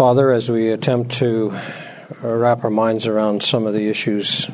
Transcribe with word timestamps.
Father, 0.00 0.32
as 0.32 0.50
we 0.50 0.70
attempt 0.70 1.12
to 1.16 1.54
wrap 2.22 2.64
our 2.64 2.70
minds 2.70 3.06
around 3.06 3.42
some 3.42 3.66
of 3.66 3.74
the 3.74 3.90
issues, 3.90 4.48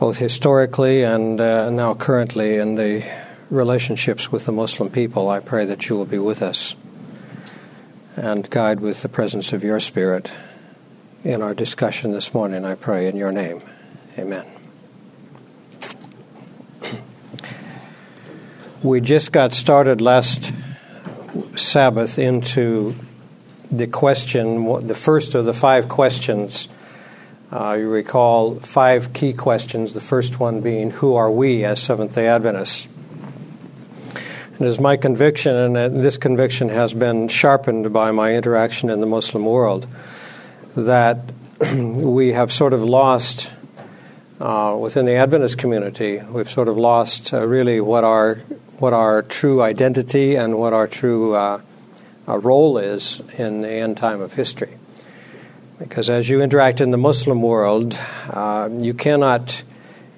both 0.00 0.16
historically 0.16 1.04
and 1.04 1.40
uh, 1.40 1.70
now 1.70 1.94
currently 1.94 2.56
in 2.56 2.74
the 2.74 3.08
relationships 3.48 4.32
with 4.32 4.44
the 4.44 4.50
Muslim 4.50 4.90
people, 4.90 5.28
I 5.28 5.38
pray 5.38 5.66
that 5.66 5.88
you 5.88 5.96
will 5.96 6.04
be 6.04 6.18
with 6.18 6.42
us 6.42 6.74
and 8.16 8.50
guide 8.50 8.80
with 8.80 9.02
the 9.02 9.08
presence 9.08 9.52
of 9.52 9.62
your 9.62 9.78
Spirit 9.78 10.32
in 11.22 11.40
our 11.40 11.54
discussion 11.54 12.10
this 12.10 12.34
morning. 12.34 12.64
I 12.64 12.74
pray 12.74 13.06
in 13.06 13.14
your 13.14 13.30
name. 13.30 13.62
Amen. 14.18 14.46
We 18.82 19.00
just 19.00 19.30
got 19.30 19.52
started 19.52 20.00
last 20.00 20.52
Sabbath 21.54 22.18
into 22.18 22.96
the 23.72 23.86
question, 23.86 24.86
the 24.86 24.94
first 24.94 25.34
of 25.34 25.46
the 25.46 25.54
five 25.54 25.88
questions. 25.88 26.68
Uh, 27.50 27.76
you 27.80 27.88
recall 27.88 28.56
five 28.56 29.12
key 29.14 29.32
questions, 29.32 29.94
the 29.94 30.00
first 30.00 30.38
one 30.38 30.60
being, 30.60 30.90
Who 30.90 31.14
are 31.14 31.30
we 31.30 31.64
as 31.64 31.80
Seventh 31.80 32.14
day 32.14 32.28
Adventists? 32.28 32.86
And 34.14 34.60
it 34.60 34.66
is 34.66 34.78
my 34.78 34.98
conviction, 34.98 35.56
and 35.74 36.04
this 36.04 36.18
conviction 36.18 36.68
has 36.68 36.92
been 36.92 37.28
sharpened 37.28 37.92
by 37.92 38.12
my 38.12 38.34
interaction 38.34 38.90
in 38.90 39.00
the 39.00 39.06
Muslim 39.06 39.46
world, 39.46 39.86
that 40.76 41.32
we 41.74 42.32
have 42.32 42.52
sort 42.52 42.74
of 42.74 42.84
lost, 42.84 43.52
uh, 44.38 44.76
within 44.78 45.06
the 45.06 45.14
Adventist 45.14 45.56
community, 45.56 46.18
we've 46.30 46.50
sort 46.50 46.68
of 46.68 46.76
lost 46.76 47.32
uh, 47.32 47.46
really 47.46 47.80
what 47.80 48.04
our, 48.04 48.36
what 48.78 48.92
our 48.92 49.22
true 49.22 49.62
identity 49.62 50.36
and 50.36 50.58
what 50.58 50.74
our 50.74 50.86
true 50.86 51.34
uh, 51.34 51.60
our 52.26 52.38
role 52.38 52.78
is 52.78 53.20
in 53.36 53.62
the 53.62 53.68
end 53.68 53.96
time 53.96 54.20
of 54.20 54.34
history. 54.34 54.76
Because 55.78 56.08
as 56.08 56.28
you 56.28 56.40
interact 56.40 56.80
in 56.80 56.92
the 56.92 56.98
Muslim 56.98 57.42
world, 57.42 57.98
uh, 58.30 58.68
you 58.72 58.94
cannot 58.94 59.64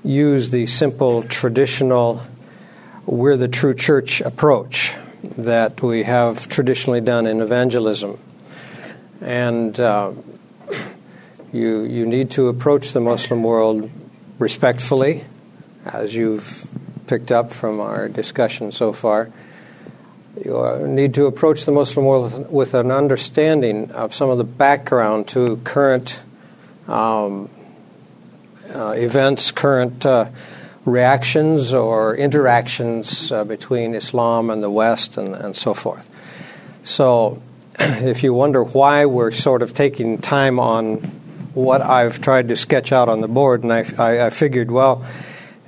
use 0.02 0.50
the 0.50 0.66
simple 0.66 1.22
traditional, 1.22 2.22
we're 3.06 3.38
the 3.38 3.48
true 3.48 3.74
church 3.74 4.20
approach 4.20 4.94
that 5.38 5.80
we 5.80 6.02
have 6.02 6.48
traditionally 6.48 7.00
done 7.00 7.26
in 7.26 7.40
evangelism. 7.40 8.18
And 9.22 9.78
uh, 9.80 10.12
you, 11.52 11.84
you 11.84 12.04
need 12.04 12.30
to 12.32 12.48
approach 12.48 12.92
the 12.92 13.00
Muslim 13.00 13.42
world 13.42 13.90
respectfully, 14.38 15.24
as 15.86 16.14
you've 16.14 16.70
picked 17.06 17.32
up 17.32 17.50
from 17.50 17.80
our 17.80 18.08
discussion 18.08 18.72
so 18.72 18.92
far 18.92 19.30
you 20.42 20.86
need 20.86 21.14
to 21.14 21.26
approach 21.26 21.64
the 21.64 21.72
Muslim 21.72 22.06
world 22.06 22.50
with 22.50 22.74
an 22.74 22.90
understanding 22.90 23.90
of 23.92 24.14
some 24.14 24.30
of 24.30 24.38
the 24.38 24.44
background 24.44 25.28
to 25.28 25.56
current 25.58 26.20
um, 26.88 27.48
uh, 28.74 28.90
events, 28.90 29.52
current 29.52 30.04
uh, 30.04 30.28
reactions 30.84 31.72
or 31.72 32.16
interactions 32.16 33.30
uh, 33.30 33.44
between 33.44 33.94
Islam 33.94 34.50
and 34.50 34.62
the 34.62 34.70
West, 34.70 35.16
and, 35.16 35.34
and 35.34 35.56
so 35.56 35.72
forth. 35.72 36.10
So, 36.84 37.40
if 37.78 38.22
you 38.22 38.34
wonder 38.34 38.62
why 38.62 39.06
we're 39.06 39.30
sort 39.30 39.62
of 39.62 39.74
taking 39.74 40.18
time 40.18 40.58
on 40.58 40.96
what 41.54 41.80
I've 41.80 42.20
tried 42.20 42.48
to 42.48 42.56
sketch 42.56 42.92
out 42.92 43.08
on 43.08 43.20
the 43.20 43.28
board, 43.28 43.62
and 43.62 43.72
I, 43.72 43.84
I, 43.96 44.26
I 44.26 44.30
figured, 44.30 44.70
well, 44.70 45.06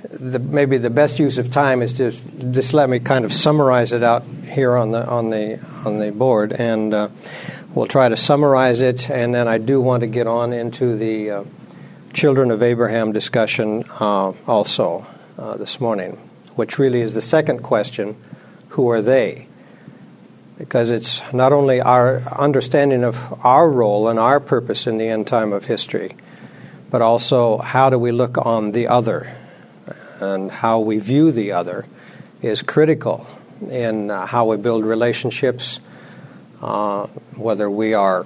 the, 0.09 0.39
maybe 0.39 0.77
the 0.77 0.89
best 0.89 1.19
use 1.19 1.37
of 1.37 1.51
time 1.51 1.81
is 1.81 1.93
to 1.93 2.11
just 2.51 2.73
let 2.73 2.89
me 2.89 2.99
kind 2.99 3.25
of 3.25 3.33
summarize 3.33 3.93
it 3.93 4.03
out 4.03 4.23
here 4.45 4.75
on 4.75 4.91
the 4.91 5.05
on 5.05 5.29
the 5.29 5.59
on 5.85 5.99
the 5.99 6.11
board, 6.11 6.53
and 6.53 6.93
uh, 6.93 7.09
we'll 7.73 7.87
try 7.87 8.09
to 8.09 8.17
summarize 8.17 8.81
it. 8.81 9.09
And 9.09 9.33
then 9.35 9.47
I 9.47 9.57
do 9.57 9.81
want 9.81 10.01
to 10.01 10.07
get 10.07 10.27
on 10.27 10.53
into 10.53 10.95
the 10.95 11.31
uh, 11.31 11.43
children 12.13 12.51
of 12.51 12.63
Abraham 12.63 13.11
discussion 13.11 13.83
uh, 13.99 14.33
also 14.47 15.05
uh, 15.37 15.57
this 15.57 15.79
morning, 15.79 16.13
which 16.55 16.79
really 16.79 17.01
is 17.01 17.13
the 17.13 17.21
second 17.21 17.63
question: 17.63 18.15
Who 18.69 18.89
are 18.89 19.01
they? 19.01 19.47
Because 20.57 20.89
it's 20.89 21.21
not 21.31 21.53
only 21.53 21.81
our 21.81 22.21
understanding 22.35 23.03
of 23.03 23.45
our 23.45 23.69
role 23.69 24.07
and 24.07 24.17
our 24.17 24.39
purpose 24.39 24.87
in 24.87 24.97
the 24.97 25.07
end 25.07 25.27
time 25.27 25.53
of 25.53 25.65
history, 25.65 26.15
but 26.89 27.01
also 27.03 27.59
how 27.59 27.91
do 27.91 27.99
we 27.99 28.11
look 28.11 28.43
on 28.43 28.71
the 28.71 28.87
other 28.87 29.35
and 30.19 30.51
how 30.51 30.79
we 30.79 30.97
view 30.97 31.31
the 31.31 31.51
other 31.51 31.85
is 32.41 32.61
critical 32.61 33.27
in 33.69 34.11
uh, 34.11 34.25
how 34.25 34.45
we 34.45 34.57
build 34.57 34.85
relationships, 34.85 35.79
uh, 36.61 37.07
whether 37.35 37.69
we 37.69 37.93
are 37.93 38.25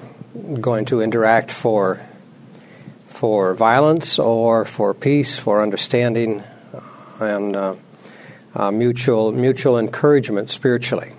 going 0.60 0.86
to 0.86 1.02
interact 1.02 1.52
for 1.52 2.02
for 3.08 3.54
violence 3.54 4.18
or 4.18 4.66
for 4.66 4.94
peace, 4.94 5.38
for 5.38 5.62
understanding, 5.62 6.44
and 7.20 7.56
uh, 7.56 7.76
uh 8.56 8.72
mutual 8.72 9.32
mutual 9.32 9.78
encouragement 9.78 10.50
spiritually. 10.50 11.14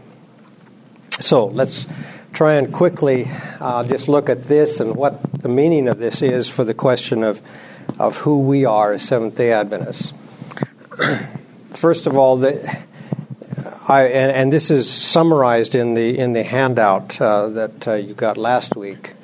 So 1.20 1.46
let's 1.46 1.86
try 2.32 2.54
and 2.54 2.72
quickly 2.72 3.30
uh, 3.60 3.84
just 3.84 4.08
look 4.08 4.28
at 4.28 4.44
this 4.44 4.80
and 4.80 4.96
what 4.96 5.42
the 5.42 5.48
meaning 5.48 5.86
of 5.88 5.98
this 5.98 6.22
is 6.22 6.48
for 6.48 6.64
the 6.64 6.74
question 6.74 7.22
of 7.22 7.40
of 7.98 8.18
who 8.18 8.40
we 8.40 8.64
are 8.64 8.92
as 8.92 9.02
Seventh 9.02 9.36
Day 9.36 9.52
Adventists. 9.52 10.12
first 11.72 12.06
of 12.06 12.16
all, 12.16 12.36
the, 12.36 12.52
I, 13.88 14.02
and, 14.02 14.32
and, 14.32 14.52
this 14.52 14.70
is 14.70 14.90
summarized 14.90 15.74
in 15.74 15.94
the 15.94 16.18
in 16.18 16.34
the 16.34 16.42
handout 16.42 17.20
uh, 17.20 17.48
that 17.48 17.88
uh, 17.88 17.94
you 17.94 18.14
got 18.14 18.36
last 18.36 18.76
week, 18.76 19.14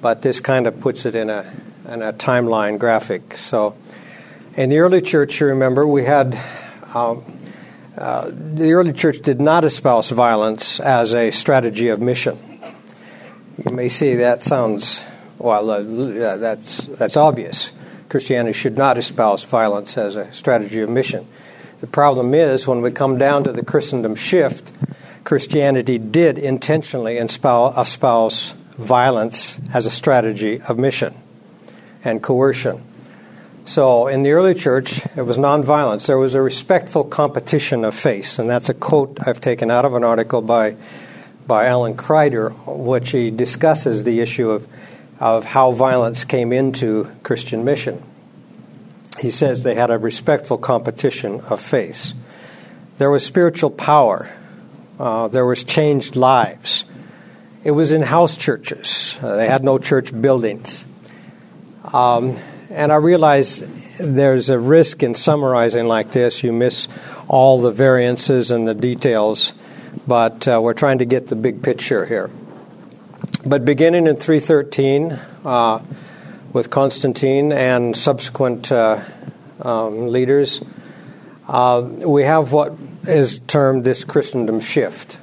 but 0.00 0.22
this 0.22 0.40
kind 0.40 0.66
of 0.66 0.80
puts 0.80 1.04
it 1.04 1.14
in 1.14 1.28
a 1.28 1.52
in 1.88 2.00
a 2.02 2.12
timeline 2.12 2.78
graphic. 2.78 3.36
So, 3.36 3.76
in 4.56 4.70
the 4.70 4.78
early 4.78 5.02
church, 5.02 5.40
you 5.40 5.46
remember 5.48 5.86
we 5.86 6.04
had. 6.04 6.40
Um, 6.94 7.24
uh, 7.98 8.30
the 8.32 8.72
early 8.72 8.94
church 8.94 9.20
did 9.20 9.40
not 9.40 9.62
espouse 9.62 10.10
violence 10.10 10.80
as 10.80 11.12
a 11.12 11.30
strategy 11.32 11.88
of 11.88 12.00
mission. 12.00 12.38
You 13.62 13.74
may 13.74 13.90
see 13.90 14.14
that 14.14 14.42
sounds 14.42 15.02
well. 15.38 15.70
Uh, 15.70 16.36
that's 16.38 16.86
that's 16.86 17.16
obvious. 17.18 17.72
Christianity 18.10 18.52
should 18.52 18.76
not 18.76 18.98
espouse 18.98 19.44
violence 19.44 19.96
as 19.96 20.16
a 20.16 20.30
strategy 20.32 20.80
of 20.80 20.90
mission. 20.90 21.28
The 21.80 21.86
problem 21.86 22.34
is, 22.34 22.66
when 22.66 22.82
we 22.82 22.90
come 22.90 23.18
down 23.18 23.44
to 23.44 23.52
the 23.52 23.64
Christendom 23.64 24.16
shift, 24.16 24.72
Christianity 25.22 25.96
did 25.96 26.36
intentionally 26.36 27.18
espouse 27.18 28.50
violence 28.76 29.60
as 29.72 29.86
a 29.86 29.90
strategy 29.90 30.60
of 30.62 30.76
mission 30.76 31.14
and 32.02 32.20
coercion. 32.20 32.82
So, 33.64 34.08
in 34.08 34.24
the 34.24 34.32
early 34.32 34.54
church, 34.54 35.06
it 35.16 35.22
was 35.22 35.38
nonviolence. 35.38 36.06
There 36.06 36.18
was 36.18 36.34
a 36.34 36.42
respectful 36.42 37.04
competition 37.04 37.84
of 37.84 37.94
faith, 37.94 38.40
and 38.40 38.50
that's 38.50 38.68
a 38.68 38.74
quote 38.74 39.18
I've 39.24 39.40
taken 39.40 39.70
out 39.70 39.84
of 39.84 39.94
an 39.94 40.02
article 40.02 40.42
by 40.42 40.74
by 41.46 41.66
Alan 41.66 41.96
Kreider, 41.96 42.52
which 42.66 43.10
he 43.10 43.30
discusses 43.30 44.02
the 44.02 44.20
issue 44.20 44.50
of 44.50 44.66
of 45.20 45.44
how 45.44 45.70
violence 45.70 46.24
came 46.24 46.52
into 46.52 47.10
Christian 47.22 47.64
mission. 47.64 48.02
He 49.20 49.30
says 49.30 49.62
they 49.62 49.74
had 49.74 49.90
a 49.90 49.98
respectful 49.98 50.56
competition 50.56 51.40
of 51.42 51.60
faith. 51.60 52.14
There 52.96 53.10
was 53.10 53.24
spiritual 53.24 53.70
power. 53.70 54.32
Uh, 54.98 55.28
there 55.28 55.44
was 55.44 55.62
changed 55.62 56.16
lives. 56.16 56.84
It 57.62 57.72
was 57.72 57.92
in 57.92 58.02
house 58.02 58.38
churches. 58.38 59.18
Uh, 59.22 59.36
they 59.36 59.46
had 59.46 59.62
no 59.62 59.78
church 59.78 60.18
buildings. 60.18 60.86
Um, 61.92 62.38
and 62.70 62.90
I 62.90 62.96
realize 62.96 63.62
there's 63.98 64.48
a 64.48 64.58
risk 64.58 65.02
in 65.02 65.14
summarizing 65.14 65.84
like 65.84 66.12
this. 66.12 66.42
You 66.42 66.52
miss 66.52 66.88
all 67.28 67.60
the 67.60 67.72
variances 67.72 68.50
and 68.50 68.66
the 68.66 68.74
details, 68.74 69.52
but 70.06 70.48
uh, 70.48 70.60
we're 70.62 70.74
trying 70.74 70.98
to 70.98 71.04
get 71.04 71.26
the 71.26 71.36
big 71.36 71.62
picture 71.62 72.06
here. 72.06 72.30
But 73.44 73.64
beginning 73.64 74.06
in 74.06 74.16
313, 74.16 75.18
uh, 75.46 75.82
with 76.52 76.68
Constantine 76.68 77.52
and 77.52 77.96
subsequent 77.96 78.70
uh, 78.70 79.02
um, 79.62 80.08
leaders, 80.08 80.60
uh, 81.48 81.80
we 81.80 82.24
have 82.24 82.52
what 82.52 82.74
is 83.04 83.38
termed 83.38 83.84
this 83.84 84.04
Christendom 84.04 84.60
shift. 84.60 85.18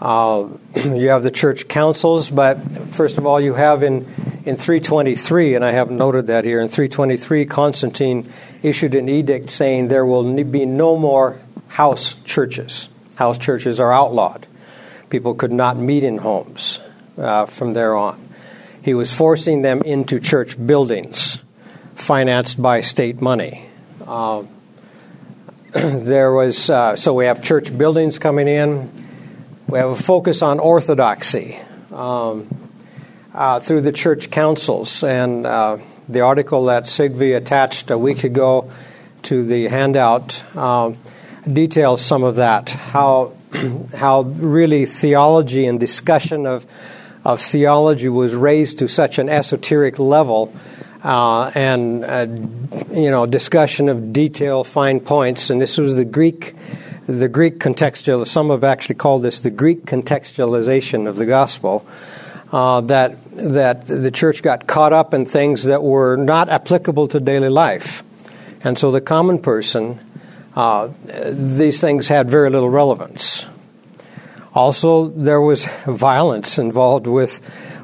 Uh, 0.00 0.48
you 0.76 1.10
have 1.10 1.22
the 1.22 1.30
church 1.30 1.68
councils, 1.68 2.30
but 2.30 2.56
first 2.90 3.16
of 3.16 3.26
all, 3.26 3.40
you 3.40 3.54
have 3.54 3.84
in, 3.84 3.98
in 4.44 4.56
323, 4.56 5.54
and 5.54 5.64
I 5.64 5.70
have 5.70 5.92
noted 5.92 6.26
that 6.26 6.44
here, 6.44 6.60
in 6.60 6.66
323, 6.66 7.46
Constantine 7.46 8.28
issued 8.60 8.96
an 8.96 9.08
edict 9.08 9.50
saying 9.50 9.86
there 9.86 10.04
will 10.04 10.42
be 10.42 10.66
no 10.66 10.96
more 10.96 11.38
house 11.68 12.16
churches. 12.24 12.88
House 13.14 13.38
churches 13.38 13.78
are 13.78 13.92
outlawed. 13.92 14.48
People 15.10 15.34
could 15.34 15.52
not 15.52 15.78
meet 15.78 16.02
in 16.02 16.18
homes 16.18 16.80
uh, 17.18 17.46
from 17.46 17.72
there 17.72 17.94
on. 17.94 18.28
He 18.82 18.94
was 18.94 19.14
forcing 19.14 19.62
them 19.62 19.82
into 19.82 20.20
church 20.20 20.56
buildings 20.64 21.40
financed 21.94 22.60
by 22.60 22.80
state 22.80 23.20
money. 23.20 23.66
Uh, 24.06 24.44
there 25.72 26.32
was 26.32 26.68
uh, 26.68 26.96
so 26.96 27.14
we 27.14 27.26
have 27.26 27.42
church 27.42 27.76
buildings 27.76 28.18
coming 28.18 28.48
in. 28.48 28.90
We 29.66 29.78
have 29.78 29.90
a 29.90 29.96
focus 29.96 30.42
on 30.42 30.58
orthodoxy. 30.58 31.58
Um, 31.92 32.64
uh, 33.34 33.58
through 33.58 33.80
the 33.80 33.92
church 33.92 34.30
councils. 34.30 35.02
And 35.02 35.44
uh, 35.46 35.78
the 36.08 36.20
article 36.20 36.66
that 36.66 36.84
Sigvi 36.84 37.36
attached 37.36 37.90
a 37.90 37.98
week 37.98 38.24
ago 38.24 38.70
to 39.24 39.44
the 39.44 39.68
handout 39.68 40.56
um, 40.56 40.96
details 41.50 42.00
some 42.00 42.22
of 42.22 42.36
that. 42.36 42.70
How 42.70 43.32
how 43.96 44.22
really 44.22 44.86
theology 44.86 45.66
and 45.66 45.80
discussion 45.80 46.46
of 46.46 46.66
of 47.24 47.40
theology 47.40 48.08
was 48.08 48.34
raised 48.34 48.78
to 48.80 48.88
such 48.88 49.18
an 49.18 49.28
esoteric 49.28 49.98
level. 49.98 50.54
Uh, 51.02 51.50
and 51.54 52.02
uh, 52.02 52.26
you 52.90 53.10
know 53.10 53.26
discussion 53.26 53.90
of 53.90 54.10
detail, 54.10 54.64
fine 54.64 55.00
points, 55.00 55.50
and 55.50 55.60
this 55.60 55.76
was 55.76 55.96
the 55.96 56.04
Greek 56.04 56.54
the 57.06 57.28
Greek 57.28 57.58
contextual, 57.58 58.26
some 58.26 58.50
have 58.50 58.64
actually 58.64 58.94
called 58.94 59.22
this 59.22 59.40
the 59.40 59.50
Greek 59.50 59.84
contextualization 59.84 61.06
of 61.06 61.16
the 61.16 61.26
gospel, 61.26 61.86
uh, 62.52 62.80
that, 62.82 63.22
that 63.32 63.86
the 63.86 64.10
church 64.10 64.42
got 64.42 64.66
caught 64.66 64.92
up 64.92 65.12
in 65.12 65.26
things 65.26 65.64
that 65.64 65.82
were 65.82 66.16
not 66.16 66.48
applicable 66.48 67.08
to 67.08 67.20
daily 67.20 67.48
life. 67.48 68.02
And 68.62 68.78
so 68.78 68.90
the 68.90 69.00
common 69.00 69.38
person, 69.38 70.00
uh, 70.56 70.88
these 71.04 71.80
things 71.80 72.08
had 72.08 72.30
very 72.30 72.48
little 72.48 72.70
relevance. 72.70 73.46
Also, 74.54 75.08
there 75.08 75.40
was 75.40 75.66
violence 75.84 76.58
involved 76.58 77.08
with, 77.08 77.40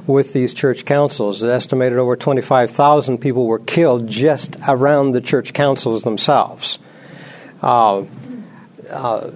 with 0.07 0.33
these 0.33 0.55
church 0.55 0.85
councils. 0.85 1.43
It's 1.43 1.51
estimated 1.51 1.99
over 1.99 2.15
25,000 2.15 3.19
people 3.19 3.47
were 3.47 3.59
killed 3.59 4.07
just 4.07 4.57
around 4.69 5.13
the 5.13 5.21
church 5.21 5.53
councils 5.53 6.05
themselves. 6.05 6.79
Uh, 7.61 8.05
uh, 8.89 9.31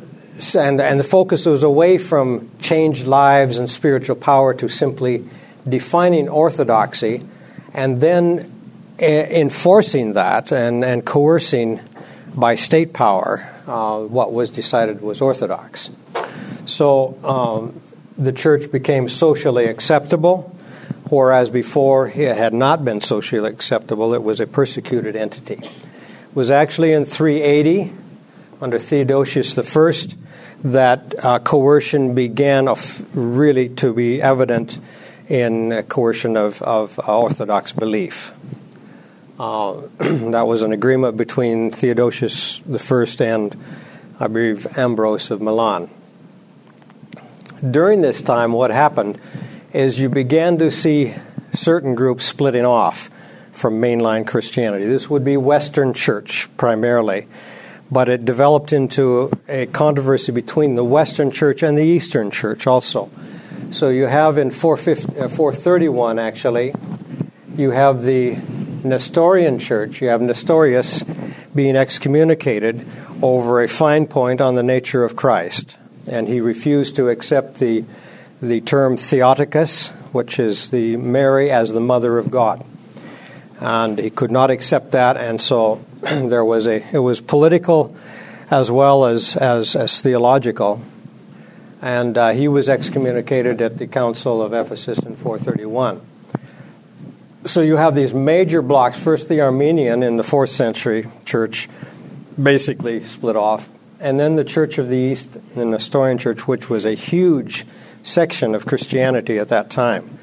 and, 0.54 0.80
and 0.80 1.00
the 1.00 1.04
focus 1.04 1.46
was 1.46 1.64
away 1.64 1.98
from 1.98 2.50
changed 2.60 3.06
lives 3.06 3.58
and 3.58 3.68
spiritual 3.68 4.16
power 4.16 4.54
to 4.54 4.68
simply 4.68 5.28
defining 5.68 6.28
orthodoxy 6.28 7.26
and 7.72 8.00
then 8.00 8.50
enforcing 8.98 10.12
that 10.12 10.52
and, 10.52 10.84
and 10.84 11.04
coercing 11.04 11.80
by 12.34 12.54
state 12.54 12.92
power 12.92 13.48
uh, 13.66 13.98
what 14.00 14.32
was 14.32 14.50
decided 14.50 15.00
was 15.00 15.20
orthodox. 15.20 15.90
So 16.66 17.18
um, 17.24 17.80
the 18.16 18.32
church 18.32 18.70
became 18.70 19.08
socially 19.08 19.66
acceptable, 19.66 20.56
whereas 21.10 21.50
before 21.50 22.08
it 22.08 22.36
had 22.36 22.54
not 22.54 22.84
been 22.84 23.00
socially 23.00 23.48
acceptable, 23.48 24.14
it 24.14 24.22
was 24.22 24.40
a 24.40 24.46
persecuted 24.46 25.16
entity. 25.16 25.54
It 25.54 26.34
was 26.34 26.50
actually 26.50 26.92
in 26.92 27.04
380 27.04 27.92
under 28.60 28.78
Theodosius 28.78 29.58
I 29.58 30.14
that 30.64 31.14
uh, 31.22 31.38
coercion 31.40 32.14
began 32.14 32.68
of 32.68 33.04
really 33.14 33.68
to 33.68 33.92
be 33.92 34.22
evident 34.22 34.78
in 35.28 35.84
coercion 35.88 36.36
of, 36.36 36.62
of 36.62 36.98
uh, 36.98 37.20
Orthodox 37.20 37.72
belief. 37.72 38.32
Uh, 39.38 39.82
that 39.98 40.46
was 40.46 40.62
an 40.62 40.72
agreement 40.72 41.16
between 41.16 41.70
Theodosius 41.70 42.60
I 42.60 43.20
and, 43.20 43.56
I 44.18 44.26
believe, 44.28 44.78
Ambrose 44.78 45.30
of 45.30 45.42
Milan. 45.42 45.90
During 47.68 48.00
this 48.00 48.20
time, 48.22 48.52
what 48.52 48.70
happened 48.70 49.18
is 49.72 49.98
you 49.98 50.08
began 50.08 50.58
to 50.58 50.70
see 50.70 51.14
certain 51.54 51.94
groups 51.94 52.24
splitting 52.24 52.64
off 52.64 53.10
from 53.52 53.80
mainline 53.80 54.26
Christianity. 54.26 54.84
This 54.86 55.08
would 55.08 55.24
be 55.24 55.36
Western 55.36 55.94
Church 55.94 56.48
primarily 56.56 57.26
but 57.90 58.08
it 58.08 58.24
developed 58.24 58.72
into 58.72 59.30
a 59.48 59.66
controversy 59.66 60.32
between 60.32 60.74
the 60.74 60.84
Western 60.84 61.30
Church 61.30 61.62
and 61.62 61.76
the 61.76 61.84
Eastern 61.84 62.30
Church 62.30 62.66
also. 62.66 63.10
So 63.70 63.88
you 63.88 64.06
have 64.06 64.38
in 64.38 64.50
431, 64.50 66.18
uh, 66.18 66.22
actually, 66.22 66.74
you 67.56 67.70
have 67.70 68.02
the 68.02 68.36
Nestorian 68.82 69.58
Church, 69.58 70.00
you 70.00 70.08
have 70.08 70.20
Nestorius 70.20 71.04
being 71.54 71.76
excommunicated 71.76 72.86
over 73.22 73.62
a 73.62 73.68
fine 73.68 74.06
point 74.06 74.40
on 74.40 74.54
the 74.54 74.62
nature 74.62 75.04
of 75.04 75.14
Christ. 75.14 75.78
And 76.10 76.28
he 76.28 76.40
refused 76.40 76.96
to 76.96 77.08
accept 77.08 77.58
the, 77.60 77.84
the 78.42 78.60
term 78.60 78.96
Theotokos, 78.96 79.88
which 80.12 80.38
is 80.38 80.70
the 80.70 80.96
Mary 80.96 81.50
as 81.50 81.72
the 81.72 81.80
mother 81.80 82.18
of 82.18 82.30
God. 82.30 82.64
And 83.60 83.98
he 83.98 84.10
could 84.10 84.30
not 84.30 84.50
accept 84.50 84.92
that, 84.92 85.16
and 85.16 85.40
so 85.40 85.84
there 86.00 86.44
was 86.44 86.66
a 86.66 86.84
it 86.92 86.98
was 86.98 87.20
political 87.20 87.96
as 88.50 88.70
well 88.70 89.06
as 89.06 89.36
as, 89.36 89.74
as 89.76 90.02
theological, 90.02 90.82
and 91.80 92.18
uh, 92.18 92.30
he 92.30 92.48
was 92.48 92.68
excommunicated 92.68 93.60
at 93.60 93.78
the 93.78 93.86
Council 93.86 94.42
of 94.42 94.52
Ephesus 94.52 94.98
in 94.98 95.16
431. 95.16 96.00
So 97.46 97.60
you 97.60 97.76
have 97.76 97.94
these 97.94 98.14
major 98.14 98.62
blocks. 98.62 98.98
First, 98.98 99.28
the 99.28 99.42
Armenian 99.42 100.02
in 100.02 100.16
the 100.16 100.24
fourth 100.24 100.50
century 100.50 101.06
church 101.24 101.68
basically 102.42 103.04
split 103.04 103.36
off, 103.36 103.68
and 104.00 104.18
then 104.18 104.36
the 104.36 104.44
Church 104.44 104.78
of 104.78 104.88
the 104.88 104.96
East, 104.96 105.38
the 105.54 105.64
Nestorian 105.64 106.18
Church, 106.18 106.46
which 106.46 106.68
was 106.68 106.84
a 106.84 106.94
huge 106.94 107.64
section 108.02 108.54
of 108.54 108.66
Christianity 108.66 109.38
at 109.38 109.48
that 109.48 109.70
time, 109.70 110.18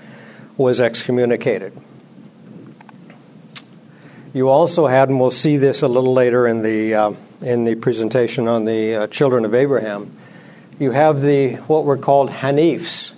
was 0.58 0.80
excommunicated. 0.80 1.74
You 4.34 4.48
also 4.48 4.88
had, 4.88 5.10
and 5.10 5.20
we'll 5.20 5.32
see 5.32 5.58
this 5.58 5.82
a 5.82 5.88
little 5.88 6.14
later 6.14 6.48
in 6.48 6.62
the 6.62 6.94
uh, 6.94 7.14
in 7.42 7.66
the 7.66 7.76
presentation 7.76 8.48
on 8.48 8.64
the 8.66 8.96
uh, 8.96 9.08
children 9.08 9.44
of 9.44 9.54
Abraham. 9.54 10.18
You 10.80 10.92
have 10.92 11.22
the 11.22 11.56
what 11.56 11.84
were 11.84 11.98
called 11.98 12.30
Hanifs, 12.30 13.12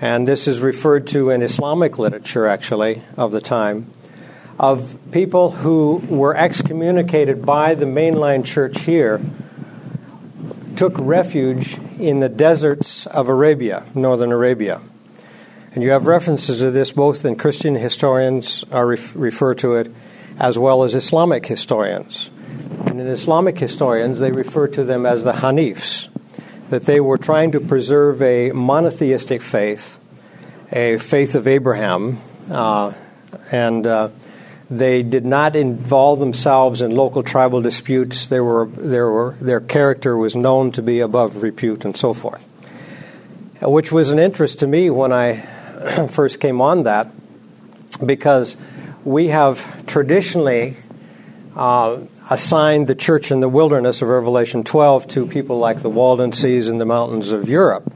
and 0.00 0.26
this 0.26 0.48
is 0.48 0.60
referred 0.60 1.06
to 1.08 1.30
in 1.30 1.42
Islamic 1.42 1.98
literature, 1.98 2.46
actually, 2.46 3.02
of 3.18 3.32
the 3.32 3.42
time, 3.42 3.90
of 4.58 4.96
people 5.10 5.50
who 5.50 6.02
were 6.08 6.34
excommunicated 6.34 7.44
by 7.44 7.74
the 7.74 7.84
mainline 7.84 8.42
church 8.42 8.80
here, 8.80 9.20
took 10.76 10.94
refuge 10.98 11.78
in 11.98 12.20
the 12.20 12.28
deserts 12.28 13.06
of 13.06 13.28
Arabia, 13.28 13.84
northern 13.94 14.32
Arabia. 14.32 14.80
And 15.72 15.82
you 15.82 15.90
have 15.90 16.06
references 16.06 16.60
to 16.60 16.70
this 16.70 16.92
both 16.92 17.24
in 17.24 17.36
Christian 17.36 17.74
historians 17.74 18.64
are 18.72 18.86
ref- 18.86 19.14
refer 19.14 19.54
to 19.56 19.74
it 19.74 19.92
as 20.38 20.58
well 20.58 20.82
as 20.82 20.94
Islamic 20.94 21.46
historians. 21.46 22.30
And 22.86 23.00
in 23.00 23.06
Islamic 23.06 23.58
historians, 23.58 24.18
they 24.18 24.32
refer 24.32 24.68
to 24.68 24.84
them 24.84 25.06
as 25.06 25.24
the 25.24 25.32
Hanifs, 25.32 26.08
that 26.70 26.84
they 26.84 27.00
were 27.00 27.18
trying 27.18 27.52
to 27.52 27.60
preserve 27.60 28.22
a 28.22 28.52
monotheistic 28.52 29.42
faith, 29.42 29.98
a 30.72 30.98
faith 30.98 31.34
of 31.34 31.46
Abraham, 31.46 32.18
uh, 32.50 32.92
and 33.50 33.86
uh, 33.86 34.08
they 34.70 35.02
did 35.02 35.24
not 35.24 35.54
involve 35.54 36.18
themselves 36.18 36.82
in 36.82 36.90
local 36.90 37.22
tribal 37.22 37.62
disputes. 37.62 38.26
They 38.26 38.40
were, 38.40 38.64
were, 38.64 39.36
their 39.40 39.60
character 39.60 40.16
was 40.16 40.34
known 40.34 40.72
to 40.72 40.82
be 40.82 41.00
above 41.00 41.42
repute 41.42 41.84
and 41.84 41.96
so 41.96 42.12
forth, 42.12 42.48
which 43.62 43.92
was 43.92 44.10
an 44.10 44.18
interest 44.18 44.60
to 44.60 44.66
me 44.66 44.90
when 44.90 45.12
I 45.12 45.40
first 46.10 46.40
came 46.40 46.60
on 46.60 46.82
that 46.82 47.08
because 48.04 48.56
we 49.04 49.28
have 49.28 49.86
traditionally 49.86 50.76
uh, 51.54 52.00
assigned 52.28 52.88
the 52.88 52.94
church 52.94 53.30
in 53.30 53.40
the 53.40 53.48
wilderness 53.48 54.02
of 54.02 54.08
Revelation 54.08 54.64
12 54.64 55.06
to 55.08 55.26
people 55.26 55.58
like 55.58 55.80
the 55.80 55.90
Waldenses 55.90 56.68
and 56.68 56.80
the 56.80 56.84
mountains 56.84 57.30
of 57.30 57.48
Europe. 57.48 57.92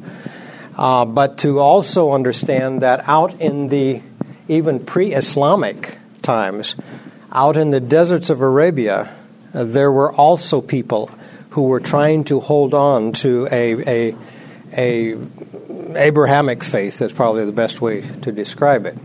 Uh, 0.77 1.05
but 1.05 1.39
to 1.39 1.59
also 1.59 2.13
understand 2.13 2.81
that 2.81 3.07
out 3.09 3.39
in 3.41 3.69
the 3.69 4.01
even 4.49 4.79
pre 4.85 5.13
Islamic 5.13 5.99
times, 6.31 6.77
out 7.33 7.57
in 7.57 7.71
the 7.71 7.81
deserts 7.81 8.31
of 8.31 8.41
Arabia, 8.41 9.11
uh, 9.53 9.65
there 9.65 9.91
were 9.91 10.13
also 10.13 10.61
people 10.61 11.11
who 11.51 11.63
were 11.63 11.81
trying 11.81 12.23
to 12.23 12.39
hold 12.39 12.73
on 12.73 13.13
to 13.13 13.49
a, 13.51 13.65
a, 13.99 14.17
a 14.77 15.17
Abrahamic 15.97 16.63
faith, 16.63 17.03
is 17.03 17.13
probably 17.13 17.45
the 17.45 17.59
best 17.65 17.81
way 17.81 18.03
to 18.23 18.31
describe 18.31 18.87
it 18.87 18.97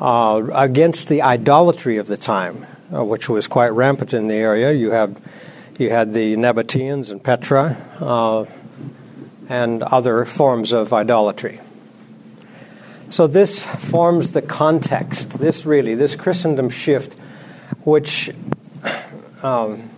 uh, 0.00 0.40
against 0.54 1.08
the 1.08 1.22
idolatry 1.22 1.96
of 1.98 2.06
the 2.06 2.16
time, 2.16 2.64
uh, 2.94 3.04
which 3.04 3.28
was 3.28 3.48
quite 3.48 3.72
rampant 3.72 4.14
in 4.14 4.28
the 4.28 4.34
area. 4.34 4.70
You 4.70 4.92
had 4.92 5.16
you 5.78 5.90
had 5.90 6.14
the 6.14 6.36
Nabateans 6.36 7.10
and 7.10 7.22
Petra 7.22 7.76
uh, 8.00 8.44
and 9.48 9.82
other 9.82 10.24
forms 10.24 10.72
of 10.72 10.92
idolatry. 10.92 11.60
So 13.08 13.26
this 13.26 13.64
forms 13.64 14.32
the 14.32 14.42
context. 14.42 15.30
This 15.38 15.64
really, 15.64 15.94
this 15.94 16.16
Christendom 16.16 16.70
shift, 16.70 17.14
which 17.84 18.30
um, 19.42 19.90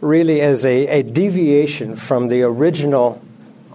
really 0.00 0.40
is 0.40 0.64
a, 0.64 0.86
a 0.88 1.02
deviation 1.02 1.96
from 1.96 2.28
the 2.28 2.42
original 2.42 3.22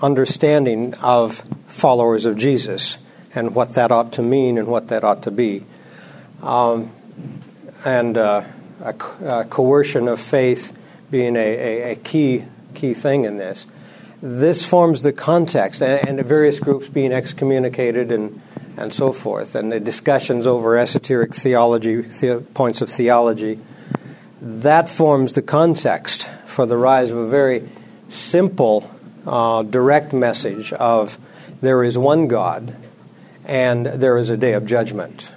understanding 0.02 0.94
of 0.96 1.44
followers 1.68 2.26
of 2.26 2.38
Jesus 2.38 2.98
and 3.34 3.56
what 3.56 3.74
that 3.74 3.92
ought 3.92 4.14
to 4.14 4.22
mean 4.22 4.58
and 4.58 4.68
what 4.68 4.90
that 4.90 5.04
ought 5.04 5.24
to 5.24 5.32
be. 5.32 5.66
Um, 6.42 6.92
and 7.86 8.18
uh, 8.18 8.44
a, 8.82 8.96
a, 9.26 9.46
coercion 9.46 10.08
of 10.08 10.20
faith 10.20 10.78
being 11.10 11.36
a, 11.36 11.40
a, 11.40 11.92
a, 11.92 11.96
key 11.96 12.46
key 12.74 12.94
thing 12.94 13.26
in 13.26 13.38
this. 13.38 13.66
This 14.22 14.66
forms 14.66 15.04
the 15.04 15.14
context, 15.14 15.82
and, 15.82 16.20
and 16.20 16.28
various 16.28 16.60
groups 16.60 16.90
being 16.90 17.12
excommunicated 17.12 18.12
and 18.12 18.42
and 18.78 18.94
so 18.94 19.12
forth, 19.12 19.56
and 19.56 19.72
the 19.72 19.80
discussions 19.80 20.48
over 20.48 20.78
esoteric 20.78 21.34
theology, 21.34 22.02
the- 22.02 22.44
points 22.54 22.82
of 22.82 22.90
theology. 22.90 23.60
That 24.42 24.90
forms 24.90 25.34
the 25.34 25.42
context 25.42 26.28
for 26.46 26.66
the 26.66 26.78
rise 26.78 27.12
of 27.12 27.18
a 27.18 27.28
very 27.28 27.70
simple, 28.10 28.90
uh, 29.28 29.64
direct 29.64 30.14
message 30.14 30.74
of 30.74 31.18
there 31.62 31.84
is 31.84 31.98
one 31.98 32.28
God 32.28 32.76
and 33.46 33.86
there 33.86 34.18
is 34.18 34.30
a 34.30 34.38
day 34.38 34.54
of 34.54 34.66
judgment. 34.66 35.32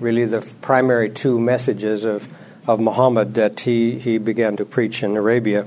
Really, 0.00 0.24
the 0.24 0.40
primary 0.60 1.10
two 1.10 1.38
messages 1.38 2.04
of, 2.04 2.28
of 2.66 2.80
Muhammad 2.80 3.34
that 3.34 3.60
he, 3.60 3.98
he 3.98 4.18
began 4.18 4.56
to 4.56 4.64
preach 4.64 5.02
in 5.02 5.16
Arabia 5.16 5.66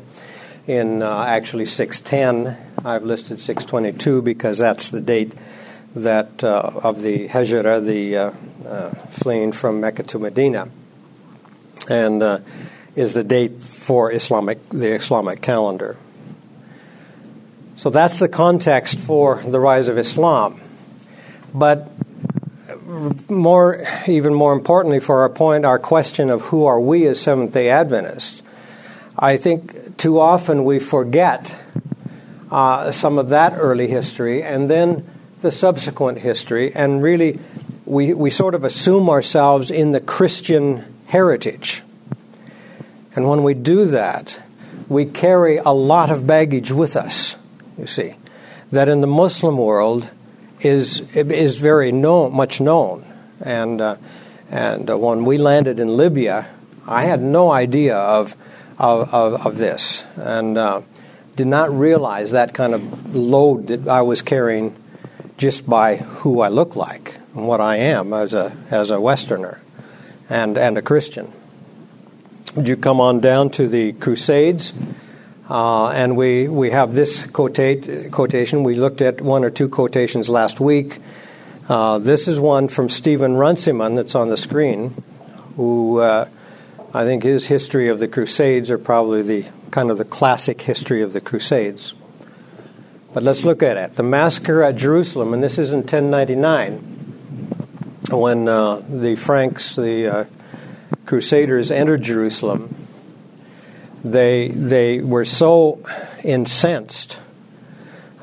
in 0.67 1.01
uh, 1.01 1.23
actually 1.23 1.65
610. 1.65 2.57
I've 2.85 3.03
listed 3.03 3.39
622 3.39 4.21
because 4.21 4.57
that's 4.57 4.89
the 4.89 5.01
date 5.01 5.33
that 5.95 6.43
uh, 6.43 6.71
of 6.83 7.01
the 7.01 7.27
Hijrah, 7.27 7.81
the 7.81 8.17
uh, 8.17 8.31
uh, 8.67 8.89
fleeing 9.09 9.51
from 9.51 9.81
Mecca 9.81 10.03
to 10.03 10.19
Medina, 10.19 10.69
and 11.89 12.23
uh, 12.23 12.39
is 12.95 13.13
the 13.13 13.23
date 13.23 13.61
for 13.61 14.11
Islamic 14.11 14.63
the 14.69 14.93
Islamic 14.93 15.41
calendar. 15.41 15.97
So 17.77 17.89
that's 17.89 18.19
the 18.19 18.29
context 18.29 18.99
for 18.99 19.41
the 19.43 19.59
rise 19.59 19.87
of 19.87 19.97
Islam. 19.97 20.61
But 21.53 21.89
more, 23.29 23.85
even 24.07 24.33
more 24.33 24.53
importantly, 24.53 24.99
for 24.99 25.21
our 25.21 25.29
point, 25.29 25.65
our 25.65 25.79
question 25.79 26.29
of 26.29 26.41
who 26.43 26.65
are 26.65 26.79
we 26.79 27.07
as 27.07 27.19
Seventh 27.19 27.53
Day 27.53 27.69
Adventists, 27.69 28.43
I 29.17 29.37
think 29.37 29.97
too 29.97 30.19
often 30.19 30.63
we 30.63 30.79
forget 30.79 31.55
uh, 32.51 32.91
some 32.91 33.17
of 33.17 33.29
that 33.29 33.53
early 33.55 33.87
history 33.87 34.43
and 34.43 34.69
then 34.69 35.07
the 35.41 35.51
subsequent 35.51 36.19
history, 36.19 36.73
and 36.73 37.01
really 37.01 37.39
we, 37.85 38.13
we 38.13 38.29
sort 38.29 38.55
of 38.55 38.63
assume 38.63 39.09
ourselves 39.09 39.71
in 39.71 39.91
the 39.91 39.99
Christian 39.99 40.85
heritage. 41.07 41.83
And 43.15 43.27
when 43.27 43.43
we 43.43 43.53
do 43.53 43.85
that, 43.87 44.39
we 44.87 45.05
carry 45.05 45.57
a 45.57 45.71
lot 45.71 46.09
of 46.09 46.25
baggage 46.25 46.71
with 46.71 46.95
us, 46.95 47.35
you 47.77 47.87
see, 47.87 48.15
that 48.71 48.87
in 48.87 49.01
the 49.01 49.07
Muslim 49.07 49.57
world 49.57 50.09
is, 50.61 50.99
is 51.15 51.57
very 51.57 51.91
known, 51.91 52.33
much 52.33 52.61
known. 52.61 53.03
And, 53.41 53.81
uh, 53.81 53.97
and 54.49 54.89
uh, 54.89 54.97
when 54.97 55.25
we 55.25 55.37
landed 55.37 55.79
in 55.79 55.97
Libya, 55.97 56.47
I 56.87 57.03
had 57.03 57.21
no 57.21 57.51
idea 57.51 57.97
of, 57.97 58.35
of, 58.77 59.13
of, 59.13 59.45
of 59.45 59.57
this 59.57 60.05
and 60.15 60.57
uh, 60.57 60.81
did 61.35 61.47
not 61.47 61.77
realize 61.77 62.31
that 62.31 62.53
kind 62.53 62.73
of 62.73 63.15
load 63.15 63.67
that 63.67 63.87
I 63.87 64.01
was 64.01 64.21
carrying 64.21 64.75
just 65.41 65.67
by 65.67 65.95
who 65.95 66.41
I 66.41 66.49
look 66.49 66.75
like 66.75 67.15
and 67.33 67.47
what 67.47 67.59
I 67.59 67.77
am 67.77 68.13
as 68.13 68.35
a, 68.35 68.55
as 68.69 68.91
a 68.91 69.01
Westerner 69.01 69.59
and, 70.29 70.55
and 70.55 70.77
a 70.77 70.83
Christian. 70.83 71.33
Would 72.55 72.67
you 72.67 72.77
come 72.77 73.01
on 73.01 73.21
down 73.21 73.49
to 73.51 73.67
the 73.67 73.93
Crusades? 73.93 74.71
Uh, 75.49 75.87
and 75.87 76.15
we, 76.15 76.47
we 76.47 76.69
have 76.69 76.93
this 76.93 77.25
quotate, 77.25 78.11
quotation. 78.11 78.61
We 78.61 78.75
looked 78.75 79.01
at 79.01 79.19
one 79.19 79.43
or 79.43 79.49
two 79.49 79.67
quotations 79.67 80.29
last 80.29 80.59
week. 80.59 80.99
Uh, 81.67 81.97
this 81.97 82.27
is 82.27 82.39
one 82.39 82.67
from 82.67 82.87
Stephen 82.87 83.33
Runciman 83.33 83.95
that's 83.95 84.13
on 84.13 84.29
the 84.29 84.37
screen, 84.37 84.93
who 85.55 86.01
uh, 86.01 86.29
I 86.93 87.03
think 87.03 87.23
his 87.23 87.47
history 87.47 87.87
of 87.87 87.99
the 87.99 88.07
Crusades 88.07 88.69
are 88.69 88.77
probably 88.77 89.23
the 89.23 89.45
kind 89.71 89.89
of 89.89 89.97
the 89.97 90.05
classic 90.05 90.61
history 90.61 91.01
of 91.01 91.13
the 91.13 91.21
Crusades. 91.21 91.95
But 93.13 93.23
let's 93.23 93.43
look 93.43 93.61
at 93.61 93.75
it. 93.75 93.95
The 93.95 94.03
massacre 94.03 94.63
at 94.63 94.77
Jerusalem, 94.77 95.33
and 95.33 95.43
this 95.43 95.57
is 95.57 95.71
in 95.71 95.79
1099, 95.79 96.77
when 98.09 98.47
uh, 98.47 98.81
the 98.87 99.15
Franks, 99.15 99.75
the 99.75 100.07
uh, 100.07 100.25
Crusaders, 101.05 101.71
entered 101.71 102.03
Jerusalem. 102.03 102.75
They 104.03 104.47
they 104.47 104.99
were 104.99 105.25
so 105.25 105.83
incensed 106.23 107.19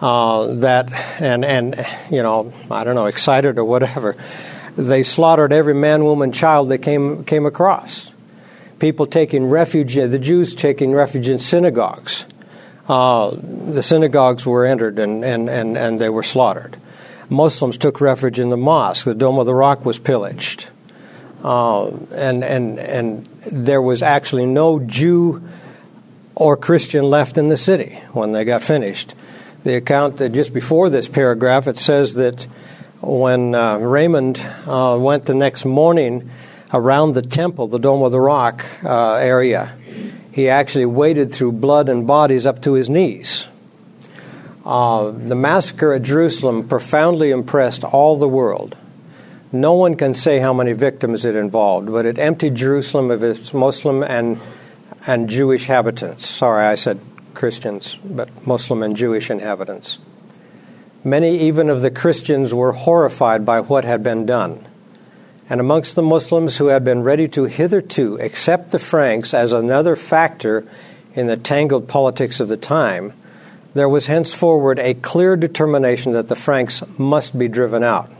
uh, 0.00 0.46
that 0.54 0.92
and 1.20 1.44
and 1.44 1.86
you 2.10 2.22
know 2.22 2.52
I 2.70 2.82
don't 2.82 2.94
know 2.94 3.06
excited 3.06 3.58
or 3.58 3.64
whatever. 3.64 4.16
They 4.76 5.02
slaughtered 5.02 5.52
every 5.52 5.74
man, 5.74 6.04
woman, 6.04 6.32
child 6.32 6.68
they 6.68 6.78
came 6.78 7.24
came 7.24 7.46
across. 7.46 8.10
People 8.78 9.06
taking 9.06 9.46
refuge, 9.46 9.94
the 9.94 10.18
Jews 10.18 10.54
taking 10.54 10.92
refuge 10.92 11.28
in 11.28 11.38
synagogues. 11.38 12.24
Uh, 12.88 13.36
the 13.40 13.82
synagogues 13.82 14.46
were 14.46 14.64
entered 14.64 14.98
and, 14.98 15.24
and, 15.24 15.50
and, 15.50 15.76
and 15.76 16.00
they 16.00 16.08
were 16.08 16.22
slaughtered. 16.22 16.76
Muslims 17.28 17.76
took 17.76 18.00
refuge 18.00 18.38
in 18.40 18.48
the 18.48 18.56
mosque. 18.56 19.04
The 19.04 19.14
Dome 19.14 19.38
of 19.38 19.46
the 19.46 19.54
Rock 19.54 19.84
was 19.84 19.98
pillaged. 19.98 20.70
Uh, 21.44 21.88
and, 22.12 22.42
and, 22.42 22.78
and 22.78 23.26
there 23.52 23.82
was 23.82 24.02
actually 24.02 24.46
no 24.46 24.80
Jew 24.80 25.46
or 26.34 26.56
Christian 26.56 27.04
left 27.04 27.36
in 27.36 27.48
the 27.48 27.56
city 27.56 28.00
when 28.12 28.32
they 28.32 28.44
got 28.44 28.62
finished. 28.62 29.14
The 29.64 29.74
account 29.74 30.16
that 30.16 30.30
just 30.30 30.54
before 30.54 30.88
this 30.88 31.08
paragraph, 31.08 31.66
it 31.66 31.78
says 31.78 32.14
that 32.14 32.44
when 33.00 33.54
uh, 33.54 33.78
Raymond 33.78 34.40
uh, 34.66 34.96
went 34.98 35.26
the 35.26 35.34
next 35.34 35.64
morning 35.64 36.30
around 36.72 37.12
the 37.12 37.22
temple, 37.22 37.66
the 37.66 37.78
Dome 37.78 38.02
of 38.02 38.12
the 38.12 38.20
Rock 38.20 38.64
uh, 38.84 39.14
area, 39.14 39.72
he 40.38 40.48
actually 40.48 40.86
waded 40.86 41.32
through 41.32 41.50
blood 41.50 41.88
and 41.88 42.06
bodies 42.06 42.46
up 42.46 42.62
to 42.62 42.74
his 42.74 42.88
knees. 42.88 43.48
Uh, 44.64 45.10
the 45.10 45.34
massacre 45.34 45.94
at 45.94 46.02
Jerusalem 46.02 46.68
profoundly 46.68 47.32
impressed 47.32 47.82
all 47.82 48.16
the 48.16 48.28
world. 48.28 48.76
No 49.50 49.72
one 49.72 49.96
can 49.96 50.14
say 50.14 50.38
how 50.38 50.54
many 50.54 50.74
victims 50.74 51.24
it 51.24 51.34
involved, 51.34 51.90
but 51.90 52.06
it 52.06 52.20
emptied 52.20 52.54
Jerusalem 52.54 53.10
of 53.10 53.24
its 53.24 53.52
Muslim 53.52 54.04
and, 54.04 54.38
and 55.08 55.28
Jewish 55.28 55.62
inhabitants. 55.62 56.28
Sorry, 56.28 56.64
I 56.64 56.76
said 56.76 57.00
Christians, 57.34 57.98
but 58.04 58.46
Muslim 58.46 58.84
and 58.84 58.96
Jewish 58.96 59.30
inhabitants. 59.30 59.98
Many, 61.02 61.36
even 61.40 61.68
of 61.68 61.82
the 61.82 61.90
Christians, 61.90 62.54
were 62.54 62.74
horrified 62.74 63.44
by 63.44 63.58
what 63.58 63.84
had 63.84 64.04
been 64.04 64.24
done. 64.24 64.67
And 65.50 65.60
amongst 65.60 65.94
the 65.94 66.02
Muslims 66.02 66.58
who 66.58 66.66
had 66.66 66.84
been 66.84 67.02
ready 67.02 67.26
to 67.28 67.44
hitherto 67.44 68.20
accept 68.20 68.70
the 68.70 68.78
Franks 68.78 69.32
as 69.32 69.52
another 69.52 69.96
factor 69.96 70.66
in 71.14 71.26
the 71.26 71.36
tangled 71.36 71.88
politics 71.88 72.38
of 72.38 72.48
the 72.48 72.56
time, 72.56 73.14
there 73.74 73.88
was 73.88 74.06
henceforward 74.06 74.78
a 74.78 74.94
clear 74.94 75.36
determination 75.36 76.12
that 76.12 76.28
the 76.28 76.36
Franks 76.36 76.82
must 76.98 77.38
be 77.38 77.48
driven 77.48 77.82
out. 77.82 78.10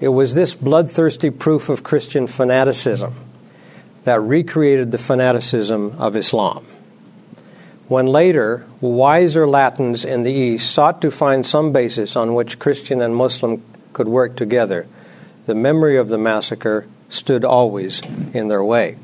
It 0.00 0.08
was 0.08 0.34
this 0.34 0.54
bloodthirsty 0.54 1.30
proof 1.30 1.68
of 1.68 1.82
Christian 1.82 2.26
fanaticism 2.26 3.14
that 4.04 4.20
recreated 4.20 4.92
the 4.92 4.98
fanaticism 4.98 5.94
of 5.98 6.16
Islam. 6.16 6.66
When 7.86 8.06
later, 8.06 8.66
wiser 8.80 9.46
Latins 9.46 10.04
in 10.04 10.22
the 10.22 10.32
East 10.32 10.72
sought 10.72 11.02
to 11.02 11.10
find 11.10 11.44
some 11.44 11.72
basis 11.72 12.16
on 12.16 12.34
which 12.34 12.58
Christian 12.58 13.02
and 13.02 13.14
Muslim 13.14 13.62
could 13.92 14.08
work 14.08 14.36
together, 14.36 14.86
the 15.50 15.54
memory 15.56 15.96
of 15.96 16.08
the 16.08 16.16
massacre 16.16 16.86
stood 17.08 17.44
always 17.44 18.00
in 18.32 18.46
their 18.46 18.62
way. 18.62 18.96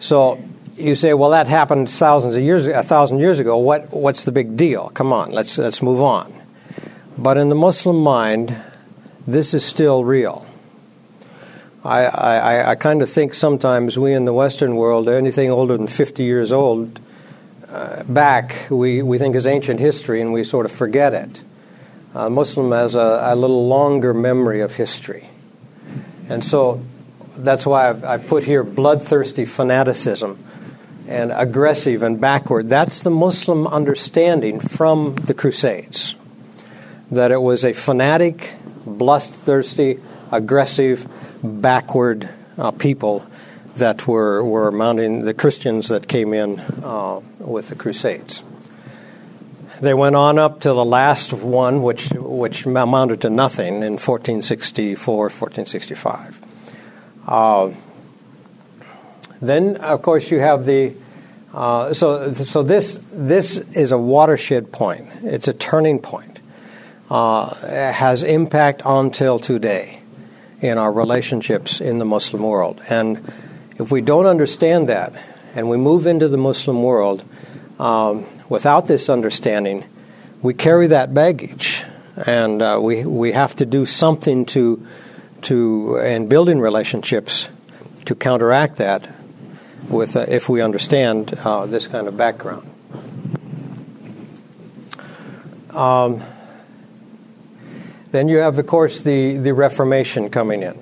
So 0.00 0.38
you 0.76 0.94
say, 0.94 1.14
well, 1.14 1.30
that 1.30 1.46
happened 1.46 1.88
thousands 1.88 2.36
of 2.36 2.42
years, 2.42 2.66
a 2.66 2.82
thousand 2.82 3.20
years 3.20 3.38
ago. 3.38 3.56
What, 3.56 3.90
what's 3.90 4.24
the 4.24 4.32
big 4.32 4.54
deal? 4.54 4.90
Come 4.90 5.14
on, 5.14 5.30
let's, 5.30 5.56
let's 5.56 5.80
move 5.80 6.02
on. 6.02 6.30
But 7.16 7.38
in 7.38 7.48
the 7.48 7.54
Muslim 7.54 8.02
mind, 8.02 8.54
this 9.26 9.54
is 9.54 9.64
still 9.64 10.04
real. 10.04 10.46
I, 11.82 12.04
I, 12.04 12.70
I 12.72 12.74
kind 12.74 13.00
of 13.00 13.08
think 13.08 13.32
sometimes 13.32 13.98
we 13.98 14.12
in 14.12 14.26
the 14.26 14.34
Western 14.34 14.76
world, 14.76 15.08
anything 15.08 15.50
older 15.50 15.78
than 15.78 15.86
50 15.86 16.22
years 16.22 16.52
old 16.52 17.00
uh, 17.70 18.02
back, 18.04 18.66
we, 18.68 19.00
we 19.00 19.16
think 19.16 19.36
is 19.36 19.46
ancient 19.46 19.80
history 19.80 20.20
and 20.20 20.34
we 20.34 20.44
sort 20.44 20.66
of 20.66 20.72
forget 20.72 21.14
it. 21.14 21.42
Uh, 22.14 22.28
Muslim 22.28 22.72
has 22.72 22.94
a, 22.94 23.20
a 23.24 23.34
little 23.34 23.68
longer 23.68 24.12
memory 24.12 24.60
of 24.60 24.74
history. 24.74 25.30
And 26.28 26.44
so 26.44 26.82
that's 27.36 27.66
why 27.66 27.88
I've, 27.88 28.04
I've 28.04 28.26
put 28.26 28.44
here 28.44 28.62
bloodthirsty 28.62 29.44
fanaticism 29.44 30.42
and 31.08 31.32
aggressive 31.32 32.02
and 32.02 32.20
backward. 32.20 32.68
That's 32.68 33.02
the 33.02 33.10
Muslim 33.10 33.66
understanding 33.66 34.60
from 34.60 35.14
the 35.16 35.34
Crusades. 35.34 36.14
That 37.10 37.30
it 37.30 37.42
was 37.42 37.64
a 37.64 37.72
fanatic, 37.72 38.54
bloodthirsty, 38.86 40.00
aggressive, 40.30 41.06
backward 41.42 42.28
uh, 42.56 42.70
people 42.70 43.26
that 43.76 44.06
were, 44.06 44.44
were 44.44 44.70
mounting 44.70 45.24
the 45.24 45.34
Christians 45.34 45.88
that 45.88 46.08
came 46.08 46.32
in 46.32 46.60
uh, 46.60 47.20
with 47.38 47.68
the 47.68 47.74
Crusades. 47.74 48.42
They 49.82 49.94
went 49.94 50.16
on 50.16 50.38
up 50.38 50.60
to 50.60 50.72
the 50.72 50.84
last 50.84 51.32
one, 51.32 51.82
which, 51.82 52.08
which 52.10 52.64
amounted 52.64 53.20
to 53.22 53.30
nothing 53.30 53.82
in 53.82 53.98
1464, 53.98 55.16
1465. 55.24 56.40
Uh, 57.26 57.70
then, 59.40 59.76
of 59.76 60.00
course, 60.02 60.30
you 60.30 60.38
have 60.38 60.64
the. 60.64 60.94
Uh, 61.52 61.92
so, 61.92 62.32
so 62.32 62.62
this 62.62 62.98
this 63.12 63.58
is 63.58 63.90
a 63.90 63.98
watershed 63.98 64.72
point. 64.72 65.08
It's 65.22 65.48
a 65.48 65.52
turning 65.52 65.98
point. 65.98 66.38
uh, 67.12 67.54
has 67.92 68.22
impact 68.22 68.80
until 68.86 69.38
today 69.38 70.00
in 70.62 70.78
our 70.78 70.90
relationships 70.90 71.78
in 71.78 71.98
the 71.98 72.06
Muslim 72.06 72.42
world. 72.42 72.80
And 72.88 73.30
if 73.78 73.90
we 73.90 74.00
don't 74.00 74.24
understand 74.24 74.88
that 74.88 75.12
and 75.54 75.68
we 75.68 75.76
move 75.76 76.06
into 76.06 76.26
the 76.28 76.38
Muslim 76.38 76.82
world 76.82 77.22
um, 77.78 78.24
without 78.52 78.86
this 78.86 79.08
understanding, 79.08 79.82
we 80.42 80.52
carry 80.52 80.86
that 80.86 81.14
baggage. 81.14 81.84
And 82.26 82.60
uh, 82.60 82.78
we, 82.82 83.02
we 83.02 83.32
have 83.32 83.56
to 83.56 83.64
do 83.64 83.86
something 83.86 84.44
to, 84.46 84.86
to, 85.42 85.96
in 85.96 86.28
building 86.28 86.60
relationships, 86.60 87.48
to 88.04 88.14
counteract 88.14 88.76
that 88.76 89.08
with, 89.88 90.16
uh, 90.16 90.26
if 90.28 90.50
we 90.50 90.60
understand 90.60 91.32
uh, 91.32 91.64
this 91.64 91.86
kind 91.86 92.06
of 92.06 92.18
background. 92.18 92.68
Um, 95.70 96.22
then 98.10 98.28
you 98.28 98.36
have, 98.36 98.58
of 98.58 98.66
course, 98.66 99.00
the, 99.00 99.38
the 99.38 99.54
Reformation 99.54 100.28
coming 100.28 100.62
in. 100.62 100.78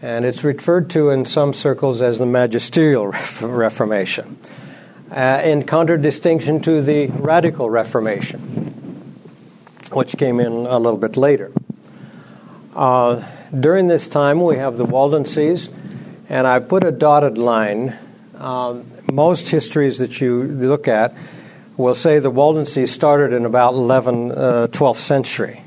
And 0.00 0.24
it's 0.24 0.42
referred 0.42 0.88
to 0.90 1.10
in 1.10 1.26
some 1.26 1.52
circles 1.52 2.00
as 2.00 2.18
the 2.18 2.24
Magisterial 2.24 3.08
Reformation, 3.42 4.38
uh, 5.10 5.40
in 5.44 5.64
contradistinction 5.64 6.60
to 6.62 6.82
the 6.82 7.06
Radical 7.08 7.68
Reformation, 7.68 8.40
which 9.92 10.16
came 10.16 10.40
in 10.40 10.52
a 10.52 10.78
little 10.78 10.98
bit 10.98 11.16
later. 11.16 11.52
Uh, 12.74 13.24
during 13.58 13.88
this 13.88 14.08
time, 14.08 14.40
we 14.40 14.56
have 14.56 14.78
the 14.78 14.84
Waldenses, 14.84 15.68
and 16.28 16.46
I 16.46 16.60
put 16.60 16.84
a 16.84 16.92
dotted 16.92 17.38
line. 17.38 17.98
Um, 18.36 18.86
most 19.12 19.48
histories 19.48 19.98
that 19.98 20.20
you 20.20 20.44
look 20.44 20.86
at 20.86 21.14
will 21.76 21.94
say 21.94 22.18
the 22.18 22.30
Waldenses 22.30 22.92
started 22.92 23.32
in 23.32 23.44
about 23.44 23.74
11, 23.74 24.32
uh, 24.32 24.68
12th 24.70 24.96
century 24.96 25.62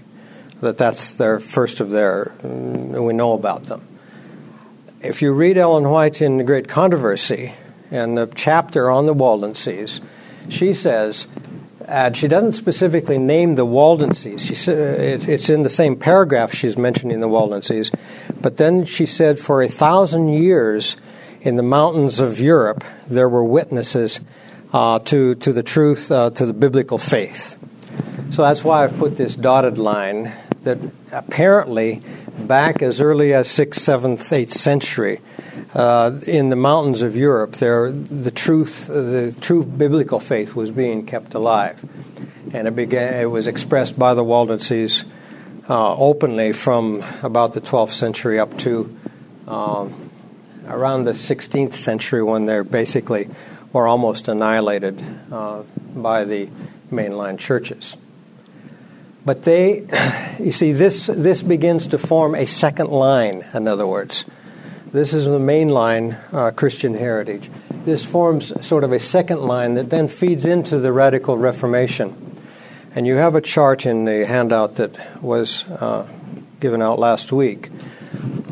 that 0.64 0.78
that's 0.78 1.14
their 1.16 1.40
first 1.40 1.80
of 1.80 1.90
their, 1.90 2.32
mm, 2.42 3.06
we 3.06 3.14
know 3.14 3.34
about 3.34 3.64
them. 3.64 3.86
If 5.02 5.22
you 5.22 5.34
read 5.34 5.58
Ellen 5.58 5.90
White 5.90 6.22
in 6.22 6.38
The 6.38 6.44
Great 6.44 6.70
Controversy, 6.70 7.54
and 7.94 8.18
the 8.18 8.28
chapter 8.34 8.90
on 8.90 9.06
the 9.06 9.14
Waldenses, 9.14 10.02
she 10.50 10.74
says, 10.74 11.28
and 11.88 12.18
she 12.18 12.28
doesn't 12.28 12.54
specifically 12.54 13.20
name 13.20 13.56
the 13.56 13.66
Waldenses. 13.66 14.42
She 14.42 14.72
it's 14.72 15.50
in 15.50 15.64
the 15.64 15.70
same 15.70 15.96
paragraph 15.96 16.54
she's 16.54 16.78
mentioning 16.78 17.20
the 17.20 17.28
Waldenses, 17.28 17.92
but 18.42 18.58
then 18.58 18.86
she 18.86 19.06
said 19.06 19.40
for 19.40 19.62
a 19.62 19.68
thousand 19.68 20.30
years 20.30 20.98
in 21.42 21.56
the 21.56 21.64
mountains 21.64 22.20
of 22.20 22.40
Europe 22.40 22.84
there 23.08 23.30
were 23.30 23.44
witnesses 23.44 24.22
uh, 24.72 25.00
to 25.00 25.36
to 25.36 25.54
the 25.54 25.64
truth 25.64 26.12
uh, 26.12 26.32
to 26.32 26.46
the 26.46 26.54
biblical 26.54 26.98
faith. 26.98 27.58
So 28.32 28.42
that's 28.42 28.64
why 28.64 28.84
I've 28.84 28.98
put 28.98 29.18
this 29.18 29.36
dotted 29.36 29.78
line 29.78 30.34
that 30.64 30.80
apparently 31.12 32.02
back 32.38 32.82
as 32.82 33.00
early 33.00 33.34
as 33.34 33.48
6th, 33.48 33.76
7th, 33.76 34.18
8th 34.18 34.52
century, 34.52 35.22
uh, 35.74 36.20
in 36.28 36.50
the 36.50 36.56
mountains 36.56 37.02
of 37.02 37.16
Europe, 37.16 37.54
there 37.54 37.92
the 37.92 38.32
truth, 38.32 38.88
the 38.88 39.36
true 39.42 39.64
biblical 39.64 40.20
faith 40.20 40.56
was 40.56 40.72
being 40.72 41.06
kept 41.06 41.34
alive, 41.34 41.84
and 42.54 42.68
it 42.68 42.76
began. 42.76 43.20
It 43.20 43.26
was 43.26 43.48
expressed 43.48 43.98
by 43.98 44.14
the 44.14 44.24
Waldenses 44.24 45.06
uh, 45.70 45.96
openly 45.96 46.54
from 46.54 47.04
about 47.24 47.54
the 47.54 47.62
12th 47.62 47.92
century 47.92 48.40
up 48.40 48.58
to 48.60 48.96
um, 49.48 50.12
around 50.68 51.06
the 51.06 51.14
16th 51.14 51.74
century, 51.74 52.22
when 52.22 52.46
they're 52.46 52.64
basically 52.64 53.30
were 53.72 53.88
almost 53.88 54.28
annihilated 54.28 55.04
uh, 55.32 55.64
by 55.96 56.24
the 56.24 56.48
mainline 56.92 57.40
churches. 57.40 57.98
But 59.26 59.44
they, 59.44 59.88
you 60.40 60.52
see, 60.52 60.72
this, 60.72 61.08
this 61.08 61.42
begins 61.42 61.88
to 61.88 61.98
form 61.98 62.36
a 62.36 62.46
second 62.46 62.90
line, 62.90 63.46
in 63.54 63.68
other 63.68 63.88
words. 63.88 64.26
This 64.92 65.14
is 65.14 65.26
the 65.26 65.40
main 65.40 65.70
line, 65.70 66.18
uh, 66.32 66.52
Christian 66.52 66.94
heritage. 66.94 67.50
This 67.86 68.06
forms 68.06 68.54
sort 68.66 68.84
of 68.84 68.92
a 68.92 69.00
second 69.00 69.42
line 69.42 69.74
that 69.74 69.90
then 69.90 70.08
feeds 70.08 70.46
into 70.46 70.78
the 70.78 70.92
radical 70.92 71.38
Reformation. 71.38 72.40
And 72.96 73.08
you 73.08 73.16
have 73.16 73.34
a 73.34 73.42
chart 73.42 73.88
in 73.88 74.06
the 74.06 74.26
handout 74.26 74.76
that 74.76 75.22
was 75.22 75.64
uh, 75.68 76.08
given 76.60 76.82
out 76.82 77.00
last 77.00 77.32
week, 77.32 77.72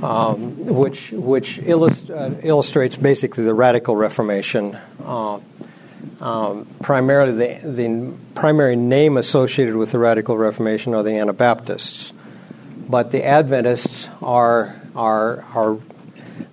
um, 0.01 0.65
which, 0.65 1.11
which 1.11 1.59
illust- 1.59 2.09
uh, 2.09 2.31
illustrates 2.41 2.97
basically 2.97 3.43
the 3.43 3.53
radical 3.53 3.95
Reformation. 3.95 4.77
Um, 6.21 6.67
primarily, 6.83 7.31
the, 7.31 7.67
the 7.67 8.13
primary 8.35 8.75
name 8.75 9.17
associated 9.17 9.75
with 9.75 9.91
the 9.91 9.97
Radical 9.97 10.37
Reformation 10.37 10.93
are 10.93 11.01
the 11.01 11.17
Anabaptists, 11.17 12.13
but 12.87 13.11
the 13.11 13.25
Adventists 13.25 14.07
are 14.21 14.79
are 14.95 15.43
are 15.55 15.79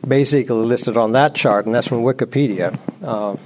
basically 0.07 0.57
listed 0.57 0.97
on 0.97 1.13
that 1.13 1.35
chart, 1.35 1.67
and 1.67 1.75
that's 1.75 1.87
from 1.87 2.03
Wikipedia. 2.03 2.79
Uh, 3.03 3.37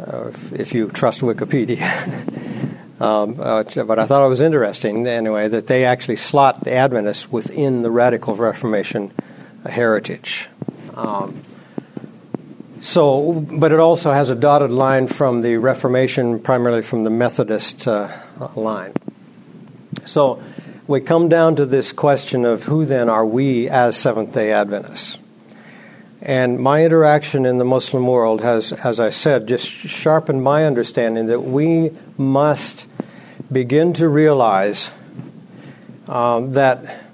uh, 0.00 0.30
if 0.52 0.74
you 0.74 0.88
trust 0.88 1.22
Wikipedia. 1.22 1.80
um, 3.00 3.40
uh, 3.40 3.64
but 3.84 3.98
I 3.98 4.06
thought 4.06 4.24
it 4.24 4.28
was 4.28 4.42
interesting, 4.42 5.06
anyway, 5.06 5.48
that 5.48 5.66
they 5.66 5.84
actually 5.84 6.16
slot 6.16 6.62
the 6.64 6.72
Adventists 6.72 7.32
within 7.32 7.82
the 7.82 7.90
Radical 7.90 8.36
Reformation 8.36 9.10
heritage. 9.64 10.48
Um, 10.94 11.42
so, 12.80 13.32
but 13.32 13.72
it 13.72 13.80
also 13.80 14.12
has 14.12 14.30
a 14.30 14.34
dotted 14.34 14.70
line 14.70 15.08
from 15.08 15.40
the 15.40 15.56
Reformation, 15.56 16.38
primarily 16.38 16.82
from 16.82 17.04
the 17.04 17.10
Methodist 17.10 17.88
uh, 17.88 18.10
line. 18.54 18.92
So, 20.04 20.42
we 20.86 21.00
come 21.00 21.28
down 21.28 21.56
to 21.56 21.66
this 21.66 21.90
question 21.90 22.44
of 22.44 22.64
who 22.64 22.84
then 22.84 23.08
are 23.08 23.26
we 23.26 23.68
as 23.68 23.96
Seventh 23.96 24.32
day 24.32 24.52
Adventists? 24.52 25.18
And 26.22 26.58
my 26.58 26.84
interaction 26.84 27.46
in 27.46 27.58
the 27.58 27.64
Muslim 27.64 28.06
world 28.06 28.40
has, 28.42 28.72
as 28.72 29.00
I 29.00 29.10
said, 29.10 29.46
just 29.46 29.68
sharpened 29.68 30.42
my 30.42 30.64
understanding 30.64 31.26
that 31.26 31.40
we 31.40 31.92
must 32.16 32.86
begin 33.50 33.92
to 33.94 34.08
realize 34.08 34.90
um, 36.08 36.52
that 36.52 37.04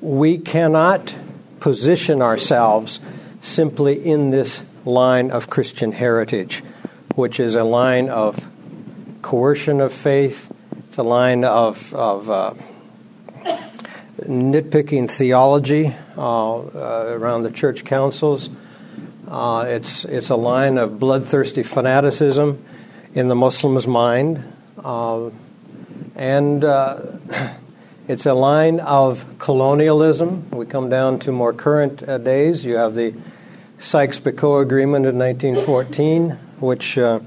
we 0.00 0.38
cannot 0.38 1.14
position 1.60 2.20
ourselves 2.20 3.00
simply 3.44 4.04
in 4.04 4.30
this 4.30 4.64
line 4.84 5.30
of 5.30 5.50
Christian 5.50 5.92
heritage, 5.92 6.62
which 7.14 7.38
is 7.38 7.54
a 7.54 7.64
line 7.64 8.08
of 8.08 8.46
coercion 9.22 9.80
of 9.80 9.92
faith, 9.92 10.50
it's 10.88 10.96
a 10.96 11.02
line 11.02 11.44
of, 11.44 11.92
of 11.94 12.30
uh, 12.30 12.54
nitpicking 14.20 15.10
theology 15.10 15.94
uh, 16.16 16.58
uh, 16.58 17.06
around 17.08 17.42
the 17.42 17.50
church 17.50 17.84
councils. 17.84 18.48
Uh, 19.28 19.64
it's, 19.68 20.04
it's 20.04 20.30
a 20.30 20.36
line 20.36 20.78
of 20.78 20.98
bloodthirsty 20.98 21.62
fanaticism 21.62 22.64
in 23.14 23.28
the 23.28 23.34
Muslim's 23.34 23.86
mind. 23.86 24.42
Uh, 24.82 25.30
and 26.14 26.64
uh, 26.64 27.00
it's 28.08 28.26
a 28.26 28.34
line 28.34 28.80
of 28.80 29.26
colonialism. 29.38 30.50
We 30.50 30.66
come 30.66 30.88
down 30.88 31.18
to 31.20 31.32
more 31.32 31.52
current 31.52 32.06
days. 32.24 32.64
You 32.64 32.76
have 32.76 32.94
the 32.94 33.14
Sykes-Picot 33.78 34.62
Agreement 34.62 35.06
in 35.06 35.18
1914, 35.18 36.30
which 36.60 36.96
uh, 36.96 37.20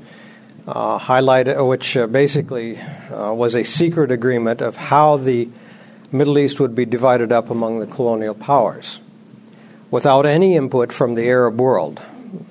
uh, 0.68 1.00
highlighted, 1.00 1.66
which 1.68 1.96
uh, 1.96 2.08
basically 2.08 2.78
uh, 2.78 3.34
was 3.34 3.56
a 3.56 3.64
secret 3.64 4.12
agreement 4.12 4.62
of 4.62 4.76
how 4.76 5.18
the 5.18 5.50
Middle 6.12 6.38
East 6.38 6.60
would 6.60 6.76
be 6.76 6.86
divided 6.86 7.32
up 7.32 7.50
among 7.50 7.80
the 7.80 7.88
colonial 7.88 8.34
powers, 8.34 9.00
without 9.92 10.26
any 10.26 10.56
input 10.56 10.92
from 10.92 11.16
the 11.16 11.28
Arab 11.28 11.60
world, 11.60 12.02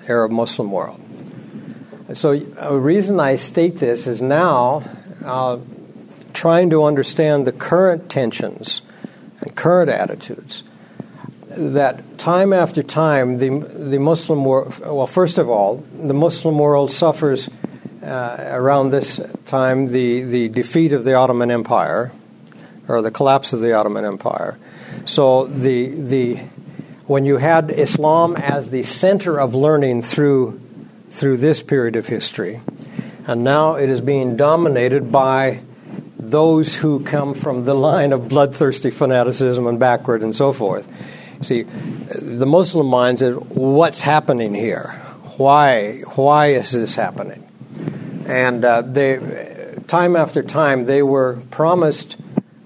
Arab 0.08 0.30
Muslim 0.30 0.70
world. 0.70 1.00
So, 2.14 2.40
a 2.58 2.78
reason 2.78 3.18
I 3.18 3.36
state 3.36 3.80
this 3.80 4.06
is 4.06 4.22
now 4.22 4.84
uh, 5.24 5.58
trying 6.32 6.70
to 6.70 6.84
understand 6.84 7.46
the 7.46 7.52
current 7.52 8.08
tensions 8.08 8.82
and 9.40 9.54
current 9.56 9.90
attitudes 9.90 10.62
that 11.56 12.18
time 12.18 12.52
after 12.52 12.82
time, 12.82 13.38
the, 13.38 13.58
the 13.58 13.98
Muslim 13.98 14.44
world, 14.44 14.78
well, 14.80 15.06
first 15.06 15.38
of 15.38 15.48
all, 15.48 15.76
the 15.98 16.14
Muslim 16.14 16.58
world 16.58 16.92
suffers 16.92 17.48
uh, 18.02 18.36
around 18.50 18.90
this 18.90 19.20
time 19.46 19.88
the, 19.88 20.22
the 20.22 20.48
defeat 20.48 20.92
of 20.92 21.04
the 21.04 21.14
Ottoman 21.14 21.50
Empire, 21.50 22.12
or 22.88 23.02
the 23.02 23.10
collapse 23.10 23.52
of 23.52 23.60
the 23.60 23.72
Ottoman 23.72 24.04
Empire. 24.04 24.58
So 25.04 25.46
the, 25.46 25.88
the, 25.88 26.36
when 27.06 27.24
you 27.24 27.38
had 27.38 27.70
Islam 27.70 28.36
as 28.36 28.70
the 28.70 28.82
center 28.82 29.40
of 29.40 29.54
learning 29.54 30.02
through, 30.02 30.60
through 31.10 31.38
this 31.38 31.62
period 31.62 31.96
of 31.96 32.06
history, 32.06 32.60
and 33.26 33.42
now 33.42 33.74
it 33.74 33.88
is 33.88 34.00
being 34.00 34.36
dominated 34.36 35.10
by 35.10 35.60
those 36.18 36.76
who 36.76 37.02
come 37.02 37.34
from 37.34 37.64
the 37.64 37.74
line 37.74 38.12
of 38.12 38.28
bloodthirsty 38.28 38.90
fanaticism 38.90 39.66
and 39.66 39.78
backward 39.78 40.22
and 40.22 40.36
so 40.36 40.52
forth 40.52 40.88
See, 41.42 41.62
the 41.62 42.46
Muslim 42.46 42.86
mind 42.86 43.18
says, 43.18 43.36
what's 43.36 44.00
happening 44.00 44.54
here? 44.54 44.90
Why, 45.36 46.00
why 46.14 46.48
is 46.48 46.72
this 46.72 46.96
happening? 46.96 47.46
And 48.26 48.64
uh, 48.64 48.82
they, 48.82 49.76
time 49.86 50.16
after 50.16 50.42
time, 50.42 50.86
they 50.86 51.02
were 51.02 51.38
promised 51.50 52.16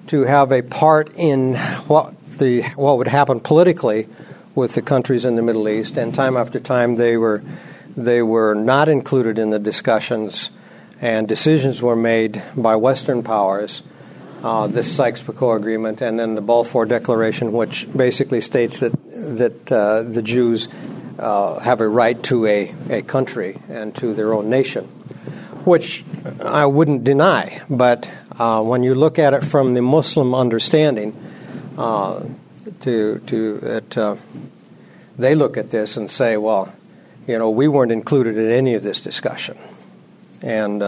to 0.08 0.22
have 0.22 0.52
a 0.52 0.62
part 0.62 1.12
in 1.14 1.54
what 1.86 2.14
the 2.38 2.62
what 2.74 2.98
would 2.98 3.06
happen 3.06 3.38
politically 3.38 4.08
with 4.54 4.74
the 4.74 4.82
countries 4.82 5.24
in 5.24 5.36
the 5.36 5.42
Middle 5.42 5.68
East, 5.68 5.96
and 5.96 6.14
time 6.14 6.36
after 6.36 6.58
time 6.58 6.96
they 6.96 7.16
were 7.16 7.42
they 7.96 8.22
were 8.22 8.54
not 8.54 8.88
included 8.88 9.38
in 9.38 9.50
the 9.50 9.58
discussions, 9.58 10.50
and 11.00 11.28
decisions 11.28 11.82
were 11.82 11.96
made 11.96 12.42
by 12.56 12.74
Western 12.76 13.22
powers. 13.22 13.82
Uh, 14.42 14.66
this 14.68 14.90
Sykes-Picot 14.96 15.56
agreement, 15.58 16.00
and 16.00 16.18
then 16.18 16.34
the 16.34 16.40
Balfour 16.40 16.86
Declaration, 16.86 17.52
which 17.52 17.86
basically 17.94 18.40
states 18.40 18.80
that 18.80 18.92
that 19.36 19.70
uh, 19.70 20.02
the 20.02 20.22
Jews 20.22 20.66
uh, 21.18 21.58
have 21.58 21.82
a 21.82 21.88
right 21.88 22.20
to 22.24 22.46
a, 22.46 22.74
a 22.88 23.02
country 23.02 23.58
and 23.68 23.94
to 23.96 24.14
their 24.14 24.32
own 24.32 24.48
nation, 24.48 24.86
which 25.66 26.04
I 26.40 26.64
wouldn't 26.64 27.04
deny. 27.04 27.60
But 27.68 28.10
uh, 28.38 28.62
when 28.62 28.82
you 28.82 28.94
look 28.94 29.18
at 29.18 29.34
it 29.34 29.44
from 29.44 29.74
the 29.74 29.82
Muslim 29.82 30.34
understanding, 30.34 31.14
uh, 31.76 32.24
to 32.80 33.18
to 33.18 33.58
that 33.58 33.98
uh, 33.98 34.16
they 35.18 35.34
look 35.34 35.58
at 35.58 35.70
this 35.70 35.98
and 35.98 36.10
say, 36.10 36.38
well, 36.38 36.72
you 37.26 37.36
know, 37.36 37.50
we 37.50 37.68
weren't 37.68 37.92
included 37.92 38.38
in 38.38 38.50
any 38.50 38.74
of 38.74 38.82
this 38.82 39.00
discussion, 39.00 39.58
and 40.42 40.82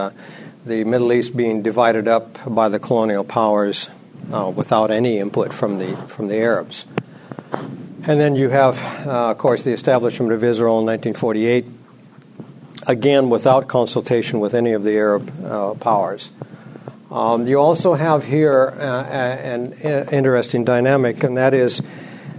the 0.65 0.85
Middle 0.85 1.13
East 1.13 1.37
being 1.37 1.63
divided 1.63 2.07
up 2.09 2.39
by 2.47 2.69
the 2.69 2.79
colonial 2.79 3.25
powers 3.25 3.89
uh, 4.33 4.53
without 4.55 4.91
any 4.91 5.19
input 5.19 5.53
from 5.53 5.79
the 5.79 5.97
from 6.09 6.29
the 6.29 6.37
Arabs. 6.37 6.87
And 8.05 8.19
then 8.19 8.35
you 8.35 8.49
have, 8.49 8.81
uh, 9.07 9.31
of 9.31 9.39
course, 9.39 9.63
the 9.63 9.73
establishment 9.73 10.33
of 10.33 10.43
Israel 10.43 10.81
in 10.81 10.87
1948, 10.87 11.65
again 12.89 13.31
without 13.31 13.69
consultation 13.69 14.41
with 14.41 14.55
any 14.55 14.73
of 14.73 14.83
the 14.83 14.97
Arab 14.97 15.33
uh, 15.45 15.75
powers. 15.75 16.31
Um, 17.13 17.47
you 17.47 17.59
also 17.59 17.95
have 17.95 18.25
here 18.25 18.75
uh, 18.77 19.05
an 19.05 19.75
interesting 20.11 20.65
dynamic, 20.65 21.23
and 21.23 21.37
that 21.37 21.55
is 21.55 21.83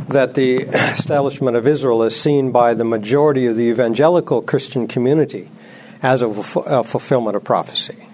that 0.10 0.34
the 0.34 0.62
establishment 0.98 1.56
of 1.56 1.68
Israel 1.68 2.04
is 2.04 2.20
seen 2.20 2.52
by 2.52 2.74
the 2.74 2.84
majority 2.84 3.46
of 3.46 3.56
the 3.56 3.64
evangelical 3.64 4.42
Christian 4.42 4.88
community 4.88 5.50
as 6.02 6.22
a, 6.22 6.28
a 6.28 6.84
fulfillment 6.84 7.36
of 7.36 7.44
prophecy, 7.44 8.08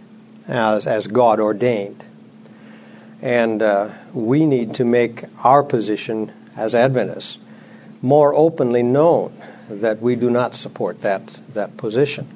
as, 0.49 0.87
as 0.87 1.07
God 1.07 1.39
ordained. 1.39 2.03
And 3.21 3.61
uh, 3.61 3.89
we 4.13 4.45
need 4.45 4.75
to 4.75 4.85
make 4.85 5.25
our 5.43 5.63
position 5.63 6.31
as 6.55 6.73
Adventists 6.73 7.37
more 8.01 8.33
openly 8.33 8.83
known 8.83 9.33
that 9.69 10.01
we 10.01 10.15
do 10.15 10.29
not 10.29 10.55
support 10.55 11.01
that, 11.01 11.27
that 11.53 11.77
position. 11.77 12.27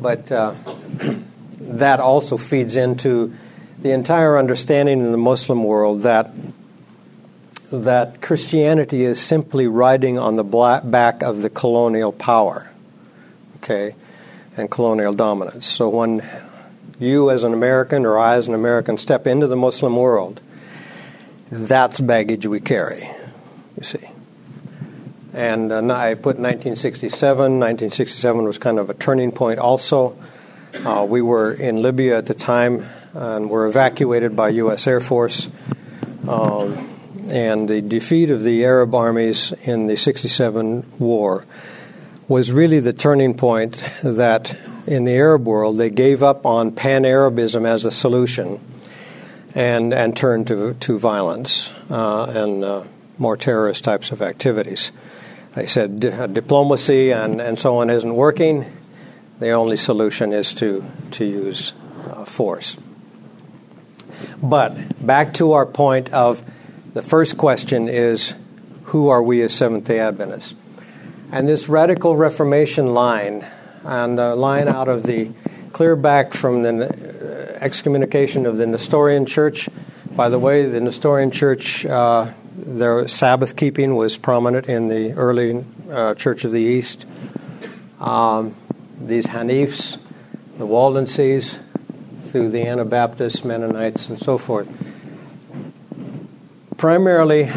But 0.00 0.30
uh, 0.30 0.54
that 1.60 2.00
also 2.00 2.36
feeds 2.36 2.76
into 2.76 3.34
the 3.78 3.90
entire 3.92 4.38
understanding 4.38 5.00
in 5.00 5.10
the 5.10 5.18
Muslim 5.18 5.64
world 5.64 6.02
that 6.02 6.30
that 7.72 8.20
Christianity 8.20 9.02
is 9.02 9.20
simply 9.20 9.66
riding 9.66 10.16
on 10.18 10.36
the 10.36 10.44
back 10.44 11.22
of 11.22 11.42
the 11.42 11.50
colonial 11.50 12.12
power, 12.12 12.70
okay, 13.56 13.96
and 14.56 14.70
colonial 14.70 15.12
dominance. 15.12 15.66
So 15.66 15.88
when 15.88 16.22
you 16.98 17.30
as 17.30 17.44
an 17.44 17.52
American 17.52 18.06
or 18.06 18.18
I 18.18 18.36
as 18.36 18.48
an 18.48 18.54
American 18.54 18.98
step 18.98 19.26
into 19.26 19.46
the 19.46 19.56
Muslim 19.56 19.96
world, 19.96 20.40
that's 21.50 22.00
baggage 22.00 22.46
we 22.46 22.60
carry, 22.60 23.08
you 23.76 23.82
see. 23.82 24.10
And 25.32 25.72
uh, 25.72 25.78
I 25.92 26.14
put 26.14 26.38
1967. 26.38 27.20
1967 27.20 28.44
was 28.44 28.58
kind 28.58 28.78
of 28.78 28.88
a 28.88 28.94
turning 28.94 29.32
point 29.32 29.58
also. 29.58 30.16
Uh, 30.84 31.06
we 31.08 31.20
were 31.20 31.52
in 31.52 31.82
Libya 31.82 32.18
at 32.18 32.26
the 32.26 32.34
time 32.34 32.86
and 33.14 33.50
were 33.50 33.66
evacuated 33.66 34.36
by 34.36 34.50
U.S. 34.50 34.86
Air 34.86 35.00
Force. 35.00 35.48
Um, 36.28 36.90
and 37.28 37.68
the 37.68 37.80
defeat 37.80 38.30
of 38.30 38.42
the 38.42 38.64
Arab 38.64 38.94
armies 38.94 39.52
in 39.62 39.86
the 39.86 39.96
67 39.96 40.84
war 40.98 41.46
was 42.28 42.52
really 42.52 42.80
the 42.80 42.92
turning 42.92 43.34
point 43.34 43.84
that 44.02 44.56
in 44.86 45.04
the 45.04 45.12
Arab 45.12 45.46
world 45.46 45.78
they 45.78 45.90
gave 45.90 46.22
up 46.22 46.44
on 46.46 46.72
pan 46.72 47.04
Arabism 47.04 47.64
as 47.66 47.84
a 47.84 47.90
solution 47.90 48.60
and, 49.54 49.94
and 49.94 50.16
turned 50.16 50.46
to, 50.48 50.74
to 50.74 50.98
violence 50.98 51.72
uh, 51.90 52.24
and 52.24 52.64
uh, 52.64 52.84
more 53.18 53.36
terrorist 53.36 53.84
types 53.84 54.10
of 54.10 54.20
activities. 54.20 54.90
They 55.54 55.66
said 55.66 56.00
diplomacy 56.00 57.12
and, 57.12 57.40
and 57.40 57.58
so 57.58 57.76
on 57.76 57.88
isn't 57.88 58.14
working. 58.14 58.76
The 59.38 59.50
only 59.50 59.76
solution 59.76 60.32
is 60.32 60.52
to, 60.54 60.84
to 61.12 61.24
use 61.24 61.72
uh, 62.10 62.24
force. 62.24 62.76
But 64.42 65.04
back 65.04 65.34
to 65.34 65.52
our 65.52 65.66
point 65.66 66.12
of 66.12 66.42
the 66.92 67.02
first 67.02 67.36
question 67.36 67.88
is 67.88 68.34
who 68.84 69.08
are 69.08 69.22
we 69.22 69.42
as 69.42 69.52
Seventh 69.52 69.86
day 69.86 70.00
Adventists? 70.00 70.54
And 71.32 71.48
this 71.48 71.68
radical 71.68 72.16
Reformation 72.16 72.94
line, 72.94 73.44
and 73.84 74.18
the 74.18 74.34
line 74.34 74.68
out 74.68 74.88
of 74.88 75.02
the 75.04 75.30
clear 75.72 75.96
back 75.96 76.32
from 76.32 76.62
the 76.62 76.86
uh, 76.88 77.58
excommunication 77.60 78.46
of 78.46 78.56
the 78.56 78.66
Nestorian 78.66 79.26
Church. 79.26 79.68
By 80.14 80.28
the 80.28 80.38
way, 80.38 80.66
the 80.66 80.80
Nestorian 80.80 81.30
Church, 81.30 81.84
uh, 81.84 82.32
their 82.56 83.08
Sabbath 83.08 83.56
keeping 83.56 83.96
was 83.96 84.16
prominent 84.16 84.68
in 84.68 84.88
the 84.88 85.12
early 85.12 85.64
uh, 85.90 86.14
Church 86.14 86.44
of 86.44 86.52
the 86.52 86.60
East. 86.60 87.04
Um, 87.98 88.54
these 89.00 89.26
Hanifs, 89.26 89.98
the 90.58 90.66
Waldenses, 90.66 91.58
through 92.26 92.50
the 92.50 92.66
Anabaptists, 92.66 93.44
Mennonites, 93.44 94.08
and 94.08 94.18
so 94.18 94.38
forth. 94.38 94.70
Primarily, 96.76 97.50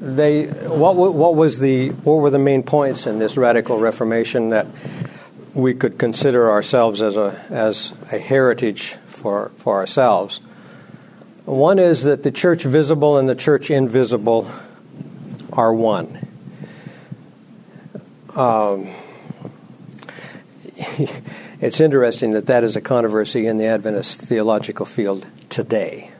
they 0.00 0.46
what 0.46 0.96
what 0.96 1.34
was 1.34 1.58
the 1.58 1.90
what 1.90 2.14
were 2.14 2.30
the 2.30 2.38
main 2.38 2.62
points 2.62 3.06
in 3.06 3.18
this 3.18 3.36
radical 3.36 3.78
Reformation 3.78 4.50
that 4.50 4.66
we 5.58 5.74
could 5.74 5.98
consider 5.98 6.50
ourselves 6.50 7.02
as 7.02 7.16
a 7.16 7.44
as 7.50 7.92
a 8.12 8.18
heritage 8.18 8.94
for 9.06 9.50
for 9.56 9.76
ourselves? 9.76 10.40
One 11.44 11.78
is 11.78 12.04
that 12.04 12.22
the 12.22 12.30
church 12.30 12.62
visible 12.62 13.18
and 13.18 13.28
the 13.28 13.34
church 13.34 13.70
invisible 13.70 14.50
are 15.52 15.74
one. 15.74 16.26
Um, 18.36 18.88
it's 21.60 21.80
interesting 21.80 22.32
that 22.32 22.46
that 22.46 22.62
is 22.62 22.76
a 22.76 22.80
controversy 22.80 23.46
in 23.46 23.58
the 23.58 23.66
Adventist 23.66 24.20
theological 24.20 24.86
field 24.86 25.26
today. 25.48 26.12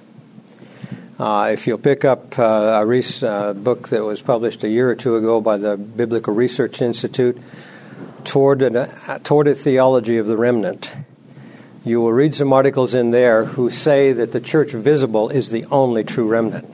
Uh, 1.19 1.51
if 1.53 1.67
you'll 1.67 1.79
pick 1.79 2.05
up 2.05 2.39
uh, 2.39 2.43
a 2.43 2.87
rec- 2.87 3.23
uh, 3.23 3.53
book 3.53 3.89
that 3.89 4.03
was 4.03 4.23
published 4.23 4.65
a 4.65 4.69
year 4.69 4.89
or 4.89 4.95
two 4.95 5.17
ago 5.17 5.41
by 5.41 5.57
the 5.57 5.77
Biblical 5.77 6.33
Research 6.33 6.81
Institute, 6.81 7.37
Toward, 8.25 8.63
an, 8.63 8.77
uh, 8.77 9.19
Toward 9.23 9.49
a 9.49 9.55
Theology 9.55 10.19
of 10.19 10.27
the 10.27 10.37
Remnant, 10.37 10.95
you 11.85 12.01
will 12.01 12.13
read 12.13 12.35
some 12.35 12.53
articles 12.53 12.95
in 12.95 13.13
there 13.13 13.45
who 13.45 13.71
say 13.71 14.13
that 14.13 14.33
the 14.33 14.41
church 14.41 14.73
visible 14.73 15.31
is 15.31 15.51
the 15.51 15.65
only 15.67 16.05
true 16.05 16.29
remnant, 16.29 16.71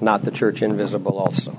not 0.00 0.22
the 0.22 0.30
church 0.30 0.62
invisible 0.62 1.18
also. 1.18 1.54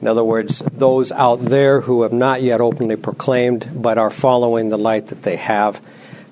In 0.00 0.06
other 0.06 0.24
words, 0.24 0.60
those 0.60 1.10
out 1.10 1.40
there 1.40 1.80
who 1.80 2.02
have 2.02 2.12
not 2.12 2.40
yet 2.40 2.60
openly 2.60 2.96
proclaimed 2.96 3.68
but 3.74 3.98
are 3.98 4.10
following 4.10 4.68
the 4.68 4.78
light 4.78 5.06
that 5.08 5.22
they 5.22 5.36
have, 5.36 5.82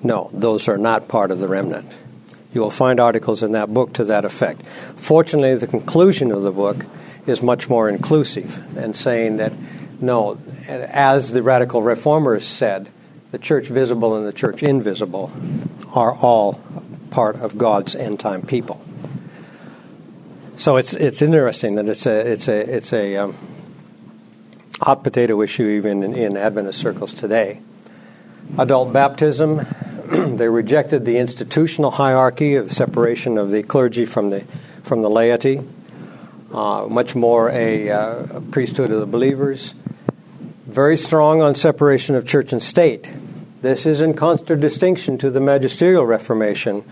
no, 0.01 0.29
those 0.33 0.67
are 0.67 0.77
not 0.77 1.07
part 1.07 1.31
of 1.31 1.39
the 1.39 1.47
remnant. 1.47 1.91
You 2.53 2.61
will 2.61 2.71
find 2.71 2.99
articles 2.99 3.43
in 3.43 3.51
that 3.51 3.73
book 3.73 3.93
to 3.93 4.05
that 4.05 4.25
effect. 4.25 4.65
Fortunately, 4.95 5.53
the 5.55 5.67
conclusion 5.67 6.31
of 6.31 6.43
the 6.43 6.51
book 6.51 6.77
is 7.25 7.43
much 7.43 7.69
more 7.69 7.89
inclusive 7.89 8.77
and 8.77 8.95
saying 8.95 9.37
that 9.37 9.51
no, 9.99 10.37
as 10.67 11.31
the 11.31 11.41
radical 11.41 11.81
reformers 11.81 12.45
said, 12.45 12.89
the 13.31 13.37
church 13.37 13.67
visible 13.67 14.15
and 14.15 14.25
the 14.25 14.33
church 14.33 14.63
invisible 14.63 15.31
are 15.93 16.13
all 16.13 16.61
part 17.09 17.35
of 17.37 17.57
God's 17.57 17.95
end 17.95 18.19
time 18.19 18.41
people. 18.41 18.81
So 20.57 20.77
it's 20.77 20.93
it's 20.93 21.21
interesting 21.21 21.75
that 21.75 21.87
it's 21.87 22.05
a 22.05 22.31
it's 22.31 22.47
a 22.47 22.75
it's 22.75 22.93
a 22.93 23.17
um, 23.17 23.35
hot 24.81 25.03
potato 25.03 25.41
issue 25.41 25.67
even 25.67 26.03
in, 26.03 26.15
in 26.15 26.37
Adventist 26.37 26.79
circles 26.79 27.13
today. 27.13 27.61
Adult 28.57 28.93
baptism, 28.93 29.65
they 30.37 30.47
rejected 30.47 31.05
the 31.05 31.17
institutional 31.17 31.91
hierarchy 31.91 32.55
of 32.55 32.71
separation 32.71 33.37
of 33.37 33.51
the 33.51 33.61
clergy 33.61 34.05
from 34.05 34.29
the 34.29 34.41
from 34.83 35.01
the 35.01 35.09
laity. 35.09 35.61
Uh, 36.53 36.87
much 36.89 37.13
more 37.13 37.49
a, 37.49 37.89
uh, 37.89 38.39
priesthood 38.51 38.89
of 38.89 39.01
the 39.01 39.05
believers. 39.05 39.73
Very 40.65 40.95
strong 40.97 41.41
on 41.41 41.55
separation 41.55 42.15
of 42.15 42.25
church 42.25 42.53
and 42.53 42.63
state. 42.63 43.11
This 43.61 43.85
is 43.85 44.01
in 44.01 44.13
contradistinction 44.13 45.17
to 45.17 45.29
the 45.29 45.41
magisterial 45.41 46.05
Reformation, 46.05 46.83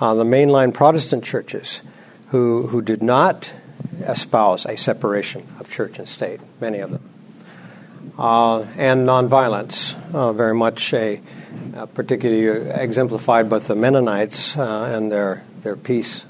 uh, 0.00 0.14
the 0.14 0.24
mainline 0.24 0.74
Protestant 0.74 1.24
churches, 1.24 1.80
who 2.28 2.66
who 2.66 2.82
did 2.82 3.02
not 3.02 3.54
espouse 4.00 4.66
a 4.66 4.76
separation 4.76 5.46
of 5.58 5.70
church 5.70 5.98
and 5.98 6.08
state. 6.08 6.40
Many 6.60 6.80
of 6.80 6.90
them. 6.90 7.02
uh, 8.18 8.62
and 8.76 9.06
nonviolence, 9.06 9.96
uh, 10.12 10.32
very 10.32 10.54
much 10.54 10.92
a, 10.92 11.20
a, 11.74 11.86
particularly 11.86 12.70
exemplified 12.70 13.48
by 13.48 13.58
the 13.58 13.74
Mennonites 13.74 14.56
uh, 14.56 14.92
and 14.94 15.10
their 15.10 15.44
their 15.62 15.76
peace 15.76 16.26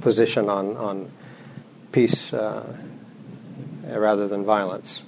position 0.00 0.48
on 0.48 0.76
on 0.76 1.10
peace 1.92 2.32
uh, 2.32 2.64
rather 3.86 4.28
than 4.28 4.44
violence. 4.44 5.02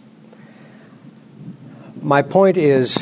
My 2.00 2.22
point 2.22 2.56
is, 2.56 2.98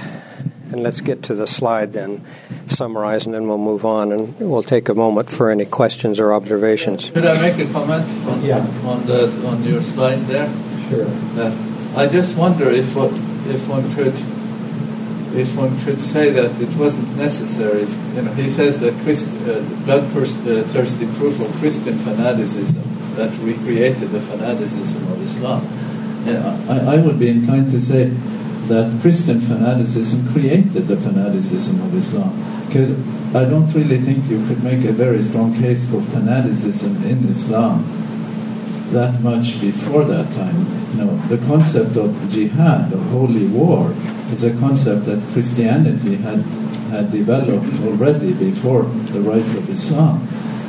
and 0.70 0.82
let's 0.82 1.00
get 1.00 1.22
to 1.24 1.34
the 1.34 1.46
slide 1.46 1.92
then, 1.94 2.24
summarize, 2.68 3.24
and 3.24 3.34
then 3.34 3.48
we'll 3.48 3.58
move 3.58 3.86
on, 3.86 4.12
and 4.12 4.38
we'll 4.38 4.62
take 4.62 4.88
a 4.88 4.94
moment 4.94 5.30
for 5.30 5.50
any 5.50 5.64
questions 5.64 6.20
or 6.20 6.34
observations. 6.34 7.08
Could 7.10 7.24
I 7.24 7.40
make 7.40 7.58
a 7.66 7.72
comment 7.72 8.06
on, 8.26 8.44
yeah. 8.44 8.58
on, 8.84 9.06
the, 9.06 9.46
on 9.46 9.64
your 9.64 9.82
slide 9.82 10.20
there? 10.26 10.52
Sure. 10.90 11.06
Uh, 11.40 11.96
I 11.96 12.06
just 12.08 12.36
wonder 12.36 12.70
if 12.70 12.94
what, 12.94 13.10
if 13.48 13.66
one 13.68 13.94
could 13.94 14.14
if 15.34 15.56
one 15.56 15.78
could 15.84 16.00
say 16.00 16.30
that 16.30 16.60
it 16.60 16.76
wasn't 16.76 17.16
necessary. 17.16 17.86
You 18.14 18.22
know, 18.22 18.32
he 18.32 18.48
says 18.48 18.80
that 18.80 18.94
Christ, 19.02 19.28
uh, 19.46 19.60
bloodthirsty 19.84 21.06
uh, 21.06 21.14
proof 21.18 21.40
of 21.40 21.50
Christian 21.60 21.98
fanaticism 21.98 22.82
that 23.16 23.30
recreated 23.40 24.10
the 24.10 24.20
fanaticism 24.20 25.12
of 25.12 25.22
Islam. 25.22 25.66
I, 26.26 26.94
I 26.94 26.96
would 26.96 27.18
be 27.18 27.28
inclined 27.30 27.70
to 27.70 27.80
say 27.80 28.06
that 28.68 29.00
Christian 29.00 29.40
fanaticism 29.40 30.32
created 30.32 30.86
the 30.86 30.96
fanaticism 30.96 31.80
of 31.80 31.94
Islam. 31.94 32.66
Because 32.66 32.92
I 33.34 33.44
don't 33.44 33.72
really 33.72 33.98
think 33.98 34.28
you 34.30 34.44
could 34.46 34.62
make 34.62 34.84
a 34.84 34.92
very 34.92 35.22
strong 35.22 35.54
case 35.54 35.88
for 35.90 36.00
fanaticism 36.02 37.02
in 37.04 37.28
Islam 37.28 37.84
that 38.92 39.20
much 39.20 39.60
before 39.60 40.04
that 40.04 40.32
time. 40.34 40.66
Know, 40.96 41.16
the 41.28 41.38
concept 41.46 41.96
of 41.96 42.10
jihad, 42.30 42.92
of 42.92 43.00
holy 43.10 43.46
war, 43.46 43.94
is 44.32 44.44
a 44.44 44.56
concept 44.58 45.06
that 45.06 45.20
Christianity 45.32 46.16
had, 46.16 46.40
had 46.90 47.10
developed 47.12 47.66
already 47.82 48.32
before 48.32 48.84
the 48.84 49.20
rise 49.20 49.54
of 49.54 49.68
Islam. 49.68 50.26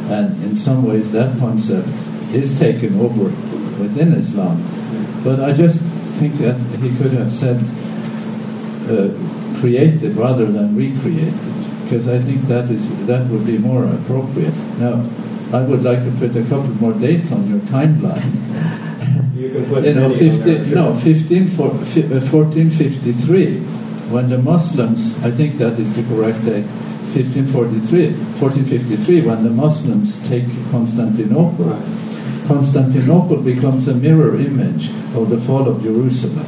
And 0.09 0.43
in 0.43 0.57
some 0.57 0.83
ways, 0.83 1.11
that 1.11 1.37
concept 1.39 1.87
is 2.33 2.57
taken 2.59 2.99
over 2.99 3.25
within 3.81 4.13
Islam. 4.13 4.61
But 5.23 5.39
I 5.39 5.53
just 5.53 5.81
think 6.19 6.35
that 6.39 6.59
he 6.81 6.95
could 6.97 7.11
have 7.13 7.31
said 7.31 7.57
uh, 8.89 9.09
created 9.59 10.15
rather 10.15 10.45
than 10.45 10.75
recreated, 10.75 11.33
because 11.83 12.07
I 12.07 12.19
think 12.19 12.41
that 12.47 12.69
is 12.71 13.05
that 13.05 13.27
would 13.27 13.45
be 13.45 13.57
more 13.57 13.85
appropriate. 13.85 14.55
Now, 14.79 15.05
I 15.53 15.61
would 15.63 15.83
like 15.83 16.03
to 16.03 16.11
put 16.17 16.35
a 16.35 16.43
couple 16.43 16.73
more 16.81 16.93
dates 16.93 17.31
on 17.31 17.49
your 17.49 17.59
timeline. 17.69 18.80
You 19.41 19.49
can 19.49 19.65
put 19.65 19.83
you 19.83 19.95
know, 19.95 20.13
15, 20.13 20.71
no, 20.71 20.93
15, 20.93 21.57
1453, 21.57 23.57
uh, 23.57 23.61
when 24.13 24.29
the 24.29 24.37
Muslims, 24.37 25.17
I 25.23 25.31
think 25.31 25.57
that 25.57 25.79
is 25.79 25.95
the 25.95 26.03
correct 26.13 26.45
date, 26.45 26.67
1543, 27.17 28.13
1453, 28.37 29.25
when 29.25 29.43
the 29.43 29.49
Muslims 29.49 30.21
take 30.29 30.45
Constantinople. 30.69 31.65
Right. 31.65 32.47
Constantinople 32.47 33.37
becomes 33.37 33.87
a 33.87 33.95
mirror 33.95 34.35
image 34.35 34.91
of 35.15 35.31
the 35.31 35.41
fall 35.41 35.67
of 35.67 35.81
Jerusalem. 35.81 36.45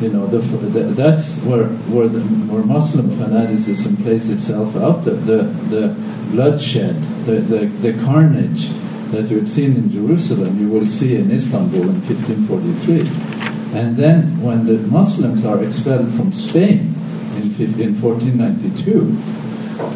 You 0.00 0.08
know, 0.08 0.26
the, 0.26 0.38
the, 0.38 0.80
that's 0.98 1.38
where 1.44 1.68
where, 1.94 2.08
the, 2.08 2.22
where 2.50 2.64
Muslim 2.64 3.08
fanaticism 3.18 3.98
plays 3.98 4.28
itself 4.30 4.74
out. 4.74 5.04
The 5.04 5.12
the, 5.12 5.42
the 5.70 5.94
bloodshed, 6.32 6.96
the, 7.24 7.34
the, 7.34 7.66
the 7.66 7.92
carnage 8.04 8.68
that 9.12 9.28
you 9.30 9.40
had 9.40 9.48
seen 9.48 9.76
in 9.76 9.92
Jerusalem, 9.92 10.58
you 10.58 10.68
will 10.68 10.88
see 10.88 11.16
in 11.16 11.30
Istanbul 11.30 11.82
in 11.82 12.00
1543. 12.00 13.78
And 13.78 13.96
then 13.96 14.40
when 14.42 14.66
the 14.66 14.78
Muslims 14.88 15.44
are 15.44 15.62
expelled 15.62 16.12
from 16.14 16.32
Spain 16.32 16.94
in, 17.36 17.52
in 17.80 18.00
1492, 18.00 19.16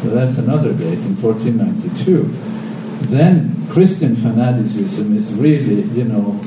so 0.01 0.09
that's 0.09 0.37
another 0.37 0.71
date, 0.73 0.99
in 0.99 1.15
1492, 1.17 2.29
then 3.09 3.67
Christian 3.69 4.15
fanaticism 4.15 5.17
is 5.17 5.33
really, 5.33 5.81
you 5.97 6.05
know, 6.05 6.39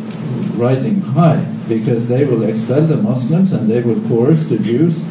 riding 0.55 1.01
high 1.01 1.45
because 1.69 2.09
they 2.09 2.25
will 2.25 2.45
expel 2.45 2.83
the 2.83 2.97
Muslims 2.97 3.53
and 3.53 3.69
they 3.69 3.81
will 3.81 4.01
coerce 4.09 4.47
the 4.47 4.59
Jews, 4.59 5.03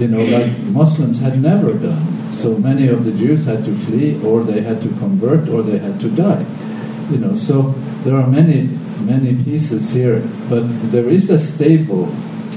you 0.00 0.08
know, 0.08 0.24
like 0.24 0.52
Muslims 0.74 1.20
had 1.20 1.40
never 1.40 1.72
done. 1.74 2.02
So 2.34 2.58
many 2.58 2.88
of 2.88 3.04
the 3.04 3.12
Jews 3.12 3.44
had 3.44 3.64
to 3.64 3.74
flee, 3.74 4.20
or 4.22 4.42
they 4.42 4.60
had 4.60 4.82
to 4.82 4.88
convert, 5.00 5.48
or 5.48 5.62
they 5.62 5.78
had 5.78 6.00
to 6.00 6.10
die 6.10 6.44
you 7.10 7.18
know, 7.18 7.34
so 7.34 7.74
there 8.04 8.16
are 8.16 8.26
many, 8.26 8.62
many 9.00 9.42
pieces 9.44 9.92
here, 9.92 10.20
but 10.48 10.64
there 10.90 11.08
is 11.08 11.30
a 11.30 11.38
stable, 11.38 12.08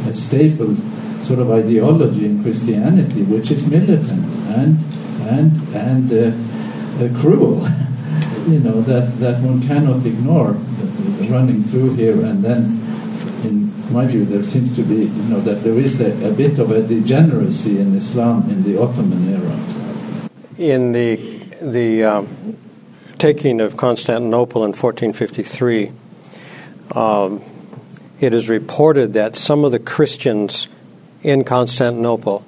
a 0.07 0.13
stable 0.13 0.75
sort 1.23 1.39
of 1.39 1.51
ideology 1.51 2.25
in 2.25 2.41
Christianity 2.41 3.23
which 3.23 3.51
is 3.51 3.69
militant 3.69 4.25
and 4.57 4.79
and 5.27 5.75
and 5.75 6.11
uh, 6.11 7.03
uh, 7.03 7.21
cruel. 7.21 7.67
you 8.47 8.59
know 8.59 8.81
that 8.81 9.19
that 9.19 9.41
one 9.41 9.61
cannot 9.67 10.05
ignore 10.05 10.53
running 11.29 11.63
through 11.63 11.93
here, 11.95 12.25
and 12.25 12.43
then 12.43 12.79
in 13.43 13.69
my 13.93 14.05
view, 14.05 14.25
there 14.25 14.43
seems 14.43 14.75
to 14.75 14.83
be, 14.83 15.05
you 15.05 15.23
know, 15.29 15.39
that 15.41 15.63
there 15.63 15.77
is 15.79 15.99
a, 16.01 16.29
a 16.29 16.31
bit 16.31 16.59
of 16.59 16.71
a 16.71 16.81
degeneracy 16.81 17.79
in 17.79 17.95
Islam 17.95 18.49
in 18.49 18.63
the 18.63 18.81
Ottoman 18.81 19.29
era. 19.29 19.55
In 20.57 20.91
the 20.91 21.15
the 21.61 22.03
um, 22.03 22.27
taking 23.19 23.59
of 23.59 23.77
Constantinople 23.77 24.63
in 24.63 24.69
1453, 24.69 25.91
um, 26.95 27.43
it 28.19 28.33
is 28.33 28.49
reported 28.49 29.13
that 29.13 29.35
some 29.35 29.63
of 29.63 29.71
the 29.71 29.79
Christians 29.79 30.67
in 31.21 31.43
Constantinople 31.43 32.45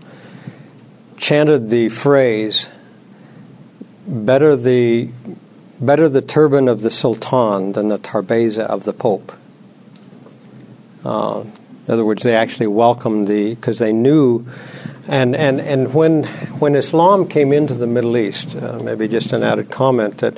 chanted 1.18 1.70
the 1.70 1.90
phrase, 1.90 2.68
better 4.08 4.56
the, 4.56 5.10
better 5.80 6.10
the 6.10 6.22
turban 6.22 6.68
of 6.68 6.82
the 6.82 6.90
Sultan 6.90 7.74
than 7.74 7.90
the 7.90 8.00
tarbeza 8.00 8.66
of 8.66 8.86
the 8.86 8.94
Pope. 8.94 9.32
Uh, 11.04 11.44
in 11.88 11.94
other 11.94 12.06
words, 12.06 12.24
they 12.24 12.36
actually 12.36 12.68
welcomed 12.68 13.28
the, 13.28 13.56
because 13.56 13.80
they 13.80 13.92
knew 13.92 14.46
and, 15.08 15.36
and, 15.36 15.60
and 15.60 15.94
when, 15.94 16.24
when 16.60 16.76
Islam 16.76 17.28
came 17.28 17.52
into 17.52 17.74
the 17.74 17.88
Middle 17.88 18.18
East, 18.18 18.56
uh, 18.56 18.80
maybe 18.84 19.08
just 19.08 19.34
an 19.34 19.44
added 19.44 19.72
comment 19.72 20.20
that 20.20 20.38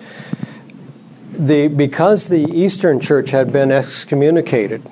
the, 1.32 1.68
because 1.68 2.28
the 2.28 2.44
Eastern 2.44 3.00
Church 3.00 3.32
had 3.32 3.52
been 3.52 3.72
excommunicated, 3.72 4.84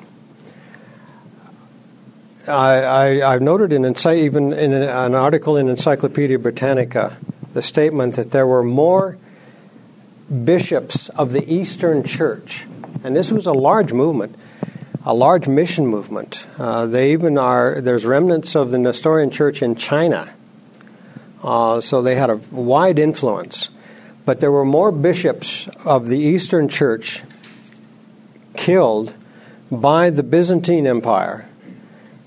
I, 2.47 3.21
I, 3.23 3.31
have 3.31 3.41
noted 3.41 3.71
in 3.71 3.85
even 3.85 4.51
in 4.51 4.73
an 4.73 5.13
article 5.15 5.55
in 5.57 5.69
Encyclopedia 5.69 6.39
Britannica 6.39 7.17
the 7.53 7.61
statement 7.61 8.15
that 8.15 8.31
there 8.31 8.47
were 8.47 8.63
more 8.63 9.17
bishops 10.43 11.09
of 11.09 11.33
the 11.33 11.53
Eastern 11.53 12.03
Church, 12.03 12.65
and 13.03 13.15
this 13.15 13.31
was 13.31 13.45
a 13.45 13.53
large 13.53 13.93
movement 13.93 14.35
a 15.05 15.13
large 15.13 15.47
mission 15.47 15.87
movement. 15.87 16.47
Uh, 16.57 16.85
they 16.85 17.11
even 17.13 17.37
are, 17.37 17.81
there's 17.81 18.05
remnants 18.05 18.55
of 18.55 18.71
the 18.71 18.77
Nestorian 18.77 19.31
church 19.31 19.61
in 19.61 19.75
China. 19.75 20.31
Uh, 21.43 21.81
so 21.81 22.01
they 22.01 22.15
had 22.15 22.29
a 22.29 22.35
wide 22.51 22.99
influence. 22.99 23.69
But 24.25 24.39
there 24.39 24.51
were 24.51 24.65
more 24.65 24.91
bishops 24.91 25.67
of 25.85 26.07
the 26.07 26.19
Eastern 26.19 26.67
church 26.67 27.23
killed 28.55 29.15
by 29.71 30.09
the 30.11 30.21
Byzantine 30.21 30.85
Empire 30.85 31.47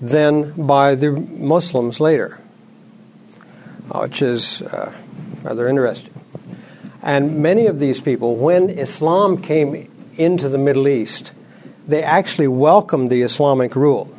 than 0.01 0.51
by 0.61 0.95
the 0.95 1.11
Muslims 1.11 1.99
later, 1.99 2.39
uh, 3.89 3.99
which 3.99 4.21
is 4.21 4.61
uh, 4.61 4.93
rather 5.43 5.67
interesting. 5.67 6.13
And 7.01 7.37
many 7.41 7.67
of 7.67 7.79
these 7.79 8.01
people, 8.01 8.35
when 8.35 8.69
Islam 8.69 9.41
came 9.41 9.89
into 10.17 10.49
the 10.49 10.57
Middle 10.57 10.87
East, 10.87 11.31
they 11.87 12.03
actually 12.03 12.47
welcomed 12.47 13.09
the 13.09 13.21
Islamic 13.21 13.75
rule 13.75 14.13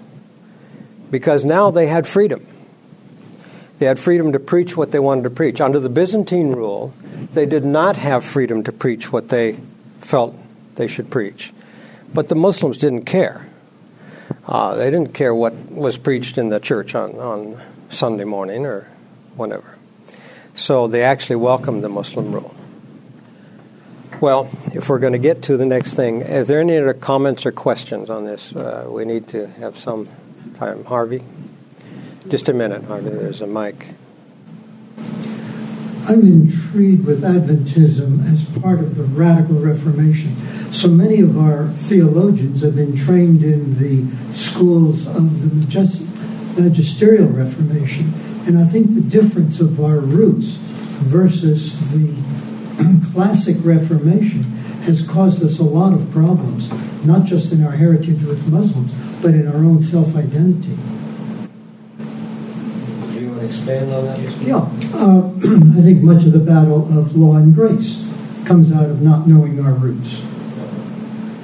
because 1.11 1.45
now 1.45 1.71
they 1.71 1.87
had 1.87 2.07
freedom. 2.07 2.47
They 3.79 3.87
had 3.87 3.99
freedom 3.99 4.33
to 4.33 4.41
preach 4.41 4.77
what 4.77 4.93
they 4.93 4.99
wanted 4.99 5.25
to 5.25 5.31
preach. 5.31 5.61
Under 5.61 5.79
the 5.79 5.89
Byzantine 5.89 6.53
rule, 6.53 6.95
they 7.35 7.47
did 7.47 7.65
not 7.65 7.97
have 7.97 8.25
freedom 8.25 8.63
to 8.65 8.73
preach 8.73 9.13
what 9.13 9.29
they 9.29 9.59
felt 10.01 10.35
they 10.77 10.87
should 10.87 11.11
preach. 11.11 11.53
But 12.15 12.29
the 12.29 12.35
Muslims 12.35 12.79
didn't 12.79 13.05
care. 13.05 13.49
Uh, 14.47 14.75
they 14.77 14.91
didn't 14.91 15.13
care 15.13 15.35
what 15.35 15.55
was 15.71 15.99
preached 15.99 16.39
in 16.39 16.49
the 16.49 16.61
church 16.61 16.95
on, 16.95 17.17
on 17.17 17.61
Sunday 17.91 18.25
morning 18.25 18.65
or 18.65 18.89
whenever. 19.37 19.77
So 20.55 20.87
they 20.87 21.03
actually 21.03 21.37
welcomed 21.37 21.85
the 21.85 21.89
Muslim 21.89 22.33
rule. 22.33 22.55
Well, 24.19 24.49
if 24.73 24.89
we're 24.89 24.99
going 24.99 25.13
to 25.13 25.19
get 25.19 25.43
to 25.43 25.59
the 25.59 25.67
next 25.67 25.93
thing, 25.93 26.23
is 26.23 26.49
there 26.49 26.59
any 26.59 26.79
other 26.79 26.95
comments 26.95 27.45
or 27.45 27.53
questions 27.53 28.09
on 28.09 28.25
this? 28.25 28.57
Uh, 28.57 28.87
we 28.89 29.05
need 29.05 29.29
to 29.29 29.47
have 29.47 29.77
some 29.77 30.09
time. 30.55 30.87
Harvey? 30.87 31.23
Just 32.29 32.49
a 32.49 32.55
minute, 32.55 32.85
Harvey. 32.85 33.11
There's 33.11 33.43
a 33.43 33.47
mic. 33.47 33.89
I'm 36.09 36.23
intrigued 36.23 37.05
with 37.05 37.23
Adventism 37.23 38.33
as 38.33 38.43
part 38.59 38.79
of 38.79 38.97
the 38.97 39.03
radical 39.03 39.57
Reformation. 39.57 40.35
So 40.73 40.89
many 40.89 41.21
of 41.21 41.37
our 41.39 41.69
theologians 41.69 42.63
have 42.63 42.75
been 42.75 42.97
trained 42.97 43.45
in 43.45 43.79
the 43.79 44.35
schools 44.35 45.07
of 45.07 45.43
the 45.43 46.63
magisterial 46.63 47.29
Reformation. 47.29 48.15
And 48.47 48.57
I 48.57 48.65
think 48.65 48.95
the 48.95 49.03
difference 49.03 49.61
of 49.61 49.79
our 49.79 49.99
roots 49.99 50.57
versus 51.05 51.79
the 51.91 52.15
classic 53.13 53.57
Reformation 53.61 54.43
has 54.85 55.07
caused 55.07 55.43
us 55.43 55.59
a 55.59 55.65
lot 55.65 55.93
of 55.93 56.11
problems, 56.11 56.71
not 57.05 57.25
just 57.25 57.53
in 57.53 57.65
our 57.65 57.73
heritage 57.73 58.23
with 58.23 58.47
Muslims, 58.49 58.93
but 59.23 59.35
in 59.35 59.49
our 59.49 59.57
own 59.57 59.83
self 59.83 60.15
identity 60.15 60.77
Do 63.13 63.21
you 63.21 63.29
want 63.29 63.41
to 63.41 63.47
expand 63.47 63.93
on 63.93 64.05
that? 64.07 64.19
Yeah. 64.41 64.69
Uh, 64.95 65.33
I 65.79 65.83
think 65.83 66.03
much 66.03 66.25
of 66.25 66.33
the 66.33 66.39
battle 66.39 66.87
of 66.97 67.17
law 67.17 67.37
and 67.37 67.55
grace 67.55 68.07
comes 68.45 68.73
out 68.73 68.89
of 68.89 69.03
not 69.03 69.27
knowing 69.27 69.59
our 69.65 69.73
roots. 69.73 70.23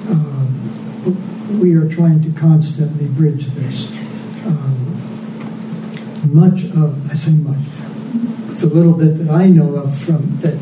Uh, 0.09 0.45
we 1.59 1.75
are 1.75 1.89
trying 1.89 2.21
to 2.23 2.31
constantly 2.39 3.07
bridge 3.07 3.47
this. 3.47 3.91
Um, 4.45 6.33
much 6.33 6.63
of, 6.65 7.11
I 7.11 7.15
say 7.15 7.31
much, 7.31 7.59
the 8.59 8.67
little 8.67 8.93
bit 8.93 9.17
that 9.17 9.29
I 9.29 9.47
know 9.47 9.75
of 9.75 9.97
from 9.97 10.37
that, 10.41 10.53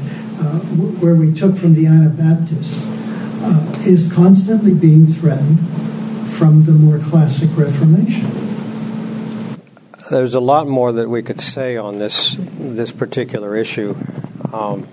where 0.99 1.15
we 1.15 1.34
took 1.34 1.56
from 1.58 1.73
the 1.73 1.86
Anabaptists, 1.86 2.86
uh, 3.43 3.73
is 3.86 4.12
constantly 4.12 4.73
being 4.73 5.08
threatened 5.08 5.60
from 6.32 6.65
the 6.65 6.71
more 6.71 6.99
classic 6.99 7.49
Reformation 7.56 8.51
there's 10.12 10.36
a 10.36 10.39
lot 10.41 10.67
more 10.67 10.91
that 10.91 11.10
we 11.10 11.23
could 11.23 11.39
say 11.39 11.77
on 11.77 11.97
this 11.97 12.36
this 12.38 12.91
particular 12.91 13.56
issue. 13.56 13.95
Um, 14.51 14.88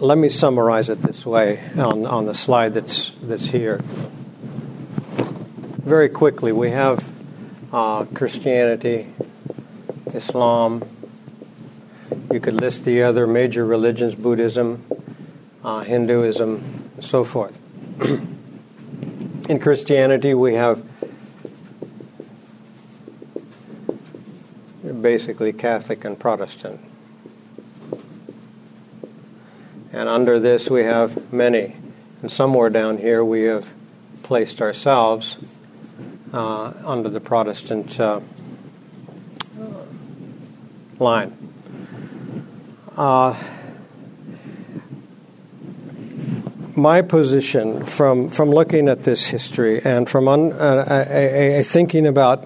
let 0.00 0.18
me 0.18 0.28
summarize 0.28 0.88
it 0.88 1.02
this 1.02 1.24
way 1.26 1.62
on, 1.76 2.06
on 2.06 2.26
the 2.26 2.34
slide 2.34 2.74
that's 2.74 3.12
that's 3.22 3.46
here. 3.46 3.80
Very 5.84 6.08
quickly, 6.08 6.52
we 6.52 6.70
have 6.70 7.06
uh, 7.72 8.06
Christianity, 8.06 9.08
Islam. 10.12 10.82
You 12.32 12.40
could 12.40 12.54
list 12.54 12.84
the 12.84 13.02
other 13.02 13.26
major 13.26 13.64
religions: 13.64 14.14
Buddhism, 14.14 14.84
uh, 15.64 15.80
Hinduism, 15.80 16.90
and 16.94 17.04
so 17.04 17.24
forth. 17.24 17.60
In 19.48 19.60
Christianity, 19.60 20.34
we 20.34 20.54
have 20.54 20.82
basically 25.02 25.52
Catholic 25.52 26.04
and 26.04 26.18
Protestant. 26.18 26.80
And 29.92 30.08
under 30.08 30.38
this, 30.38 30.68
we 30.68 30.82
have 30.82 31.32
many. 31.32 31.76
And 32.22 32.30
somewhere 32.30 32.70
down 32.70 32.98
here, 32.98 33.24
we 33.24 33.42
have 33.44 33.72
placed 34.22 34.60
ourselves 34.60 35.38
uh, 36.32 36.72
under 36.84 37.08
the 37.08 37.20
Protestant 37.20 37.98
uh, 37.98 38.20
line. 40.98 41.54
Uh, 42.96 43.36
my 46.74 47.02
position 47.02 47.84
from, 47.84 48.30
from 48.30 48.50
looking 48.50 48.88
at 48.88 49.04
this 49.04 49.26
history 49.26 49.82
and 49.82 50.08
from 50.08 50.28
un, 50.28 50.52
uh, 50.52 51.62
thinking 51.64 52.06
about 52.06 52.44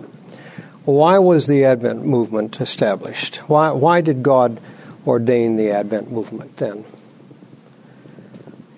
why 0.84 1.18
was 1.18 1.46
the 1.46 1.64
Advent 1.64 2.04
movement 2.04 2.60
established? 2.60 3.36
Why, 3.48 3.70
why 3.70 4.00
did 4.00 4.24
God 4.24 4.60
ordain 5.06 5.56
the 5.56 5.70
Advent 5.70 6.10
movement 6.10 6.56
then? 6.56 6.84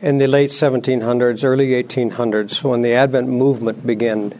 In 0.02 0.18
the 0.18 0.26
late 0.26 0.50
1700s, 0.50 1.42
early 1.42 1.68
1800s, 1.82 2.62
when 2.62 2.82
the 2.82 2.92
Advent 2.92 3.28
movement 3.28 3.86
began 3.86 4.38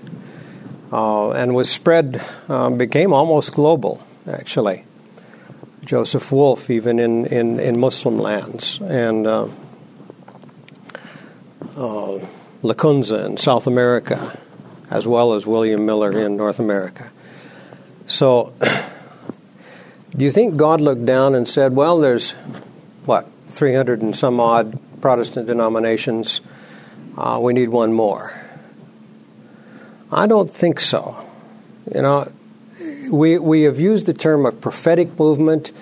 uh, 0.92 1.31
and 1.31 1.55
was 1.55 1.71
spread, 1.71 2.23
uh, 2.49 2.68
became 2.68 3.14
almost 3.14 3.53
global, 3.53 4.03
actually. 4.27 4.85
Joseph 5.85 6.31
Wolff, 6.31 6.71
even 6.71 6.99
in, 6.99 7.27
in, 7.27 7.59
in 7.59 7.79
Muslim 7.79 8.18
lands, 8.18 8.81
and 8.81 9.27
uh, 9.27 9.49
uh, 11.77 12.21
Lacunza 12.62 13.27
in 13.27 13.37
South 13.37 13.66
America, 13.66 14.38
as 14.90 15.07
well 15.07 15.35
as 15.35 15.47
William 15.47 15.85
Miller 15.85 16.12
in 16.12 16.37
North 16.37 16.61
America. 16.61 17.11
So, 18.07 18.53
do 20.16 20.25
you 20.25 20.31
think 20.31 20.57
God 20.57 20.81
looked 20.81 21.05
down 21.05 21.35
and 21.35 21.49
said, 21.49 21.75
well, 21.75 21.99
there's, 21.99 22.33
what, 23.05 23.29
300 23.49 24.03
and 24.03 24.16
some 24.16 24.38
odd 24.38 24.79
Protestant 25.01 25.49
denominations? 25.49 26.40
Uh, 27.16 27.40
we 27.42 27.53
need 27.53 27.71
one 27.71 27.92
more. 27.92 28.40
I 30.12 30.27
don't 30.27 30.51
think 30.51 30.79
so. 30.79 31.27
You 31.92 32.03
know, 32.03 32.33
we, 33.12 33.38
we 33.38 33.62
have 33.62 33.79
used 33.79 34.07
the 34.07 34.14
term 34.14 34.46
a 34.46 34.53
prophetic 34.53 35.18
movement, 35.18 35.72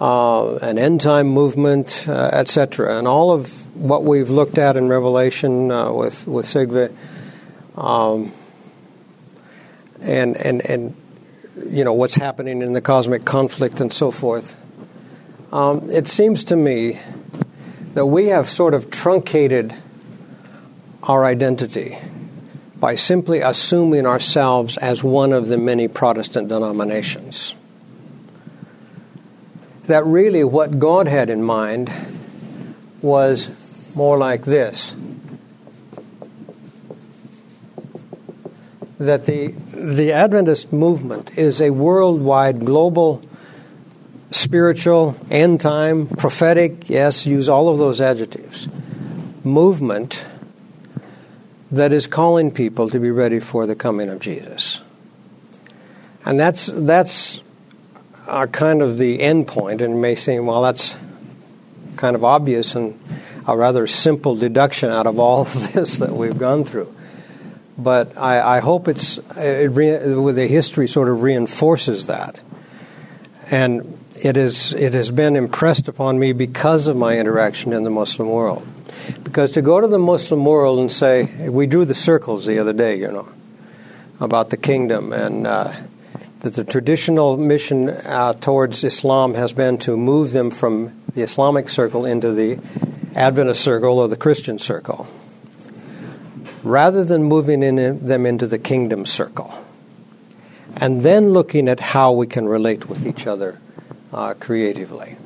uh, 0.00 0.54
an 0.56 0.78
end 0.78 1.00
time 1.00 1.28
movement, 1.28 2.06
uh, 2.08 2.30
etc. 2.32 2.96
And 2.96 3.08
all 3.08 3.32
of 3.32 3.66
what 3.76 4.04
we've 4.04 4.30
looked 4.30 4.58
at 4.58 4.76
in 4.76 4.88
Revelation 4.88 5.70
uh, 5.70 5.92
with, 5.92 6.26
with 6.28 6.46
Sigve, 6.46 6.94
um, 7.76 8.32
and, 10.00 10.36
and, 10.36 10.64
and 10.64 10.96
you 11.68 11.82
know 11.82 11.92
what's 11.92 12.14
happening 12.14 12.62
in 12.62 12.72
the 12.72 12.80
cosmic 12.80 13.24
conflict 13.24 13.80
and 13.80 13.92
so 13.92 14.12
forth. 14.12 14.56
Um, 15.52 15.90
it 15.90 16.06
seems 16.06 16.44
to 16.44 16.56
me 16.56 17.00
that 17.94 18.06
we 18.06 18.26
have 18.28 18.48
sort 18.48 18.74
of 18.74 18.90
truncated 18.90 19.74
our 21.02 21.24
identity 21.24 21.98
by 22.80 22.94
simply 22.94 23.40
assuming 23.40 24.06
ourselves 24.06 24.76
as 24.76 25.02
one 25.02 25.32
of 25.32 25.48
the 25.48 25.58
many 25.58 25.88
Protestant 25.88 26.48
denominations. 26.48 27.54
That 29.86 30.04
really 30.04 30.44
what 30.44 30.78
God 30.78 31.08
had 31.08 31.30
in 31.30 31.42
mind 31.42 31.90
was 33.00 33.48
more 33.94 34.18
like 34.18 34.44
this 34.44 34.94
that 38.98 39.26
the, 39.26 39.54
the 39.72 40.12
Adventist 40.12 40.72
movement 40.72 41.36
is 41.38 41.60
a 41.60 41.70
worldwide, 41.70 42.64
global, 42.64 43.22
spiritual, 44.32 45.16
end 45.30 45.60
time, 45.60 46.08
prophetic, 46.08 46.90
yes, 46.90 47.24
use 47.24 47.48
all 47.48 47.68
of 47.68 47.78
those 47.78 48.00
adjectives, 48.00 48.68
movement 49.44 50.26
that 51.70 51.92
is 51.92 52.06
calling 52.06 52.50
people 52.50 52.88
to 52.90 52.98
be 52.98 53.10
ready 53.10 53.40
for 53.40 53.66
the 53.66 53.74
coming 53.74 54.08
of 54.08 54.20
Jesus. 54.20 54.82
And 56.24 56.38
that's, 56.38 56.66
that's 56.66 57.42
our 58.26 58.46
kind 58.46 58.82
of 58.82 58.98
the 58.98 59.20
end 59.20 59.46
point, 59.46 59.80
and 59.80 59.94
it 59.94 59.96
may 59.96 60.14
seem, 60.14 60.46
well, 60.46 60.62
that's 60.62 60.96
kind 61.96 62.14
of 62.14 62.24
obvious 62.24 62.74
and 62.74 62.98
a 63.46 63.56
rather 63.56 63.86
simple 63.86 64.36
deduction 64.36 64.90
out 64.90 65.06
of 65.06 65.18
all 65.18 65.42
of 65.42 65.72
this 65.72 65.96
that 65.98 66.12
we've 66.12 66.38
gone 66.38 66.64
through 66.64 66.94
but 67.78 68.18
I, 68.18 68.56
I 68.56 68.60
hope 68.60 68.88
it's 68.88 69.18
it 69.36 69.70
re, 69.70 70.14
with 70.14 70.34
the 70.34 70.48
history 70.48 70.88
sort 70.88 71.08
of 71.08 71.22
reinforces 71.22 72.08
that, 72.08 72.40
and 73.50 73.96
it 74.20 74.36
is 74.36 74.72
it 74.72 74.94
has 74.94 75.12
been 75.12 75.36
impressed 75.36 75.86
upon 75.86 76.18
me 76.18 76.32
because 76.32 76.88
of 76.88 76.96
my 76.96 77.16
interaction 77.16 77.72
in 77.72 77.84
the 77.84 77.90
Muslim 77.90 78.28
world. 78.28 78.66
Because 79.24 79.52
to 79.52 79.62
go 79.62 79.80
to 79.80 79.86
the 79.86 79.98
Muslim 79.98 80.44
world 80.44 80.78
and 80.78 80.90
say 80.90 81.48
we 81.48 81.66
drew 81.66 81.84
the 81.84 81.94
circles 81.94 82.46
the 82.46 82.58
other 82.58 82.72
day, 82.72 82.96
you 82.96 83.10
know, 83.10 83.28
about 84.20 84.50
the 84.50 84.56
kingdom 84.56 85.12
and. 85.12 85.46
Uh, 85.46 85.74
that 86.40 86.54
the 86.54 86.62
traditional 86.62 87.36
mission 87.36 87.88
uh, 87.88 88.32
towards 88.32 88.84
Islam 88.84 89.34
has 89.34 89.52
been 89.52 89.76
to 89.78 89.96
move 89.96 90.30
them 90.30 90.52
from 90.52 90.92
the 91.14 91.22
Islamic 91.22 91.68
circle 91.68 92.06
into 92.06 92.32
the 92.32 92.60
Adventist 93.16 93.60
circle 93.60 93.98
or 93.98 94.06
the 94.06 94.16
Christian 94.16 94.56
circle 94.56 95.08
rather 96.62 97.04
than 97.04 97.22
moving 97.24 97.62
in 97.62 98.04
them 98.04 98.26
into 98.26 98.46
the 98.46 98.58
kingdom 98.58 99.06
circle. 99.06 99.58
And 100.76 101.00
then 101.00 101.30
looking 101.30 101.68
at 101.68 101.80
how 101.80 102.12
we 102.12 102.26
can 102.26 102.46
relate 102.46 102.88
with 102.88 103.06
each 103.06 103.26
other 103.26 103.58
uh, 104.12 104.34
creatively. 104.34 105.16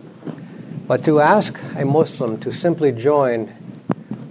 But 0.87 1.05
to 1.05 1.21
ask 1.21 1.59
a 1.77 1.85
Muslim 1.85 2.39
to 2.41 2.53
simply 2.53 2.93
join 2.93 3.53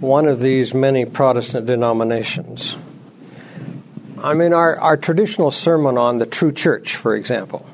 one 0.02 0.26
of 0.26 0.40
these 0.40 0.74
many 0.74 1.04
Protestant 1.04 1.64
denominations, 1.66 2.76
I 4.18 4.34
mean, 4.34 4.52
our, 4.52 4.78
our 4.78 4.96
traditional 4.96 5.50
sermon 5.50 5.96
on 5.96 6.18
the 6.18 6.26
true 6.26 6.52
church, 6.52 6.96
for 6.96 7.14
example, 7.14 7.66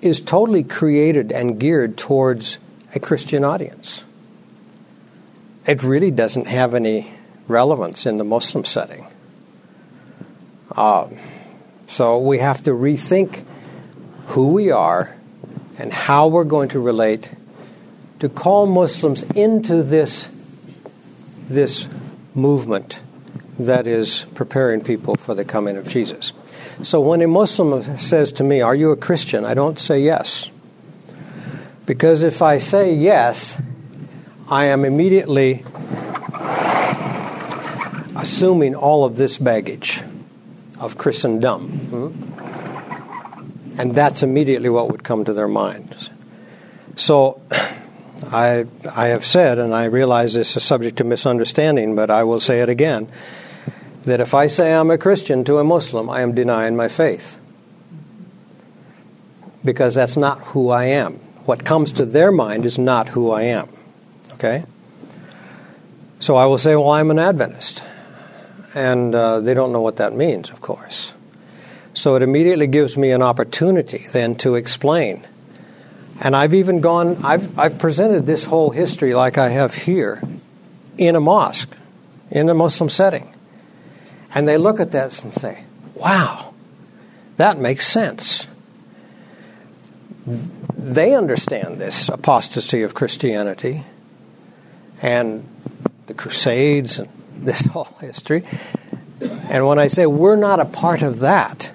is 0.00 0.20
totally 0.20 0.62
created 0.62 1.32
and 1.32 1.58
geared 1.58 1.98
towards 1.98 2.58
a 2.94 3.00
Christian 3.00 3.44
audience. 3.44 4.04
It 5.66 5.82
really 5.82 6.10
doesn't 6.10 6.46
have 6.46 6.74
any 6.74 7.12
relevance 7.48 8.06
in 8.06 8.16
the 8.16 8.24
Muslim 8.24 8.64
setting. 8.64 9.06
Um, 10.76 11.16
so 11.88 12.18
we 12.18 12.38
have 12.38 12.62
to 12.64 12.70
rethink 12.70 13.44
who 14.28 14.52
we 14.52 14.70
are 14.70 15.16
and 15.76 15.92
how 15.92 16.28
we're 16.28 16.44
going 16.44 16.68
to 16.68 16.80
relate 16.80 17.32
to 18.20 18.28
call 18.28 18.66
Muslims 18.66 19.24
into 19.34 19.82
this, 19.82 20.28
this 21.50 21.88
movement 22.34 23.00
that 23.58 23.86
is 23.86 24.24
preparing 24.34 24.80
people 24.80 25.16
for 25.16 25.34
the 25.34 25.44
coming 25.44 25.76
of 25.76 25.86
Jesus. 25.86 26.32
So 26.82 27.00
when 27.00 27.20
a 27.20 27.28
Muslim 27.28 27.98
says 27.98 28.32
to 28.32 28.44
me, 28.44 28.62
Are 28.62 28.74
you 28.74 28.92
a 28.92 28.96
Christian? 28.96 29.44
I 29.44 29.52
don't 29.52 29.78
say 29.78 30.00
yes. 30.00 30.50
Because 31.84 32.22
if 32.22 32.40
I 32.40 32.58
say 32.58 32.94
yes, 32.94 33.60
I 34.48 34.66
am 34.66 34.84
immediately 34.84 35.64
assuming 38.16 38.74
all 38.74 39.04
of 39.04 39.16
this 39.16 39.38
baggage 39.38 40.02
of 40.78 40.96
Christendom. 40.96 42.16
And 43.76 43.94
that's 43.94 44.22
immediately 44.22 44.68
what 44.68 44.90
would 44.90 45.02
come 45.02 45.24
to 45.24 45.32
their 45.32 45.48
minds. 45.48 46.10
So 46.96 47.40
I, 48.28 48.66
I 48.94 49.08
have 49.08 49.24
said, 49.24 49.58
and 49.58 49.74
I 49.74 49.84
realize 49.84 50.34
this 50.34 50.56
is 50.56 50.62
subject 50.62 50.98
to 50.98 51.04
misunderstanding, 51.04 51.94
but 51.94 52.10
I 52.10 52.24
will 52.24 52.40
say 52.40 52.60
it 52.60 52.68
again 52.68 53.08
that 54.02 54.20
if 54.20 54.34
I 54.34 54.46
say 54.46 54.72
I'm 54.72 54.90
a 54.90 54.98
Christian 54.98 55.44
to 55.44 55.58
a 55.58 55.64
Muslim, 55.64 56.08
I 56.08 56.22
am 56.22 56.34
denying 56.34 56.76
my 56.76 56.88
faith. 56.88 57.38
Because 59.64 59.94
that's 59.94 60.16
not 60.16 60.40
who 60.40 60.70
I 60.70 60.84
am. 60.84 61.14
What 61.44 61.64
comes 61.64 61.92
to 61.92 62.06
their 62.06 62.32
mind 62.32 62.64
is 62.64 62.78
not 62.78 63.10
who 63.10 63.30
I 63.30 63.42
am. 63.42 63.68
Okay? 64.32 64.64
So 66.18 66.36
I 66.36 66.46
will 66.46 66.58
say, 66.58 66.76
well, 66.76 66.90
I'm 66.90 67.10
an 67.10 67.18
Adventist. 67.18 67.82
And 68.74 69.14
uh, 69.14 69.40
they 69.40 69.52
don't 69.52 69.72
know 69.72 69.80
what 69.80 69.96
that 69.96 70.14
means, 70.14 70.50
of 70.50 70.60
course. 70.60 71.12
So 71.92 72.14
it 72.14 72.22
immediately 72.22 72.68
gives 72.68 72.96
me 72.96 73.10
an 73.10 73.20
opportunity 73.20 74.06
then 74.12 74.36
to 74.36 74.54
explain. 74.54 75.26
And 76.20 76.36
I've 76.36 76.52
even 76.52 76.80
gone, 76.80 77.16
I've, 77.24 77.58
I've 77.58 77.78
presented 77.78 78.26
this 78.26 78.44
whole 78.44 78.70
history 78.70 79.14
like 79.14 79.38
I 79.38 79.48
have 79.48 79.74
here 79.74 80.22
in 80.98 81.16
a 81.16 81.20
mosque, 81.20 81.74
in 82.30 82.50
a 82.50 82.54
Muslim 82.54 82.90
setting. 82.90 83.34
And 84.34 84.46
they 84.46 84.58
look 84.58 84.80
at 84.80 84.92
that 84.92 85.24
and 85.24 85.32
say, 85.32 85.64
wow, 85.94 86.52
that 87.38 87.58
makes 87.58 87.86
sense. 87.86 88.46
They 90.26 91.14
understand 91.14 91.80
this 91.80 92.10
apostasy 92.10 92.82
of 92.82 92.94
Christianity 92.94 93.84
and 95.00 95.48
the 96.06 96.12
Crusades 96.12 96.98
and 96.98 97.08
this 97.34 97.64
whole 97.72 97.96
history. 97.98 98.44
And 99.20 99.66
when 99.66 99.78
I 99.78 99.86
say 99.86 100.04
we're 100.04 100.36
not 100.36 100.60
a 100.60 100.66
part 100.66 101.00
of 101.00 101.20
that, 101.20 101.72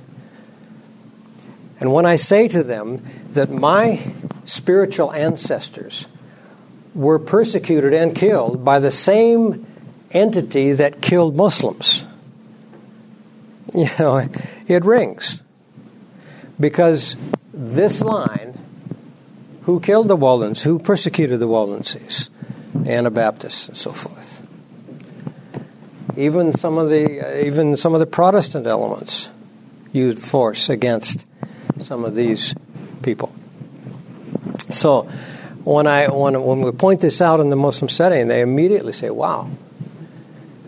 and 1.79 1.91
when 1.91 2.05
I 2.05 2.15
say 2.15 2.47
to 2.47 2.63
them 2.63 3.03
that 3.31 3.49
my 3.49 3.99
spiritual 4.45 5.11
ancestors 5.11 6.05
were 6.93 7.19
persecuted 7.19 7.93
and 7.93 8.15
killed 8.15 8.63
by 8.63 8.79
the 8.79 8.91
same 8.91 9.65
entity 10.11 10.71
that 10.71 11.01
killed 11.01 11.35
Muslims, 11.35 12.05
you 13.73 13.89
know, 13.99 14.29
it 14.67 14.85
rings. 14.85 15.41
Because 16.57 17.17
this 17.53 18.01
line, 18.01 18.57
who 19.63 19.79
killed 19.79 20.07
the 20.07 20.15
Waldens, 20.15 20.61
who 20.61 20.79
persecuted 20.79 21.39
the 21.39 21.47
Waldenses, 21.47 22.29
Anabaptists, 22.85 23.67
and 23.67 23.77
so 23.77 23.91
forth. 23.91 24.45
Even 26.15 26.53
some 26.53 26.77
of 26.77 26.89
the 26.89 27.45
even 27.45 27.75
some 27.75 27.93
of 27.93 27.99
the 27.99 28.05
Protestant 28.05 28.67
elements 28.67 29.31
used 29.91 30.19
force 30.19 30.69
against 30.69 31.25
some 31.79 32.05
of 32.05 32.15
these 32.15 32.53
people. 33.01 33.33
So 34.76 35.03
when 35.63 35.88
I 35.88 36.07
when 36.07 36.41
when 36.43 36.61
we 36.61 36.71
point 36.71 37.01
this 37.01 37.21
out 37.21 37.39
in 37.39 37.49
the 37.49 37.55
Muslim 37.55 37.89
setting, 37.89 38.28
they 38.28 38.41
immediately 38.41 38.93
say, 38.93 39.09
"Wow, 39.09 39.49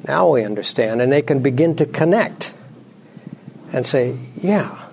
now 0.08 0.30
we 0.30 0.44
understand," 0.44 1.02
and 1.02 1.12
they 1.12 1.22
can 1.22 1.40
begin 1.40 1.76
to 1.76 1.86
connect 1.86 2.54
and 3.72 3.86
say, 3.86 4.18
yeah, 4.42 4.86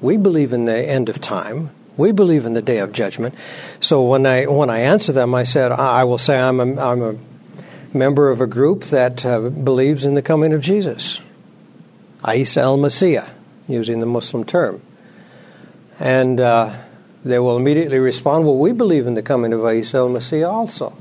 we 0.00 0.16
believe 0.16 0.52
in 0.52 0.64
the 0.66 0.76
end 0.76 1.08
of 1.08 1.20
time. 1.20 1.70
We 1.96 2.12
believe 2.12 2.46
in 2.46 2.54
the 2.54 2.62
day 2.62 2.78
of 2.78 2.92
judgment. 2.92 3.34
So 3.80 4.02
when 4.02 4.24
I 4.24 4.46
when 4.46 4.70
I 4.70 4.80
answer 4.80 5.12
them, 5.12 5.34
I 5.34 5.44
said 5.44 5.72
I 5.72 6.04
will 6.04 6.18
say 6.18 6.38
I'm 6.38 6.60
a, 6.60 6.80
I'm 6.80 7.02
a 7.02 7.16
member 7.92 8.30
of 8.30 8.40
a 8.40 8.46
group 8.46 8.84
that 8.84 9.26
uh, 9.26 9.50
believes 9.50 10.04
in 10.04 10.14
the 10.14 10.22
coming 10.22 10.52
of 10.52 10.62
Jesus, 10.62 11.20
Isa 12.26 12.60
al 12.60 12.78
Masiah, 12.78 13.28
using 13.68 14.00
the 14.00 14.06
Muslim 14.06 14.44
term, 14.44 14.80
and 15.98 16.40
uh, 16.40 16.74
they 17.24 17.38
will 17.38 17.56
immediately 17.56 17.98
respond, 17.98 18.46
"Well, 18.46 18.56
we 18.56 18.72
believe 18.72 19.06
in 19.06 19.14
the 19.14 19.22
coming 19.22 19.52
of 19.52 19.66
Isa 19.66 19.98
al 19.98 20.08
Masiah 20.08 20.50
also." 20.50 20.92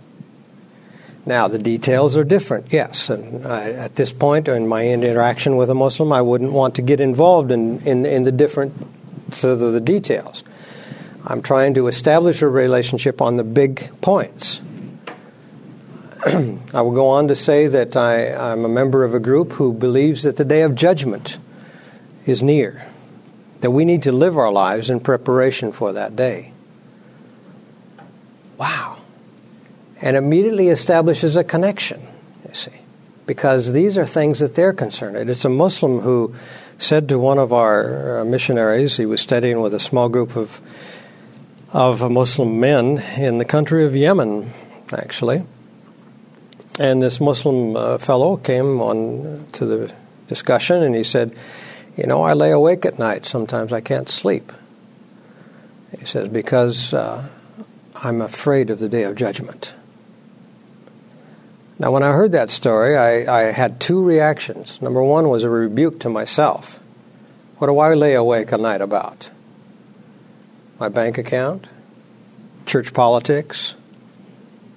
Now, 1.26 1.48
the 1.48 1.60
details 1.60 2.18
are 2.18 2.24
different, 2.24 2.68
yes. 2.72 3.10
And 3.10 3.46
I, 3.46 3.72
at 3.72 3.96
this 3.96 4.12
point 4.12 4.48
in 4.48 4.68
my 4.68 4.88
interaction 4.88 5.58
with 5.58 5.70
a 5.70 5.76
Muslim, 5.76 6.12
I 6.12 6.22
wouldn't 6.22 6.54
want 6.54 6.76
to 6.76 6.82
get 6.82 7.00
involved 7.00 7.52
in, 7.52 7.80
in, 7.82 8.06
in 8.06 8.24
the 8.24 8.32
different 8.32 8.74
of 9.44 9.60
the 9.60 9.80
details. 9.80 10.44
I'm 11.26 11.42
trying 11.42 11.76
to 11.76 11.88
establish 11.88 12.42
a 12.42 12.48
relationship 12.48 13.22
on 13.22 13.36
the 13.36 13.44
big 13.44 13.90
points. 14.02 14.62
I 16.26 16.82
will 16.82 16.94
go 16.94 17.08
on 17.08 17.28
to 17.28 17.36
say 17.36 17.68
that 17.68 17.96
I, 17.96 18.34
I'm 18.34 18.66
a 18.66 18.70
member 18.70 19.04
of 19.04 19.14
a 19.14 19.20
group 19.20 19.54
who 19.54 19.72
believes 19.72 20.24
that 20.24 20.38
the 20.38 20.46
day 20.46 20.64
of 20.64 20.74
judgment 20.74 21.38
is 22.26 22.42
near, 22.42 22.86
that 23.62 23.72
we 23.72 23.86
need 23.86 24.04
to 24.04 24.12
live 24.12 24.38
our 24.38 24.52
lives 24.52 24.90
in 24.90 25.00
preparation 25.00 25.72
for 25.72 25.94
that 25.94 26.16
day. 26.16 26.54
Wow 28.58 29.00
and 30.02 30.16
immediately 30.16 30.70
establishes 30.70 31.36
a 31.36 31.44
connection, 31.44 32.02
you 32.48 32.54
see, 32.54 32.72
because 33.26 33.74
these 33.74 33.98
are 33.98 34.06
things 34.06 34.40
that 34.40 34.56
they're 34.56 34.74
concerned. 34.74 35.30
It's 35.30 35.46
a 35.46 35.50
Muslim 35.50 36.00
who 36.00 36.36
said 36.78 37.10
to 37.10 37.20
one 37.20 37.38
of 37.38 37.52
our 37.52 38.22
uh, 38.22 38.26
missionaries, 38.26 38.98
he 38.98 39.06
was 39.06 39.20
studying 39.20 39.62
with 39.62 39.74
a 39.74 39.80
small 39.80 40.10
group 40.10 40.36
of 40.36 40.60
of 41.72 42.10
Muslim 42.10 42.60
men 42.60 42.98
in 43.16 43.38
the 43.38 43.46
country 43.46 43.86
of 43.86 43.96
Yemen, 43.96 44.50
actually. 44.92 45.44
And 46.80 47.00
this 47.00 47.22
Muslim 47.22 47.76
uh, 47.76 48.00
fellow 48.00 48.38
came 48.38 48.82
on 48.82 49.46
to 49.52 49.66
the 49.66 49.94
discussion 50.28 50.82
and 50.82 50.96
he 50.96 51.04
said, 51.04 51.36
You 51.98 52.08
know, 52.08 52.24
I 52.24 52.34
lay 52.34 52.52
awake 52.52 52.86
at 52.86 53.00
night. 53.00 53.26
Sometimes 53.26 53.74
I 53.74 53.82
can't 53.82 54.10
sleep. 54.10 54.52
He 55.98 56.06
says, 56.06 56.28
Because 56.30 56.94
uh, 56.94 57.28
I'm 57.96 58.22
afraid 58.22 58.70
of 58.70 58.80
the 58.80 58.90
day 58.90 59.04
of 59.04 59.16
judgment. 59.16 59.74
Now, 61.78 61.92
when 61.92 62.04
I 62.04 62.12
heard 62.12 62.34
that 62.34 62.52
story, 62.52 62.98
I, 62.98 63.48
I 63.48 63.52
had 63.52 63.80
two 63.80 64.04
reactions. 64.04 64.82
Number 64.82 65.02
one 65.02 65.30
was 65.30 65.46
a 65.46 65.50
rebuke 65.50 66.02
to 66.02 66.10
myself. 66.10 66.80
What 67.58 67.68
do 67.68 67.80
I 67.80 67.94
lay 67.94 68.16
awake 68.16 68.52
at 68.52 68.60
night 68.60 68.82
about? 68.82 69.30
My 70.78 70.90
bank 70.90 71.18
account? 71.18 71.68
Church 72.66 72.94
politics? 72.94 73.76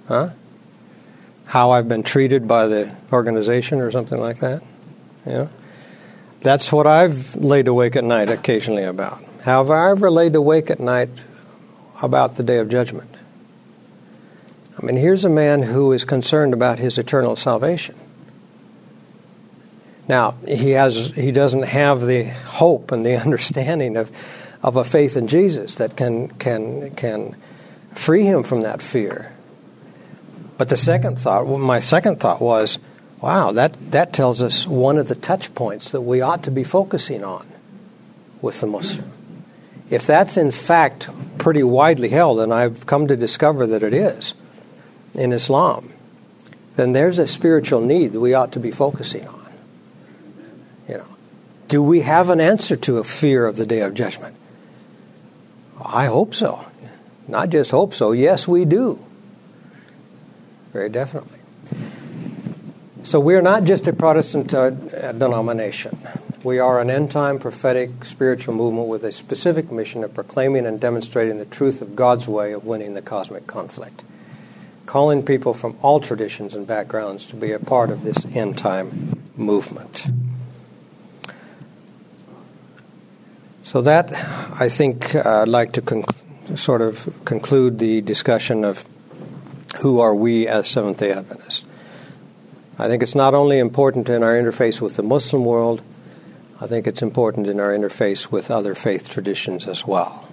Huh? 0.06 0.30
How 1.46 1.72
I've 1.72 1.88
been 1.88 2.02
treated 2.02 2.48
by 2.48 2.66
the 2.66 2.94
organization 3.12 3.80
or 3.80 3.90
something 3.90 4.18
like 4.18 4.38
that? 4.38 4.62
Yeah. 5.26 5.48
That's 6.42 6.72
what 6.72 6.86
I've 6.86 7.36
laid 7.36 7.68
awake 7.68 7.94
at 7.94 8.04
night 8.04 8.28
occasionally 8.28 8.82
about. 8.82 9.22
Have 9.42 9.70
I 9.70 9.90
ever 9.90 10.10
laid 10.10 10.34
awake 10.34 10.70
at 10.70 10.80
night 10.80 11.10
about 12.02 12.36
the 12.36 12.42
day 12.42 12.58
of 12.58 12.68
judgment? 12.68 13.14
I 14.80 14.84
mean, 14.84 14.96
here's 14.96 15.24
a 15.24 15.28
man 15.28 15.62
who 15.62 15.92
is 15.92 16.04
concerned 16.04 16.52
about 16.52 16.78
his 16.78 16.98
eternal 16.98 17.36
salvation. 17.36 17.94
Now, 20.08 20.32
he 20.46 20.70
has 20.70 21.12
he 21.12 21.30
doesn't 21.30 21.62
have 21.62 22.06
the 22.06 22.24
hope 22.24 22.90
and 22.90 23.06
the 23.06 23.16
understanding 23.22 23.96
of, 23.96 24.10
of 24.62 24.76
a 24.76 24.84
faith 24.84 25.16
in 25.16 25.28
Jesus 25.28 25.76
that 25.76 25.96
can 25.96 26.28
can 26.28 26.90
can 26.90 27.36
free 27.94 28.24
him 28.24 28.42
from 28.42 28.62
that 28.62 28.82
fear. 28.82 29.32
But 30.58 30.68
the 30.68 30.76
second 30.76 31.20
thought, 31.20 31.46
well, 31.46 31.58
my 31.58 31.80
second 31.80 32.20
thought 32.20 32.40
was, 32.40 32.78
wow, 33.22 33.52
that, 33.52 33.92
that 33.92 34.12
tells 34.12 34.42
us 34.42 34.66
one 34.66 34.98
of 34.98 35.08
the 35.08 35.14
touch 35.14 35.54
points 35.54 35.92
that 35.92 36.00
we 36.02 36.20
ought 36.20 36.42
to 36.42 36.50
be 36.50 36.64
focusing 36.64 37.24
on 37.24 37.46
with 38.42 38.60
the 38.60 38.66
Muslim. 38.66 39.10
If 39.88 40.06
that's 40.06 40.36
in 40.36 40.50
fact 40.50 41.08
pretty 41.38 41.62
widely 41.62 42.08
held, 42.08 42.40
and 42.40 42.52
I've 42.52 42.84
come 42.84 43.06
to 43.06 43.16
discover 43.16 43.66
that 43.68 43.82
it 43.82 43.94
is, 43.94 44.34
in 45.14 45.32
Islam, 45.32 45.92
then 46.76 46.92
there's 46.92 47.18
a 47.18 47.26
spiritual 47.26 47.80
need 47.80 48.12
that 48.12 48.20
we 48.20 48.34
ought 48.34 48.52
to 48.52 48.60
be 48.60 48.70
focusing 48.70 49.28
on. 49.28 49.52
You 50.88 50.98
know, 50.98 51.08
do 51.68 51.82
we 51.82 52.00
have 52.00 52.28
an 52.28 52.40
answer 52.40 52.76
to 52.76 52.98
a 52.98 53.04
fear 53.04 53.46
of 53.46 53.56
the 53.56 53.66
day 53.66 53.80
of 53.80 53.94
judgment? 53.94 54.34
I 55.80 56.06
hope 56.06 56.34
so. 56.34 56.64
Not 57.28 57.50
just 57.50 57.70
hope 57.70 57.94
so, 57.94 58.12
yes, 58.12 58.48
we 58.48 58.64
do. 58.64 58.98
Very 60.72 60.88
definitely. 60.88 61.41
So 63.04 63.18
we're 63.18 63.42
not 63.42 63.64
just 63.64 63.88
a 63.88 63.92
Protestant 63.92 64.54
uh, 64.54 64.70
denomination. 64.70 65.98
We 66.44 66.60
are 66.60 66.80
an 66.80 66.88
end 66.88 67.10
time 67.10 67.40
prophetic 67.40 68.04
spiritual 68.04 68.54
movement 68.54 68.86
with 68.86 69.02
a 69.04 69.10
specific 69.10 69.72
mission 69.72 70.04
of 70.04 70.14
proclaiming 70.14 70.66
and 70.66 70.80
demonstrating 70.80 71.38
the 71.38 71.44
truth 71.44 71.82
of 71.82 71.96
God's 71.96 72.28
way 72.28 72.52
of 72.52 72.64
winning 72.64 72.94
the 72.94 73.02
cosmic 73.02 73.48
conflict, 73.48 74.04
calling 74.86 75.24
people 75.24 75.52
from 75.52 75.76
all 75.82 75.98
traditions 75.98 76.54
and 76.54 76.64
backgrounds 76.64 77.26
to 77.26 77.36
be 77.36 77.50
a 77.50 77.58
part 77.58 77.90
of 77.90 78.04
this 78.04 78.24
end 78.36 78.56
time 78.56 79.20
movement. 79.36 80.06
So, 83.64 83.82
that 83.82 84.12
I 84.60 84.68
think 84.68 85.14
uh, 85.14 85.42
I'd 85.42 85.48
like 85.48 85.72
to 85.72 85.82
con- 85.82 86.04
sort 86.54 86.82
of 86.82 87.12
conclude 87.24 87.80
the 87.80 88.00
discussion 88.00 88.64
of 88.64 88.84
who 89.80 89.98
are 89.98 90.14
we 90.14 90.46
as 90.46 90.68
Seventh 90.68 90.98
day 90.98 91.12
Adventists. 91.12 91.64
I 92.78 92.88
think 92.88 93.02
it's 93.02 93.14
not 93.14 93.34
only 93.34 93.58
important 93.58 94.08
in 94.08 94.22
our 94.22 94.34
interface 94.34 94.80
with 94.80 94.96
the 94.96 95.02
Muslim 95.02 95.44
world, 95.44 95.82
I 96.60 96.66
think 96.66 96.86
it's 96.86 97.02
important 97.02 97.46
in 97.48 97.60
our 97.60 97.70
interface 97.70 98.30
with 98.30 98.50
other 98.50 98.74
faith 98.74 99.08
traditions 99.08 99.66
as 99.66 99.86
well. 99.86 100.28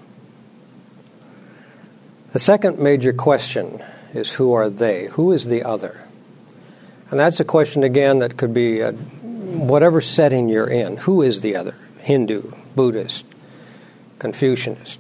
The 2.32 2.40
second 2.40 2.78
major 2.78 3.12
question 3.12 3.84
is 4.14 4.32
who 4.32 4.54
are 4.54 4.70
they? 4.70 5.08
Who 5.08 5.32
is 5.32 5.46
the 5.46 5.64
other? 5.64 6.02
And 7.10 7.20
that's 7.20 7.40
a 7.40 7.46
question, 7.46 7.84
again, 7.84 8.20
that 8.20 8.38
could 8.38 8.54
be 8.54 8.82
a, 8.82 8.92
whatever 8.92 10.00
setting 10.00 10.48
you're 10.48 10.70
in. 10.70 10.98
Who 10.98 11.24
is 11.24 11.42
the 11.42 11.56
other? 11.56 11.76
Hindu, 11.98 12.52
Buddhist, 12.76 13.26
Confucianist, 14.20 15.00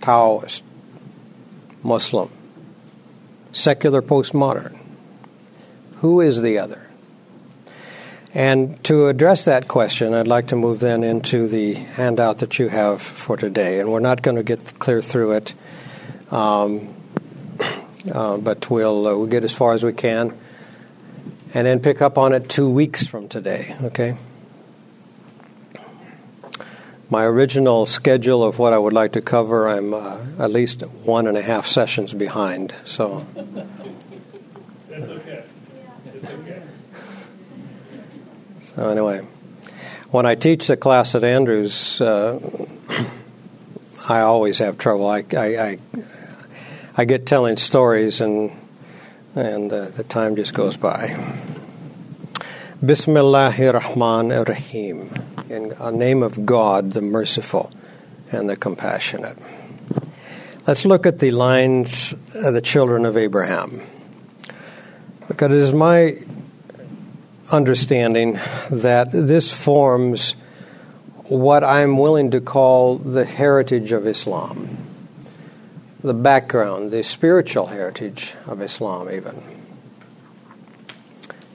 Taoist, 0.00 0.62
Muslim, 1.82 2.30
secular 3.50 4.00
postmodern. 4.00 4.77
Who 5.98 6.20
is 6.20 6.42
the 6.42 6.58
other? 6.58 6.82
And 8.34 8.82
to 8.84 9.08
address 9.08 9.44
that 9.46 9.68
question, 9.68 10.14
I'd 10.14 10.26
like 10.26 10.48
to 10.48 10.56
move 10.56 10.80
then 10.80 11.02
into 11.02 11.48
the 11.48 11.74
handout 11.74 12.38
that 12.38 12.58
you 12.58 12.68
have 12.68 13.00
for 13.00 13.36
today. 13.36 13.80
And 13.80 13.90
we're 13.90 14.00
not 14.00 14.22
going 14.22 14.36
to 14.36 14.42
get 14.42 14.78
clear 14.78 15.00
through 15.00 15.32
it, 15.32 15.54
um, 16.30 16.94
uh, 18.12 18.36
but 18.36 18.70
we'll, 18.70 19.06
uh, 19.06 19.16
we'll 19.16 19.26
get 19.26 19.44
as 19.44 19.52
far 19.52 19.72
as 19.72 19.82
we 19.82 19.92
can 19.92 20.34
and 21.54 21.66
then 21.66 21.80
pick 21.80 22.02
up 22.02 22.18
on 22.18 22.32
it 22.32 22.48
two 22.48 22.68
weeks 22.68 23.06
from 23.06 23.28
today, 23.28 23.74
okay? 23.82 24.16
My 27.10 27.24
original 27.24 27.86
schedule 27.86 28.44
of 28.44 28.58
what 28.58 28.74
I 28.74 28.78
would 28.78 28.92
like 28.92 29.12
to 29.12 29.22
cover, 29.22 29.66
I'm 29.68 29.94
uh, 29.94 30.18
at 30.38 30.50
least 30.50 30.82
one 30.82 31.26
and 31.26 31.38
a 31.38 31.42
half 31.42 31.66
sessions 31.66 32.12
behind, 32.12 32.74
so. 32.84 33.26
That's 34.88 35.08
okay. 35.08 35.44
It's 36.06 36.30
okay. 36.30 36.62
So, 38.78 38.90
anyway, 38.90 39.26
when 40.12 40.24
I 40.24 40.36
teach 40.36 40.68
the 40.68 40.76
class 40.76 41.16
at 41.16 41.24
Andrews, 41.24 42.00
uh, 42.00 42.38
I 44.08 44.20
always 44.20 44.60
have 44.60 44.78
trouble. 44.78 45.08
I, 45.08 45.24
I, 45.36 45.46
I, 45.70 45.78
I 46.96 47.04
get 47.04 47.26
telling 47.26 47.56
stories, 47.56 48.20
and, 48.20 48.52
and 49.34 49.72
uh, 49.72 49.86
the 49.86 50.04
time 50.04 50.36
just 50.36 50.54
goes 50.54 50.76
by. 50.76 51.08
Bismillahir 52.80 53.74
Rahman 53.74 54.28
Rahim. 54.44 55.10
In 55.48 55.70
the 55.70 55.90
name 55.90 56.22
of 56.22 56.46
God, 56.46 56.92
the 56.92 57.02
merciful 57.02 57.72
and 58.30 58.48
the 58.48 58.54
compassionate. 58.54 59.38
Let's 60.68 60.86
look 60.86 61.04
at 61.04 61.18
the 61.18 61.32
lines 61.32 62.14
of 62.32 62.54
the 62.54 62.62
children 62.62 63.06
of 63.06 63.16
Abraham. 63.16 63.80
Because 65.26 65.52
it 65.52 65.58
is 65.58 65.74
my 65.74 66.18
understanding 67.50 68.38
that 68.70 69.08
this 69.10 69.52
forms 69.52 70.32
what 71.24 71.62
I'm 71.64 71.98
willing 71.98 72.30
to 72.30 72.40
call 72.40 72.96
the 72.96 73.24
heritage 73.24 73.92
of 73.92 74.06
Islam, 74.06 74.78
the 76.02 76.14
background, 76.14 76.90
the 76.90 77.02
spiritual 77.02 77.66
heritage 77.66 78.34
of 78.46 78.62
Islam, 78.62 79.10
even. 79.10 79.42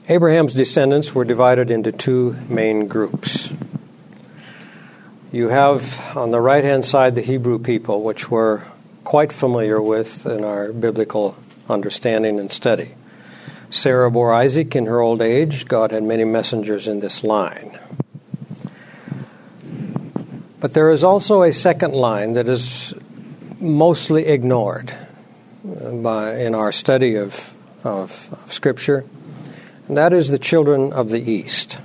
Abraham's 0.08 0.54
descendants 0.54 1.14
were 1.14 1.24
divided 1.24 1.70
into 1.70 1.90
two 1.90 2.36
main 2.48 2.86
groups. 2.86 3.50
You 5.32 5.48
have 5.48 6.16
on 6.16 6.30
the 6.30 6.40
right 6.40 6.62
hand 6.62 6.84
side 6.84 7.14
the 7.14 7.22
Hebrew 7.22 7.58
people, 7.58 8.02
which 8.02 8.30
we're 8.30 8.62
quite 9.02 9.32
familiar 9.32 9.80
with 9.80 10.26
in 10.26 10.44
our 10.44 10.72
biblical 10.72 11.36
understanding 11.68 12.38
and 12.38 12.52
study. 12.52 12.94
Sarah 13.74 14.10
bore 14.10 14.32
Isaac 14.32 14.76
in 14.76 14.86
her 14.86 15.00
old 15.00 15.20
age. 15.20 15.66
God 15.66 15.90
had 15.90 16.02
many 16.02 16.24
messengers 16.24 16.86
in 16.86 17.00
this 17.00 17.24
line. 17.24 17.78
But 20.60 20.74
there 20.74 20.90
is 20.90 21.02
also 21.02 21.42
a 21.42 21.52
second 21.52 21.92
line 21.92 22.34
that 22.34 22.48
is 22.48 22.94
mostly 23.60 24.26
ignored 24.26 24.94
by, 25.64 26.36
in 26.36 26.54
our 26.54 26.72
study 26.72 27.16
of, 27.16 27.52
of, 27.82 28.28
of 28.32 28.52
Scripture 28.52 29.04
and 29.88 29.96
that 29.96 30.12
is 30.12 30.28
the 30.28 30.38
children 30.38 30.92
of 30.92 31.10
the 31.10 31.20
east. 31.20 31.78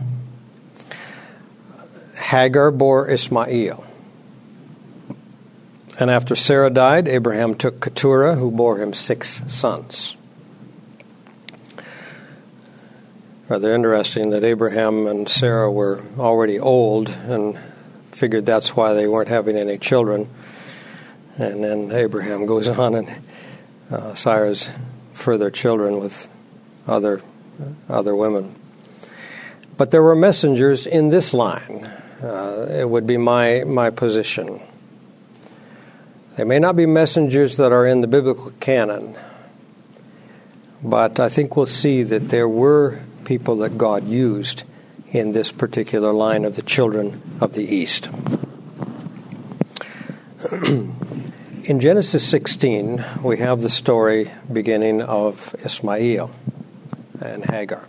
Hagar 2.16 2.72
bore 2.72 3.10
Ismael. 3.10 3.86
And 6.00 6.10
after 6.10 6.36
Sarah 6.36 6.70
died, 6.70 7.10
Abraham 7.10 7.56
took 7.56 7.82
Keturah, 7.82 8.36
who 8.36 8.52
bore 8.52 8.82
him 8.82 8.94
six 8.94 9.44
sons. 9.52 10.16
Rather 13.50 13.74
interesting 13.74 14.30
that 14.30 14.44
Abraham 14.44 15.08
and 15.08 15.28
Sarah 15.28 15.72
were 15.72 16.04
already 16.20 16.60
old 16.60 17.10
and 17.10 17.58
figured 18.12 18.46
that's 18.46 18.76
why 18.76 18.94
they 18.94 19.08
weren't 19.08 19.28
having 19.28 19.58
any 19.58 19.80
children. 19.80 20.30
And 21.40 21.64
then 21.64 21.92
Abraham 21.92 22.46
goes 22.46 22.70
on 22.80 22.94
and 22.94 23.10
uh, 23.90 24.14
sires 24.14 24.70
further 25.14 25.50
children 25.50 26.00
with 26.00 26.30
other 26.88 27.24
other 27.90 28.16
women. 28.16 28.54
But 29.78 29.90
there 29.90 30.04
were 30.04 30.16
messengers 30.16 30.86
in 30.86 31.10
this 31.10 31.34
line. 31.34 31.90
Uh, 32.22 32.68
it 32.70 32.88
would 32.88 33.08
be 33.08 33.18
my, 33.18 33.64
my 33.66 33.90
position. 33.90 34.62
They 36.36 36.44
may 36.44 36.60
not 36.60 36.76
be 36.76 36.86
messengers 36.86 37.58
that 37.58 37.72
are 37.72 37.88
in 37.88 38.02
the 38.02 38.08
biblical 38.08 38.52
canon, 38.60 39.16
but 40.84 41.20
I 41.20 41.30
think 41.30 41.56
we'll 41.56 41.66
see 41.66 42.04
that 42.04 42.30
there 42.30 42.48
were 42.48 43.00
people 43.30 43.58
that 43.58 43.78
God 43.78 44.08
used 44.08 44.64
in 45.12 45.34
this 45.34 45.52
particular 45.52 46.12
line 46.12 46.46
of 46.46 46.56
the 46.56 46.64
children 46.64 47.22
of 47.40 47.54
the 47.54 47.64
East. 47.64 48.10
in 50.52 51.80
Genesis 51.80 52.28
16, 52.28 53.06
we 53.22 53.38
have 53.38 53.62
the 53.62 53.70
story 53.70 54.32
beginning 54.52 55.04
of 55.04 55.56
Ismael 55.64 56.32
and 57.22 57.46
Hagar. 57.46 57.88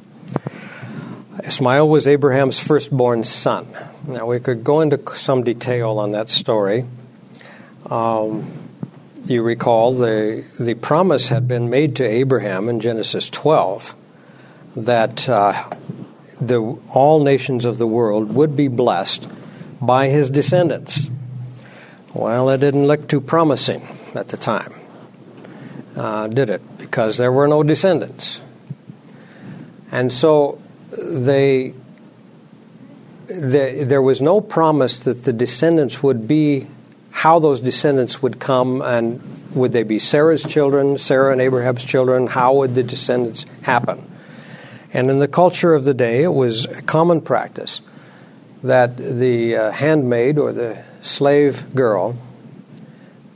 Ismail 1.43 1.88
was 1.88 2.07
Abraham's 2.07 2.61
firstborn 2.61 3.24
son. 3.24 3.66
Now, 4.07 4.26
we 4.26 4.41
could 4.41 4.62
go 4.62 4.82
into 4.82 5.01
some 5.16 5.43
detail 5.43 5.99
on 5.99 6.11
that 6.11 6.28
story. 6.28 6.84
Um, 7.86 8.45
you 9.24 9.43
recall 9.43 9.95
the, 9.95 10.45
the 10.59 10.74
promise 10.74 11.30
had 11.30 11.49
been 11.49 11.70
made 11.70 11.97
to 11.97 12.05
Abraham 12.05 12.68
in 12.68 12.78
Genesis 12.78 13.30
12 13.30 13.95
that 14.87 15.28
uh, 15.28 15.68
the, 16.41 16.61
all 16.93 17.22
nations 17.22 17.64
of 17.64 17.78
the 17.78 17.87
world 17.87 18.35
would 18.35 18.57
be 18.57 18.68
blessed 18.68 19.28
by 19.81 20.09
his 20.09 20.31
descendants. 20.31 21.09
Well, 22.12 22.51
it 22.51 22.59
didn't 22.59 22.87
look 22.87 23.09
too 23.09 23.20
promising 23.20 23.87
at 24.14 24.28
the 24.28 24.37
time, 24.37 24.74
uh, 25.97 26.26
did 26.26 26.51
it? 26.51 26.78
Because 26.78 27.16
there 27.16 27.33
were 27.33 27.47
no 27.47 27.62
descendants. 27.62 28.41
And 29.93 30.12
so 30.12 30.61
they, 30.91 31.74
they, 33.26 33.85
there 33.85 34.03
was 34.03 34.20
no 34.20 34.41
promise 34.41 35.01
that 35.01 35.24
the 35.24 35.33
descendants 35.33 36.03
would 36.03 36.26
be 36.26 36.66
how 37.11 37.39
those 37.39 37.61
descendants 37.61 38.22
would 38.22 38.39
come 38.39 38.83
and 38.83 39.20
would 39.55 39.72
they 39.72 39.83
be 39.83 39.99
Sarah's 39.99 40.45
children, 40.45 40.97
Sarah 40.97 41.33
and 41.33 41.41
Abraham's 41.41 41.85
children? 41.85 42.28
How 42.28 42.55
would 42.55 42.74
the 42.74 42.83
descendants 42.83 43.47
happen? 43.62 44.10
And 44.93 45.11
in 45.11 45.20
the 45.20 45.28
culture 45.28 45.74
of 45.74 45.84
the 45.84 45.95
day, 45.95 46.24
it 46.24 46.32
was 46.32 46.64
a 46.64 46.82
common 46.82 47.20
practice 47.20 47.80
that 48.62 48.97
the 48.97 49.57
uh, 49.57 49.70
handmaid 49.70 50.36
or 50.36 50.53
the 50.53 50.82
slave 51.01 51.74
girl 51.74 52.16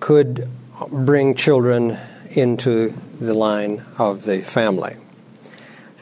could 0.00 0.48
bring 0.90 1.34
children 1.34 1.96
into 2.30 2.92
the 3.20 3.34
line 3.34 3.84
of 3.98 4.24
the 4.24 4.42
family. 4.42 4.96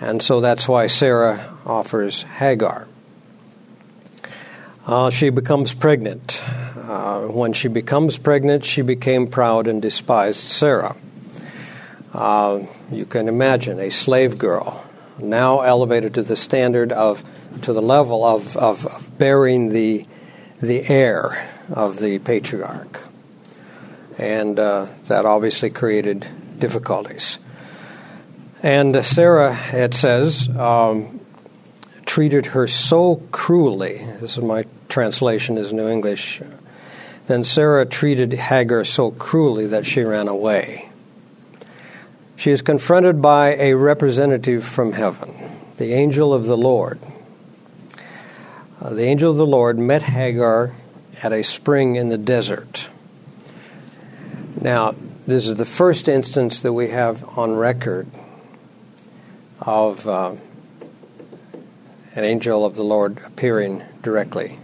And 0.00 0.22
so 0.22 0.40
that's 0.40 0.66
why 0.66 0.86
Sarah 0.86 1.54
offers 1.66 2.22
Hagar. 2.22 2.88
Uh, 4.86 5.10
she 5.10 5.30
becomes 5.30 5.74
pregnant. 5.74 6.42
Uh, 6.76 7.26
when 7.26 7.52
she 7.52 7.68
becomes 7.68 8.18
pregnant, 8.18 8.64
she 8.64 8.82
became 8.82 9.28
proud 9.28 9.68
and 9.68 9.80
despised 9.80 10.40
Sarah. 10.40 10.96
Uh, 12.12 12.62
you 12.90 13.04
can 13.06 13.28
imagine 13.28 13.78
a 13.78 13.90
slave 13.90 14.38
girl 14.38 14.84
now 15.22 15.60
elevated 15.60 16.14
to 16.14 16.22
the 16.22 16.36
standard 16.36 16.92
of 16.92 17.24
to 17.62 17.72
the 17.72 17.82
level 17.82 18.24
of, 18.24 18.56
of, 18.56 18.86
of 18.86 19.18
bearing 19.18 19.68
the, 19.70 20.06
the 20.60 20.88
heir 20.88 21.48
of 21.70 21.98
the 21.98 22.18
patriarch. 22.18 23.00
And 24.18 24.58
uh, 24.58 24.86
that 25.06 25.24
obviously 25.24 25.70
created 25.70 26.26
difficulties. 26.58 27.38
And 28.62 29.04
Sarah, 29.04 29.58
it 29.72 29.94
says, 29.94 30.48
um, 30.50 31.20
treated 32.06 32.46
her 32.46 32.66
so 32.66 33.16
cruelly. 33.32 33.98
This 34.20 34.36
is 34.36 34.44
my 34.44 34.66
translation, 34.88 35.58
is 35.58 35.72
New 35.72 35.88
English. 35.88 36.40
Then 37.26 37.44
Sarah 37.44 37.86
treated 37.86 38.32
Hagar 38.32 38.84
so 38.84 39.10
cruelly 39.10 39.66
that 39.66 39.86
she 39.86 40.02
ran 40.02 40.28
away. 40.28 40.88
She 42.42 42.50
is 42.50 42.60
confronted 42.60 43.22
by 43.22 43.54
a 43.54 43.74
representative 43.74 44.64
from 44.64 44.94
heaven, 44.94 45.32
the 45.76 45.92
angel 45.92 46.34
of 46.34 46.46
the 46.46 46.56
Lord. 46.56 46.98
Uh, 48.80 48.90
the 48.90 49.04
angel 49.04 49.30
of 49.30 49.36
the 49.36 49.46
Lord 49.46 49.78
met 49.78 50.02
Hagar 50.02 50.72
at 51.22 51.32
a 51.32 51.44
spring 51.44 51.94
in 51.94 52.08
the 52.08 52.18
desert. 52.18 52.88
Now, 54.60 54.96
this 55.24 55.46
is 55.46 55.54
the 55.54 55.64
first 55.64 56.08
instance 56.08 56.58
that 56.62 56.72
we 56.72 56.88
have 56.88 57.38
on 57.38 57.52
record 57.52 58.08
of 59.60 60.08
uh, 60.08 60.34
an 62.16 62.24
angel 62.24 62.66
of 62.66 62.74
the 62.74 62.82
Lord 62.82 63.18
appearing 63.24 63.84
directly 64.02 64.58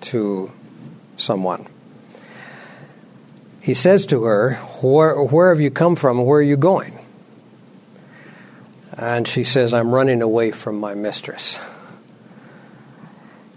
to 0.00 0.50
someone. 1.18 1.66
He 3.64 3.72
says 3.72 4.04
to 4.06 4.24
her, 4.24 4.56
where, 4.82 5.22
where 5.22 5.48
have 5.48 5.58
you 5.58 5.70
come 5.70 5.96
from? 5.96 6.22
Where 6.22 6.40
are 6.40 6.42
you 6.42 6.58
going? 6.58 6.98
And 8.92 9.26
she 9.26 9.42
says, 9.42 9.72
I'm 9.72 9.90
running 9.90 10.20
away 10.20 10.50
from 10.50 10.78
my 10.78 10.92
mistress. 10.92 11.58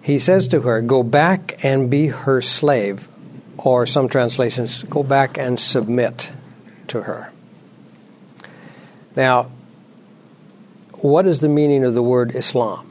He 0.02 0.18
says 0.18 0.48
to 0.48 0.62
her, 0.62 0.80
Go 0.80 1.04
back 1.04 1.62
and 1.62 1.90
be 1.90 2.08
her 2.08 2.42
slave, 2.42 3.10
or 3.58 3.86
some 3.86 4.08
translations, 4.08 4.84
go 4.84 5.04
back 5.04 5.38
and 5.38 5.60
submit 5.60 6.32
to 6.88 7.02
her. 7.02 7.34
Now, 9.14 9.52
what 10.94 11.28
is 11.28 11.42
the 11.42 11.50
meaning 11.50 11.84
of 11.84 11.94
the 11.94 12.02
word 12.02 12.34
Islam? 12.34 12.90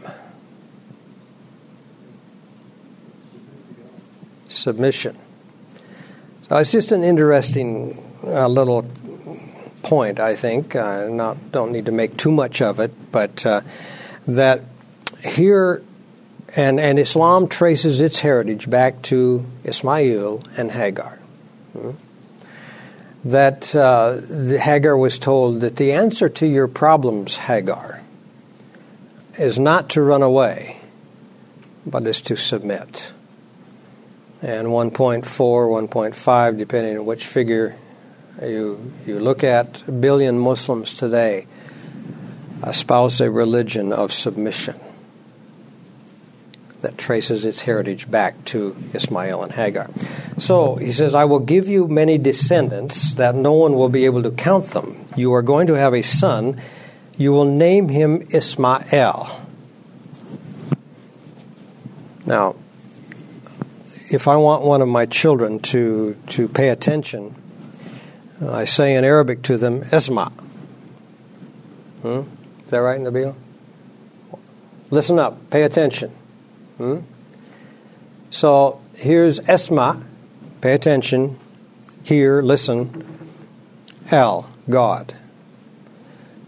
Submission. 4.51 5.17
So 6.49 6.59
it's 6.59 6.71
just 6.71 6.93
an 6.93 7.03
interesting 7.03 7.99
uh, 8.23 8.47
little 8.47 8.87
point, 9.83 10.21
I 10.21 10.37
think. 10.37 10.77
Uh, 10.77 11.09
not 11.09 11.51
don't 11.51 11.73
need 11.73 11.87
to 11.87 11.93
make 11.93 12.17
too 12.17 12.31
much 12.31 12.63
of 12.63 12.79
it, 12.79 12.93
but 13.11 13.45
uh, 13.45 13.63
that 14.29 14.63
here, 15.25 15.83
and 16.55 16.79
and 16.79 17.01
Islam 17.01 17.49
traces 17.49 18.01
its 18.01 18.21
heritage 18.21 18.71
back 18.71 19.03
to 19.03 19.45
Ismail 19.65 20.45
and 20.57 20.71
Hagar. 20.71 21.19
Hmm? 21.73 21.91
That 23.25 23.75
uh, 23.75 24.21
Hagar 24.57 24.97
was 24.97 25.19
told 25.19 25.63
that 25.63 25.77
the 25.77 25.91
answer 25.91 26.29
to 26.29 26.47
your 26.47 26.69
problems, 26.69 27.39
Hagar, 27.39 28.03
is 29.37 29.59
not 29.59 29.91
to 29.91 30.01
run 30.01 30.23
away, 30.23 30.77
but 31.85 32.07
is 32.07 32.21
to 32.21 32.37
submit 32.37 33.11
and 34.43 34.69
1.4, 34.69 35.25
1.5, 35.25 36.59
depending 36.59 36.99
on 36.99 37.07
which 37.07 37.27
figure 37.27 37.77
you, 38.43 38.93
you 39.07 39.19
look 39.19 39.43
at. 39.43 39.83
A 39.89 39.93
billion 39.93 40.39
Muslims 40.39 40.95
today 40.95 41.47
espouse 42.65 43.21
a 43.21 43.31
religion 43.31 43.93
of 43.93 44.13
submission 44.13 44.79
that 46.81 46.99
traces 46.99 47.45
its 47.45 47.63
heritage 47.63 48.11
back 48.11 48.45
to 48.45 48.77
Ismail 48.93 49.43
and 49.43 49.53
Hagar. 49.53 49.91
So 50.39 50.77
he 50.77 50.93
says, 50.93 51.15
I 51.15 51.25
will 51.25 51.41
give 51.41 51.69
you 51.69 51.89
many 51.89 52.19
descendants 52.19 53.15
that 53.15 53.35
no 53.35 53.53
one 53.53 53.75
will 53.75 53.89
be 53.89 54.05
able 54.05 54.23
to 54.23 54.31
count 54.31 54.67
them. 54.67 55.05
You 55.17 55.33
are 55.33 55.43
going 55.43 55.67
to 55.69 55.75
have 55.75 55.95
a 55.95 56.03
son. 56.03 56.61
You 57.17 57.33
will 57.33 57.47
name 57.47 57.89
him 57.89 58.29
Ismael. 58.31 59.43
Now, 62.27 62.57
if 64.09 64.29
I 64.29 64.37
want 64.37 64.63
one 64.63 64.83
of 64.83 64.89
my 64.89 65.07
children 65.07 65.59
to, 65.61 66.17
to 66.29 66.49
pay 66.49 66.69
attention, 66.69 67.35
I 68.41 68.65
say 68.65 68.95
in 68.95 69.05
Arabic 69.05 69.43
to 69.43 69.57
them, 69.57 69.83
Esma. 69.87 70.31
Hmm? 72.03 72.23
Is 72.65 72.71
that 72.71 72.79
right, 72.79 73.01
Nabil? 73.01 73.35
Listen 74.91 75.19
up, 75.19 75.51
pay 75.51 75.63
attention. 75.63 76.11
Hmm? 76.77 76.99
So 78.31 78.81
here's 78.95 79.41
Esma, 79.41 80.05
pay 80.61 80.75
attention, 80.75 81.39
hear, 82.05 82.43
listen. 82.43 83.05
El, 84.11 84.49
God. 84.71 85.15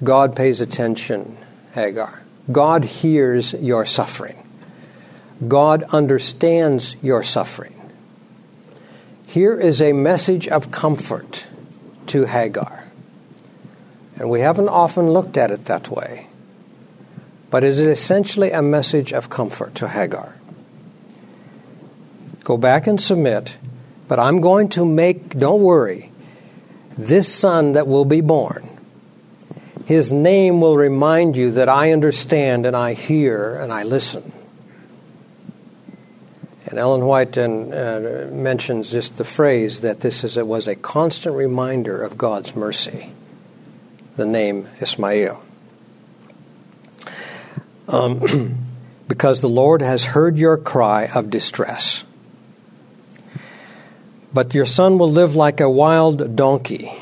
God 0.05 0.37
pays 0.37 0.61
attention, 0.61 1.37
Hagar. 1.73 2.23
God 2.53 2.85
hears 2.85 3.53
your 3.55 3.85
suffering. 3.85 4.48
God 5.47 5.85
understands 5.85 6.97
your 7.03 7.23
suffering. 7.23 7.75
Here 9.27 9.59
is 9.59 9.81
a 9.81 9.93
message 9.93 10.49
of 10.49 10.71
comfort 10.71 11.47
to 12.09 12.25
Hagar. 12.25 12.85
And 14.17 14.29
we 14.31 14.41
haven't 14.41 14.69
often 14.69 15.11
looked 15.11 15.37
at 15.37 15.51
it 15.51 15.67
that 15.67 15.91
way. 15.91 16.27
But 17.51 17.63
it 17.63 17.69
is 17.69 17.81
essentially 17.81 18.51
a 18.51 18.63
message 18.63 19.13
of 19.13 19.31
comfort 19.31 19.75
to 19.77 19.89
Hagar. 19.89 20.35
Go 22.43 22.57
back 22.57 22.87
and 22.87 23.01
submit, 23.01 23.59
but 24.09 24.19
I'm 24.19 24.41
going 24.41 24.71
to 24.71 24.85
make, 24.85 25.37
don't 25.37 25.63
worry, 25.63 26.11
this 26.97 27.33
son 27.33 27.75
that 27.75 27.87
will 27.87 28.05
be 28.05 28.23
born, 28.23 28.69
his 29.87 30.13
name 30.13 30.61
will 30.61 30.77
remind 30.77 31.37
you 31.37 31.53
that 31.53 31.69
I 31.69 31.93
understand 31.93 32.67
and 32.67 32.75
I 32.75 32.95
hear 32.95 33.57
and 33.57 33.73
I 33.73 33.85
listen. 33.85 34.33
Ellen 36.79 37.05
White 37.05 37.37
uh, 37.37 38.29
mentions 38.31 38.91
just 38.91 39.17
the 39.17 39.25
phrase 39.25 39.81
that 39.81 40.01
this 40.01 40.25
is, 40.25 40.37
it 40.37 40.47
was 40.47 40.67
a 40.67 40.77
constant 40.77 41.37
reminder 41.37 42.03
of 42.03 42.17
God's 42.17 42.57
mercy, 42.57 43.11
the 44.17 44.27
name 44.27 44.69
Ismail. 44.81 45.43
Um, 47.89 48.59
because 49.09 49.41
the 49.41 49.49
Lord 49.49 49.83
has 49.83 50.05
heard 50.05 50.37
your 50.37 50.57
cry 50.57 51.07
of 51.07 51.31
distress. 51.31 52.05
But 54.33 54.55
your 54.55 54.67
son 54.67 54.99
will 54.99 55.11
live 55.11 55.35
like 55.35 55.61
a 55.61 55.71
wild 55.71 56.37
donkey. 56.37 56.93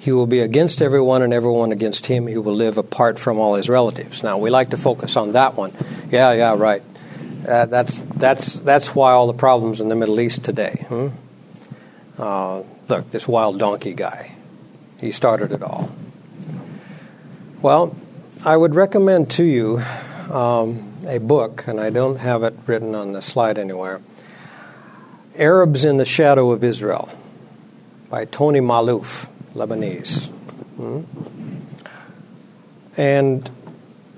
He 0.00 0.12
will 0.12 0.26
be 0.26 0.40
against 0.40 0.82
everyone 0.82 1.22
and 1.22 1.32
everyone 1.32 1.72
against 1.72 2.06
him. 2.06 2.26
He 2.26 2.36
will 2.36 2.54
live 2.54 2.78
apart 2.78 3.18
from 3.18 3.38
all 3.38 3.54
his 3.54 3.68
relatives. 3.68 4.22
Now, 4.22 4.38
we 4.38 4.50
like 4.50 4.70
to 4.70 4.76
focus 4.76 5.16
on 5.16 5.32
that 5.32 5.54
one. 5.54 5.72
Yeah, 6.10 6.32
yeah, 6.32 6.54
right. 6.56 6.82
Uh, 7.48 7.64
that's 7.64 8.00
that's 8.00 8.54
that's 8.54 8.94
why 8.94 9.12
all 9.12 9.26
the 9.26 9.32
problems 9.32 9.80
in 9.80 9.88
the 9.88 9.94
Middle 9.94 10.20
East 10.20 10.44
today. 10.44 10.84
Hmm? 10.88 11.08
Uh, 12.18 12.62
look, 12.88 13.10
this 13.10 13.26
wild 13.26 13.58
donkey 13.58 13.94
guy, 13.94 14.34
he 15.00 15.10
started 15.10 15.52
it 15.52 15.62
all. 15.62 15.90
Well, 17.62 17.96
I 18.44 18.56
would 18.56 18.74
recommend 18.74 19.30
to 19.32 19.44
you 19.44 19.82
um, 20.30 20.92
a 21.06 21.18
book, 21.18 21.66
and 21.66 21.80
I 21.80 21.88
don't 21.88 22.18
have 22.18 22.42
it 22.42 22.54
written 22.66 22.94
on 22.94 23.12
the 23.12 23.22
slide 23.22 23.56
anywhere. 23.56 24.02
Arabs 25.36 25.84
in 25.84 25.96
the 25.96 26.04
Shadow 26.04 26.50
of 26.50 26.62
Israel 26.62 27.08
by 28.10 28.26
Tony 28.26 28.60
Maalouf, 28.60 29.26
Lebanese. 29.54 30.28
Hmm? 30.76 31.02
And 32.96 33.50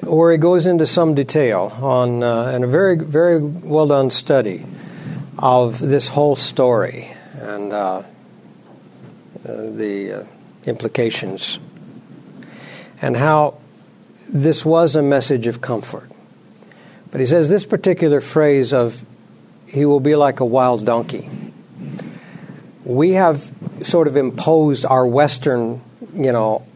where 0.02 0.32
he 0.32 0.38
goes 0.38 0.66
into 0.66 0.86
some 0.86 1.14
detail 1.14 1.76
on 1.80 2.22
uh, 2.22 2.46
and 2.46 2.64
a 2.64 2.66
very 2.66 2.96
very 2.96 3.38
well 3.40 3.86
done 3.86 4.10
study 4.10 4.64
of 5.38 5.78
this 5.78 6.08
whole 6.08 6.36
story 6.36 7.10
and 7.34 7.72
uh, 7.72 7.98
uh, 7.98 8.02
the 9.44 10.12
uh, 10.12 10.24
implications 10.64 11.58
and 13.00 13.16
how 13.16 13.58
this 14.28 14.64
was 14.64 14.96
a 14.96 15.02
message 15.02 15.46
of 15.46 15.60
comfort. 15.60 16.10
But 17.10 17.20
he 17.20 17.26
says 17.26 17.48
this 17.48 17.66
particular 17.66 18.20
phrase 18.20 18.72
of 18.72 19.04
he 19.66 19.84
will 19.84 20.00
be 20.00 20.14
like 20.16 20.40
a 20.40 20.44
wild 20.44 20.84
donkey. 20.84 21.28
We 22.84 23.12
have 23.12 23.50
sort 23.82 24.08
of 24.08 24.16
imposed 24.16 24.84
our 24.84 25.06
Western, 25.06 25.80
you 26.14 26.32
know, 26.32 26.66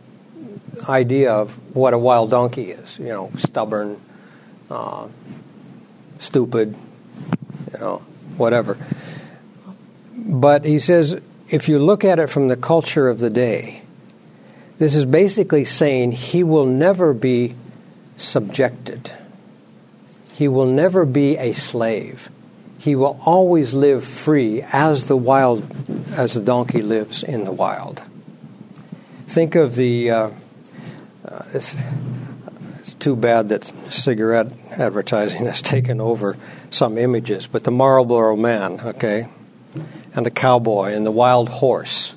idea 0.88 1.32
of 1.32 1.52
what 1.74 1.94
a 1.94 1.98
wild 1.98 2.30
donkey 2.30 2.70
is. 2.70 2.98
You 2.98 3.08
know, 3.08 3.30
stubborn, 3.36 4.00
uh, 4.70 5.08
stupid, 6.18 6.74
you 7.72 7.78
know, 7.78 7.98
whatever. 8.36 8.78
But 10.16 10.64
he 10.64 10.78
says 10.78 11.20
if 11.50 11.68
you 11.68 11.78
look 11.78 12.04
at 12.04 12.18
it 12.18 12.28
from 12.28 12.48
the 12.48 12.56
culture 12.56 13.08
of 13.08 13.20
the 13.20 13.30
day, 13.30 13.82
this 14.78 14.96
is 14.96 15.04
basically 15.04 15.64
saying 15.64 16.12
he 16.12 16.42
will 16.42 16.66
never 16.66 17.12
be 17.12 17.54
subjected. 18.16 19.10
he 20.34 20.48
will 20.48 20.66
never 20.66 21.04
be 21.04 21.36
a 21.36 21.52
slave. 21.52 22.28
He 22.78 22.96
will 22.96 23.20
always 23.24 23.72
live 23.72 24.04
free 24.04 24.62
as 24.72 25.04
the 25.04 25.16
wild, 25.16 25.62
as 26.16 26.34
the 26.34 26.40
donkey 26.40 26.82
lives 26.82 27.22
in 27.22 27.44
the 27.44 27.52
wild. 27.52 28.02
Think 29.28 29.54
of 29.54 29.76
the. 29.76 30.10
Uh, 30.10 30.30
it's, 31.54 31.76
it's 32.80 32.94
too 32.94 33.16
bad 33.16 33.48
that 33.50 33.64
cigarette 33.90 34.52
advertising 34.72 35.46
has 35.46 35.62
taken 35.62 36.00
over 36.00 36.36
some 36.70 36.98
images, 36.98 37.46
but 37.46 37.64
the 37.64 37.70
Marlboro 37.70 38.36
Man, 38.36 38.80
okay, 38.80 39.28
and 40.14 40.24
the 40.24 40.30
cowboy 40.30 40.92
and 40.92 41.04
the 41.04 41.10
wild 41.10 41.48
horse. 41.48 42.14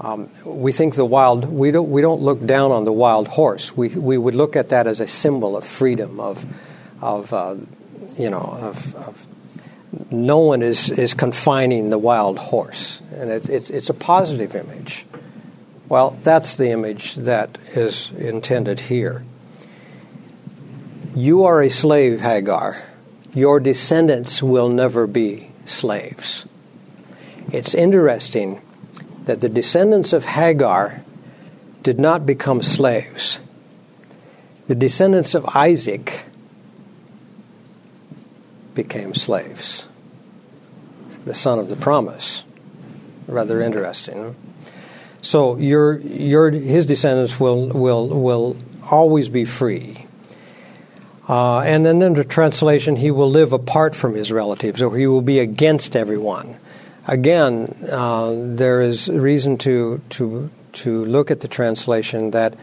Um, 0.00 0.28
we 0.44 0.72
think 0.72 0.96
the 0.96 1.04
wild, 1.04 1.48
we 1.48 1.70
don't, 1.70 1.90
we 1.90 2.02
don't 2.02 2.20
look 2.20 2.44
down 2.44 2.72
on 2.72 2.84
the 2.84 2.92
wild 2.92 3.28
horse. 3.28 3.76
We, 3.76 3.88
we 3.88 4.18
would 4.18 4.34
look 4.34 4.56
at 4.56 4.70
that 4.70 4.86
as 4.86 5.00
a 5.00 5.06
symbol 5.06 5.56
of 5.56 5.64
freedom, 5.64 6.20
of, 6.20 6.44
of 7.00 7.32
uh, 7.32 7.56
you 8.18 8.28
know, 8.28 8.40
of, 8.60 8.94
of, 8.96 9.26
no 10.10 10.38
one 10.38 10.62
is, 10.62 10.90
is 10.90 11.14
confining 11.14 11.90
the 11.90 11.98
wild 11.98 12.38
horse. 12.38 13.00
And 13.12 13.30
it, 13.30 13.48
it, 13.48 13.70
it's 13.70 13.88
a 13.88 13.94
positive 13.94 14.54
image. 14.54 15.06
Well, 15.88 16.18
that's 16.22 16.56
the 16.56 16.70
image 16.70 17.14
that 17.16 17.58
is 17.74 18.10
intended 18.18 18.80
here. 18.80 19.24
You 21.14 21.44
are 21.44 21.62
a 21.62 21.70
slave, 21.70 22.20
Hagar. 22.20 22.82
Your 23.34 23.60
descendants 23.60 24.42
will 24.42 24.68
never 24.68 25.06
be 25.06 25.50
slaves. 25.64 26.46
It's 27.52 27.74
interesting 27.74 28.62
that 29.24 29.40
the 29.40 29.48
descendants 29.48 30.12
of 30.12 30.24
Hagar 30.24 31.02
did 31.82 32.00
not 32.00 32.24
become 32.24 32.62
slaves. 32.62 33.40
The 34.66 34.74
descendants 34.74 35.34
of 35.34 35.44
Isaac 35.54 36.24
became 38.74 39.14
slaves. 39.14 39.86
The 41.24 41.34
son 41.34 41.58
of 41.58 41.68
the 41.68 41.76
promise. 41.76 42.42
Rather 43.26 43.60
interesting. 43.60 44.34
So 45.24 45.56
your 45.56 45.98
your 46.00 46.50
his 46.50 46.84
descendants 46.84 47.40
will 47.40 47.68
will 47.68 48.08
will 48.08 48.58
always 48.90 49.30
be 49.30 49.46
free. 49.46 50.06
Uh, 51.26 51.60
and 51.60 51.86
then 51.86 52.02
in 52.02 52.12
the 52.12 52.24
translation, 52.24 52.96
he 52.96 53.10
will 53.10 53.30
live 53.30 53.54
apart 53.54 53.96
from 53.96 54.14
his 54.14 54.30
relatives, 54.30 54.82
or 54.82 54.94
he 54.94 55.06
will 55.06 55.22
be 55.22 55.38
against 55.38 55.96
everyone. 55.96 56.56
Again, 57.08 57.74
uh, 57.90 58.34
there 58.36 58.82
is 58.82 59.08
reason 59.08 59.56
to 59.64 60.02
to 60.10 60.50
to 60.84 61.04
look 61.06 61.30
at 61.30 61.40
the 61.40 61.48
translation 61.48 62.32
that 62.32 62.54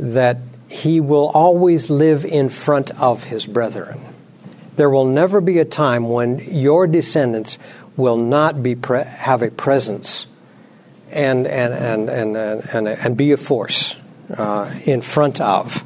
that 0.00 0.38
he 0.68 0.98
will 1.00 1.28
always 1.28 1.88
live 1.88 2.24
in 2.24 2.48
front 2.48 2.90
of 3.00 3.22
his 3.22 3.46
brethren. 3.46 4.00
There 4.74 4.90
will 4.90 5.06
never 5.06 5.40
be 5.40 5.60
a 5.60 5.64
time 5.64 6.08
when 6.08 6.40
your 6.40 6.88
descendants 6.88 7.60
will 7.96 8.16
not 8.16 8.60
be 8.60 8.74
pre- 8.74 9.04
have 9.04 9.42
a 9.42 9.52
presence 9.52 10.26
and 11.10 11.46
and 11.46 12.08
and 12.08 12.36
and 12.36 12.88
and, 12.88 13.16
be 13.16 13.32
a 13.32 13.36
force 13.36 13.96
uh, 14.36 14.72
in 14.84 15.02
front 15.02 15.40
of, 15.40 15.84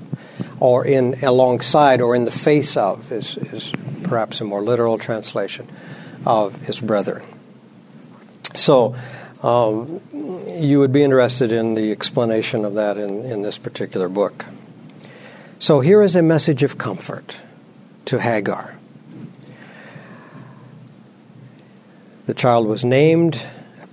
or 0.58 0.86
in 0.86 1.22
alongside, 1.22 2.00
or 2.00 2.14
in 2.14 2.24
the 2.24 2.30
face 2.30 2.76
of 2.76 3.12
is 3.12 3.36
is 3.36 3.72
perhaps 4.02 4.40
a 4.40 4.44
more 4.44 4.62
literal 4.62 4.98
translation 4.98 5.68
of 6.26 6.60
his 6.62 6.80
brethren. 6.80 7.22
So. 8.54 8.96
Um, 9.42 10.02
you 10.46 10.80
would 10.80 10.92
be 10.92 11.02
interested 11.02 11.50
in 11.50 11.74
the 11.74 11.92
explanation 11.92 12.66
of 12.66 12.74
that 12.74 12.98
in, 12.98 13.24
in 13.24 13.40
this 13.40 13.56
particular 13.56 14.06
book. 14.06 14.44
So, 15.58 15.80
here 15.80 16.02
is 16.02 16.14
a 16.14 16.20
message 16.20 16.62
of 16.62 16.76
comfort 16.76 17.40
to 18.04 18.20
Hagar. 18.20 18.76
The 22.26 22.34
child 22.34 22.66
was 22.66 22.84
named, 22.84 23.40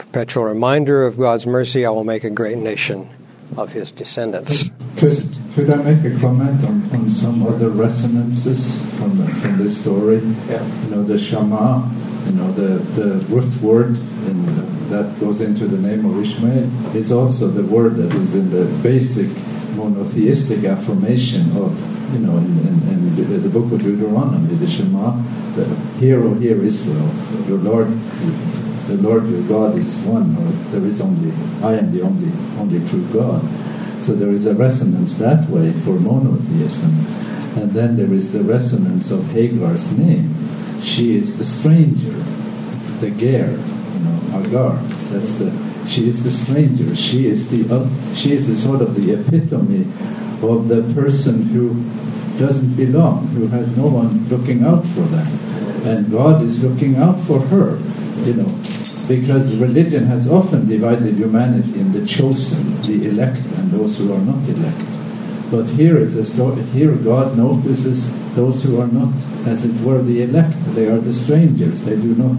perpetual 0.08 0.46
reminder 0.46 1.06
of 1.06 1.18
God's 1.18 1.46
mercy. 1.46 1.86
I 1.86 1.90
will 1.90 2.04
make 2.04 2.24
a 2.24 2.30
great 2.30 2.58
nation 2.58 3.10
of 3.58 3.74
his 3.74 3.92
descendants. 3.92 4.70
Could, 4.98 5.28
could 5.54 5.70
I 5.70 5.76
make 5.84 6.04
a 6.12 6.20
comment 6.20 6.64
on, 6.64 6.90
on 6.92 7.10
some 7.10 7.46
other 7.46 7.70
resonances 7.70 8.84
from, 8.96 9.18
the, 9.18 9.28
from 9.36 9.58
this 9.58 9.80
story? 9.80 10.18
Yeah. 10.50 10.66
You 10.84 10.90
know, 10.90 11.04
the 11.04 11.18
Shama, 11.18 11.94
you 12.26 12.32
know, 12.32 12.52
the, 12.54 12.80
the 13.00 13.16
root 13.26 13.54
word 13.62 13.90
in 13.90 14.46
the, 14.46 14.62
that 14.88 15.20
goes 15.20 15.42
into 15.42 15.68
the 15.68 15.78
name 15.78 16.06
of 16.06 16.20
Ishmael 16.20 16.96
is 16.96 17.12
also 17.12 17.50
the 17.50 17.64
word 17.64 17.96
that 17.98 18.12
is 18.14 18.34
in 18.34 18.50
the 18.50 18.66
basic 18.82 19.28
monotheistic 19.76 20.64
affirmation 20.64 21.56
of 21.58 21.78
you 22.14 22.20
know, 22.20 22.38
in, 22.38 22.46
in, 22.46 23.18
in 23.20 23.44
the, 23.44 23.50
book 23.50 23.70
of 23.74 23.84
Deuteronomy, 23.84 24.56
the 24.56 24.68
Shema, 24.68 25.12
the 25.56 25.66
hero 26.00 26.34
here 26.36 26.64
Israel, 26.64 27.12
your 27.48 27.58
Lord, 27.58 27.88
the 28.88 28.98
Lord 28.98 29.28
your 29.28 29.44
God 29.44 29.78
is 29.78 29.94
one, 30.06 30.36
or 30.38 30.52
there 30.72 30.86
is 30.88 31.02
only, 31.02 31.32
I 31.62 31.78
am 31.78 31.92
the 31.92 32.02
only, 32.02 32.32
only 32.58 32.88
true 32.90 33.06
God. 33.14 33.42
So 34.04 34.14
there 34.14 34.30
is 34.30 34.46
a 34.46 34.54
resonance 34.54 35.18
that 35.18 35.50
way 35.50 35.74
for 35.74 36.00
monotheism. 36.00 37.06
And 37.62 37.72
then 37.72 37.98
there 37.98 38.14
is 38.14 38.32
the 38.32 38.44
resonance 38.44 39.12
of 39.12 39.24
Hagar's 39.32 39.92
name. 39.98 40.34
She 40.82 41.18
is 41.18 41.38
the 41.38 41.46
stranger, 41.46 42.14
the 43.02 43.12
ger, 43.12 43.52
you 43.52 44.00
know, 44.00 44.40
Agar. 44.40 44.78
That's 45.12 45.36
the 45.36 45.52
she 45.88 46.10
is 46.10 46.24
the 46.24 46.32
stranger. 46.32 46.96
She 46.96 47.28
is 47.28 47.50
the 47.50 47.74
uh, 47.74 47.90
she 48.14 48.34
is 48.34 48.48
the 48.48 48.56
sort 48.56 48.82
of 48.82 48.96
the 48.96 49.14
epitome 49.14 49.82
of 50.42 50.68
the 50.68 50.84
person 50.94 51.44
who 51.44 51.74
doesn't 52.38 52.76
belong, 52.76 53.28
who 53.30 53.48
has 53.48 53.76
no 53.76 53.88
one 53.88 54.28
looking 54.30 54.64
out 54.64 54.86
for 54.86 55.02
them. 55.02 55.28
And 55.86 56.12
God 56.12 56.42
is 56.42 56.64
looking 56.64 56.98
out 56.98 57.20
for 57.22 57.40
her, 57.40 57.80
you 58.24 58.34
know, 58.34 58.60
because 59.08 59.56
religion 59.58 60.06
has 60.06 60.30
often 60.30 60.68
divided 60.68 61.16
humanity 61.16 61.80
in 61.80 61.94
the 61.94 62.06
chosen, 62.06 62.82
the 62.82 63.08
elect, 63.10 63.38
and 63.58 63.72
those 63.72 63.98
who 63.98 64.14
are 64.14 64.20
not 64.20 64.48
elect. 64.50 64.82
But 65.50 65.66
here 65.68 65.98
is 65.98 66.18
a 66.18 66.26
story, 66.26 66.62
here 66.64 66.94
God 66.94 67.38
notices 67.38 68.12
those 68.36 68.64
who 68.64 68.80
are 68.82 68.88
not, 68.88 69.14
as 69.48 69.66
it 69.66 69.82
were, 69.82 70.02
the 70.02 70.22
elect. 70.24 70.54
They 70.76 70.88
are 70.88 71.00
the 71.00 71.14
strangers. 71.14 71.82
They 71.84 71.96
do 71.96 72.16
not 72.16 72.36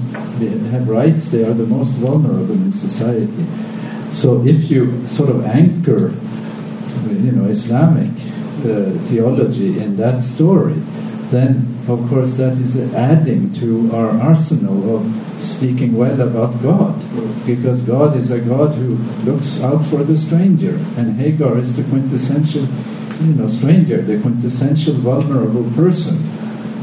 have 0.71 0.89
rights. 0.89 1.31
They 1.31 1.45
are 1.45 1.55
the 1.55 1.67
most 1.67 1.91
vulnerable 1.93 2.55
in 2.55 2.73
society. 2.73 3.47
So 4.11 4.47
if 4.47 4.71
you 4.71 5.07
sort 5.09 5.31
of 5.31 5.45
anchor 5.45 6.13
you 7.11 7.33
know, 7.33 7.49
Islamic 7.49 8.11
uh, 8.11 8.91
theology 9.09 9.79
in 9.79 9.97
that 9.97 10.23
story, 10.23 10.77
then 11.31 11.79
of 11.89 12.09
course 12.09 12.35
that 12.35 12.55
is 12.59 12.77
adding 12.95 13.53
to 13.55 13.91
our 13.95 14.11
arsenal 14.21 14.97
of 14.97 15.39
speaking 15.39 15.97
well 15.97 16.21
about 16.21 16.61
God, 16.63 16.95
because 17.47 17.83
God 17.83 18.17
is 18.17 18.31
a 18.31 18.41
God 18.41 18.75
who 18.75 18.97
looks 19.25 19.63
out 19.63 19.85
for 19.87 20.03
the 20.03 20.17
stranger, 20.17 20.77
and 20.97 21.17
Hagar 21.17 21.59
is 21.59 21.77
the 21.77 21.85
quintessential, 21.85 22.67
you 23.25 23.35
know, 23.35 23.49
stranger, 23.49 24.03
the 24.03 24.21
quintessential 24.21 24.95
vulnerable 24.95 25.71
person, 25.73 26.17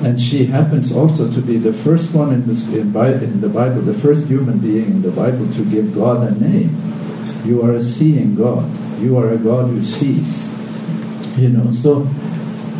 and 0.04 0.20
she 0.20 0.46
happens 0.46 0.91
also 0.91 1.32
to 1.32 1.41
be 1.41 1.58
the 1.58 1.74
first 1.74 2.14
one 2.14 2.32
in, 2.34 2.46
this, 2.48 2.68
in, 2.74 2.96
in 2.96 3.41
the 3.41 3.50
Bible, 3.50 3.82
the 3.82 3.93
first 3.93 4.28
human 4.28 4.60
being 4.60 4.86
in 4.86 5.02
the 5.02 5.12
Bible 5.12 5.52
to 5.54 5.66
give 5.66 5.93
God 5.96 6.28
a 6.28 6.32
name. 6.39 6.76
You 7.43 7.64
are 7.64 7.74
a 7.74 7.82
seeing 7.82 8.36
God. 8.36 8.70
You 9.00 9.18
are 9.18 9.32
a 9.32 9.38
God 9.38 9.70
who 9.70 9.82
sees. 9.82 10.50
You 11.38 11.50
know, 11.50 11.72
so 11.72 12.08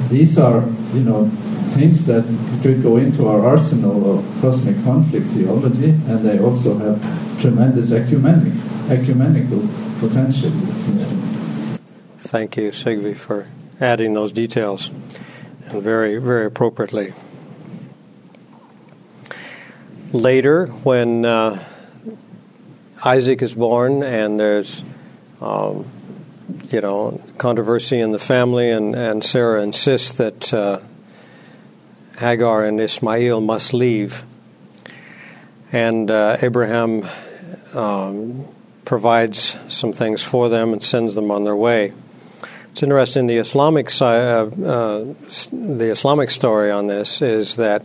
these 0.10 0.38
are, 0.38 0.64
you 0.94 1.02
know, 1.02 1.32
things 1.76 2.06
that 2.06 2.24
could 2.64 2.82
go 2.82 2.98
into 2.98 3.28
our 3.28 3.46
arsenal 3.46 4.20
of 4.20 4.42
cosmic 4.42 4.82
conflict 4.84 5.28
theology, 5.28 5.90
and 5.90 6.20
they 6.24 6.40
also 6.40 6.78
have 6.78 6.98
tremendous 7.42 7.92
ecumenic, 7.92 8.54
ecumenical 8.90 9.60
potential. 10.00 10.52
Thank 12.20 12.58
you, 12.58 12.72
Sigve, 12.72 13.18
for 13.18 13.48
adding 13.82 14.14
those 14.14 14.32
details, 14.32 14.90
and 15.68 15.84
very, 15.84 16.18
very 16.18 16.46
appropriately. 16.46 17.14
Later, 20.14 20.68
when 20.68 21.26
uh, 21.26 21.62
Isaac 23.04 23.42
is 23.42 23.54
born, 23.54 24.02
and 24.02 24.40
there's 24.40 24.84
um, 25.42 25.86
you 26.72 26.82
know, 26.82 27.22
controversy 27.38 28.00
in 28.00 28.12
the 28.12 28.20
family, 28.20 28.72
and, 28.72 28.96
and 28.96 29.24
Sarah 29.24 29.62
insists 29.62 30.14
that 30.14 30.54
uh, 30.54 30.80
Hagar 32.18 32.64
and 32.64 32.80
Ismail 32.80 33.42
must 33.42 33.74
leave. 33.74 34.24
And 35.72 36.10
uh, 36.10 36.38
Abraham 36.42 37.08
um, 37.74 38.48
provides 38.86 39.58
some 39.68 39.94
things 39.94 40.24
for 40.24 40.50
them 40.50 40.74
and 40.74 40.82
sends 40.82 41.16
them 41.16 41.32
on 41.32 41.44
their 41.44 41.56
way. 41.56 41.94
It's 42.72 42.84
interesting. 42.84 43.28
The 43.28 43.38
Islamic 43.38 43.90
uh, 44.02 44.06
uh, 44.06 45.06
the 45.52 45.90
Islamic 45.92 46.30
story 46.30 46.72
on 46.72 46.88
this 46.88 47.22
is 47.22 47.56
that 47.56 47.84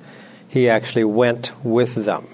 he 0.49 0.69
actually 0.69 1.05
went 1.05 1.53
with 1.65 1.95
them. 2.05 2.27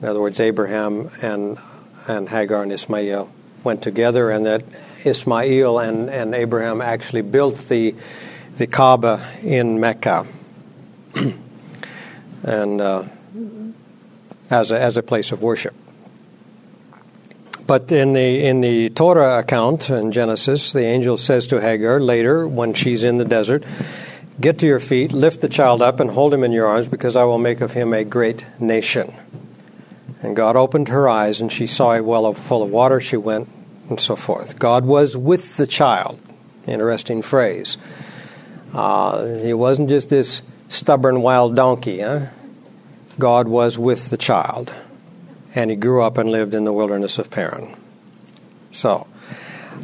In 0.00 0.08
other 0.08 0.20
words, 0.20 0.40
Abraham 0.40 1.10
and 1.22 1.58
and 2.06 2.28
Hagar 2.28 2.62
and 2.62 2.72
Ismail 2.72 3.30
went 3.62 3.82
together, 3.82 4.30
and 4.30 4.46
that 4.46 4.64
Ismail 5.04 5.78
and, 5.78 6.10
and 6.10 6.34
Abraham 6.34 6.80
actually 6.80 7.22
built 7.22 7.68
the, 7.68 7.94
the 8.56 8.66
Kaaba 8.66 9.26
in 9.42 9.78
Mecca. 9.78 10.26
and 12.42 12.80
uh, 12.80 13.04
as, 14.50 14.70
a, 14.70 14.80
as 14.80 14.96
a 14.96 15.02
place 15.02 15.32
of 15.32 15.42
worship. 15.42 15.74
But 17.68 17.92
in 17.92 18.14
the 18.14 18.46
in 18.46 18.62
the 18.62 18.88
Torah 18.88 19.40
account 19.40 19.90
in 19.90 20.10
Genesis, 20.10 20.72
the 20.72 20.84
angel 20.84 21.18
says 21.18 21.46
to 21.48 21.60
Hagar 21.60 22.00
later 22.00 22.48
when 22.48 22.72
she's 22.72 23.04
in 23.04 23.18
the 23.18 23.26
desert, 23.26 23.62
"Get 24.40 24.58
to 24.60 24.66
your 24.66 24.80
feet, 24.80 25.12
lift 25.12 25.42
the 25.42 25.50
child 25.50 25.82
up, 25.82 26.00
and 26.00 26.10
hold 26.10 26.32
him 26.32 26.42
in 26.42 26.52
your 26.52 26.66
arms, 26.66 26.88
because 26.88 27.14
I 27.14 27.24
will 27.24 27.36
make 27.36 27.60
of 27.60 27.74
him 27.74 27.92
a 27.92 28.04
great 28.04 28.46
nation." 28.58 29.12
And 30.22 30.34
God 30.34 30.56
opened 30.56 30.88
her 30.88 31.10
eyes, 31.10 31.42
and 31.42 31.52
she 31.52 31.66
saw 31.66 31.92
a 31.92 32.02
well 32.02 32.32
full 32.32 32.62
of 32.62 32.70
water. 32.70 33.02
She 33.02 33.18
went, 33.18 33.50
and 33.90 34.00
so 34.00 34.16
forth. 34.16 34.58
God 34.58 34.86
was 34.86 35.14
with 35.14 35.58
the 35.58 35.66
child. 35.66 36.18
Interesting 36.66 37.20
phrase. 37.20 37.76
Uh, 38.72 39.26
he 39.36 39.52
wasn't 39.52 39.90
just 39.90 40.08
this 40.08 40.40
stubborn 40.68 41.22
wild 41.22 41.56
donkey. 41.56 42.00
Huh? 42.00 42.26
God 43.18 43.48
was 43.48 43.78
with 43.78 44.10
the 44.10 44.16
child 44.16 44.74
and 45.54 45.70
he 45.70 45.76
grew 45.76 46.02
up 46.02 46.18
and 46.18 46.30
lived 46.30 46.54
in 46.54 46.64
the 46.64 46.72
wilderness 46.72 47.18
of 47.18 47.30
Paran. 47.30 47.74
So, 48.70 49.06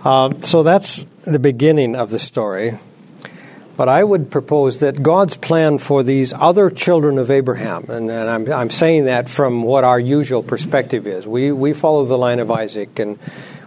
uh, 0.04 0.38
so 0.40 0.62
that's 0.62 1.04
the 1.22 1.38
beginning 1.38 1.96
of 1.96 2.10
the 2.10 2.18
story. 2.18 2.78
But 3.76 3.88
I 3.88 4.04
would 4.04 4.30
propose 4.30 4.78
that 4.78 5.02
God's 5.02 5.36
plan 5.36 5.78
for 5.78 6.04
these 6.04 6.32
other 6.32 6.70
children 6.70 7.18
of 7.18 7.28
Abraham, 7.28 7.86
and, 7.88 8.08
and 8.08 8.30
I'm, 8.30 8.52
I'm 8.52 8.70
saying 8.70 9.06
that 9.06 9.28
from 9.28 9.64
what 9.64 9.82
our 9.82 9.98
usual 9.98 10.44
perspective 10.44 11.08
is. 11.08 11.26
We, 11.26 11.50
we 11.50 11.72
follow 11.72 12.04
the 12.04 12.16
line 12.16 12.38
of 12.38 12.52
Isaac, 12.52 13.00
and 13.00 13.18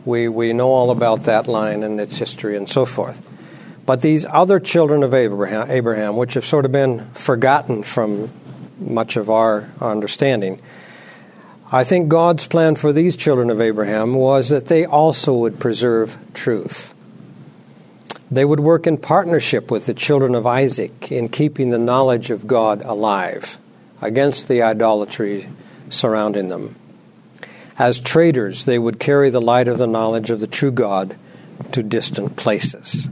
we, 0.05 0.29
we 0.29 0.53
know 0.53 0.69
all 0.69 0.91
about 0.91 1.23
that 1.23 1.49
line 1.49 1.83
and 1.83 1.99
its 1.99 2.17
history 2.17 2.55
and 2.55 2.69
so 2.69 2.85
forth. 2.85 3.27
But 3.87 4.01
these 4.01 4.25
other 4.25 4.59
children 4.59 5.01
of 5.01 5.13
Abraham, 5.13 5.71
Abraham 5.71 6.17
which 6.17 6.33
have 6.33 6.45
sort 6.45 6.65
of 6.65 6.73
been 6.73 7.09
forgotten 7.13 7.83
from 7.83 8.29
much 8.77 9.15
of 9.15 9.29
our 9.29 9.71
understanding, 9.79 10.61
I 11.71 11.85
think 11.85 12.09
God's 12.09 12.47
plan 12.47 12.75
for 12.75 12.91
these 12.91 13.15
children 13.15 13.49
of 13.49 13.61
Abraham 13.61 14.13
was 14.13 14.49
that 14.49 14.67
they 14.67 14.85
also 14.85 15.33
would 15.35 15.57
preserve 15.57 16.17
truth. 16.33 16.93
They 18.29 18.43
would 18.43 18.59
work 18.59 18.87
in 18.87 18.97
partnership 18.97 19.71
with 19.71 19.85
the 19.85 19.93
children 19.93 20.35
of 20.35 20.45
Isaac 20.45 21.09
in 21.09 21.29
keeping 21.29 21.69
the 21.69 21.79
knowledge 21.79 22.29
of 22.29 22.45
God 22.45 22.81
alive 22.83 23.57
against 24.01 24.49
the 24.49 24.63
idolatry 24.63 25.47
surrounding 25.89 26.49
them. 26.49 26.75
As 27.79 28.01
traders, 28.01 28.65
they 28.65 28.79
would 28.79 28.99
carry 28.99 29.29
the 29.29 29.39
light 29.39 29.69
of 29.69 29.77
the 29.77 29.87
knowledge 29.87 30.29
of 30.29 30.41
the 30.41 30.47
true 30.47 30.71
God 30.71 31.15
to 31.71 31.81
distant 31.81 32.35
places. 32.35 33.07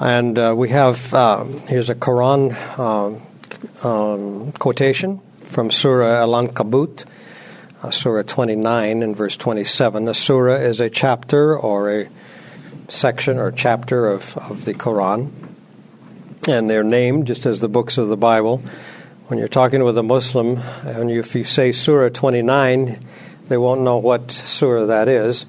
And 0.00 0.38
uh, 0.38 0.54
we 0.56 0.70
have, 0.70 1.12
uh, 1.12 1.44
here's 1.68 1.90
a 1.90 1.94
Quran 1.94 2.54
uh, 2.78 3.86
um, 3.86 4.52
quotation 4.52 5.20
from 5.44 5.70
Surah 5.70 6.22
Al 6.22 6.30
Ankabut, 6.30 7.04
uh, 7.82 7.90
Surah 7.90 8.22
29 8.22 9.02
and 9.02 9.16
verse 9.16 9.36
27. 9.36 10.08
A 10.08 10.14
surah 10.14 10.54
is 10.54 10.80
a 10.80 10.88
chapter 10.88 11.56
or 11.56 11.90
a 11.90 12.08
section 12.88 13.38
or 13.38 13.50
chapter 13.50 14.08
of, 14.08 14.36
of 14.38 14.64
the 14.64 14.74
Quran, 14.74 15.30
and 16.48 16.70
they're 16.70 16.82
named 16.82 17.26
just 17.26 17.44
as 17.44 17.60
the 17.60 17.68
books 17.68 17.98
of 17.98 18.08
the 18.08 18.16
Bible. 18.16 18.62
When 19.26 19.38
you're 19.38 19.48
talking 19.48 19.84
with 19.84 19.96
a 19.98 20.02
Muslim, 20.02 20.58
and 20.84 21.10
if 21.10 21.34
you 21.34 21.44
say 21.44 21.70
Surah 21.70 22.08
29, 22.08 23.04
they 23.46 23.56
won't 23.58 23.82
know 23.82 23.98
what 23.98 24.30
surah 24.30 24.86
that 24.86 25.08
is. 25.08 25.44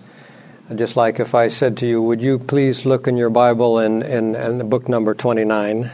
Just 0.75 0.95
like 0.95 1.19
if 1.19 1.35
I 1.35 1.47
said 1.49 1.77
to 1.77 1.87
you, 1.87 2.01
Would 2.01 2.21
you 2.21 2.39
please 2.39 2.85
look 2.85 3.07
in 3.07 3.17
your 3.17 3.29
Bible 3.29 3.77
and 3.77 4.03
in, 4.03 4.35
in, 4.35 4.61
in, 4.61 4.69
book 4.69 4.89
number 4.89 5.13
29, 5.13 5.91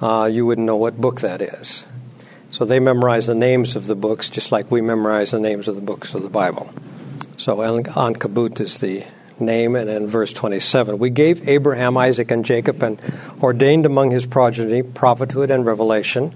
uh, 0.00 0.28
you 0.30 0.46
wouldn't 0.46 0.66
know 0.66 0.76
what 0.76 1.00
book 1.00 1.20
that 1.20 1.40
is. 1.40 1.84
So 2.50 2.64
they 2.64 2.80
memorize 2.80 3.26
the 3.26 3.34
names 3.34 3.76
of 3.76 3.86
the 3.86 3.94
books 3.94 4.28
just 4.28 4.50
like 4.50 4.70
we 4.70 4.80
memorize 4.80 5.30
the 5.30 5.40
names 5.40 5.68
of 5.68 5.76
the 5.76 5.80
books 5.80 6.14
of 6.14 6.22
the 6.22 6.28
Bible. 6.28 6.72
So 7.36 7.56
Ankabut 7.58 8.60
is 8.60 8.78
the 8.78 9.04
name, 9.38 9.76
and 9.76 9.88
in 9.88 10.08
verse 10.08 10.32
27, 10.32 10.98
we 10.98 11.10
gave 11.10 11.48
Abraham, 11.48 11.96
Isaac, 11.96 12.30
and 12.30 12.44
Jacob 12.44 12.82
and 12.82 13.00
ordained 13.42 13.86
among 13.86 14.10
his 14.10 14.26
progeny 14.26 14.82
prophethood 14.82 15.50
and 15.50 15.64
revelation. 15.64 16.34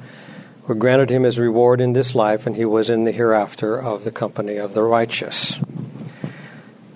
We 0.66 0.76
granted 0.76 1.10
him 1.10 1.24
his 1.24 1.38
reward 1.38 1.80
in 1.80 1.92
this 1.92 2.14
life, 2.14 2.46
and 2.46 2.56
he 2.56 2.64
was 2.64 2.88
in 2.88 3.04
the 3.04 3.12
hereafter 3.12 3.76
of 3.76 4.04
the 4.04 4.10
company 4.10 4.56
of 4.56 4.72
the 4.72 4.82
righteous. 4.82 5.58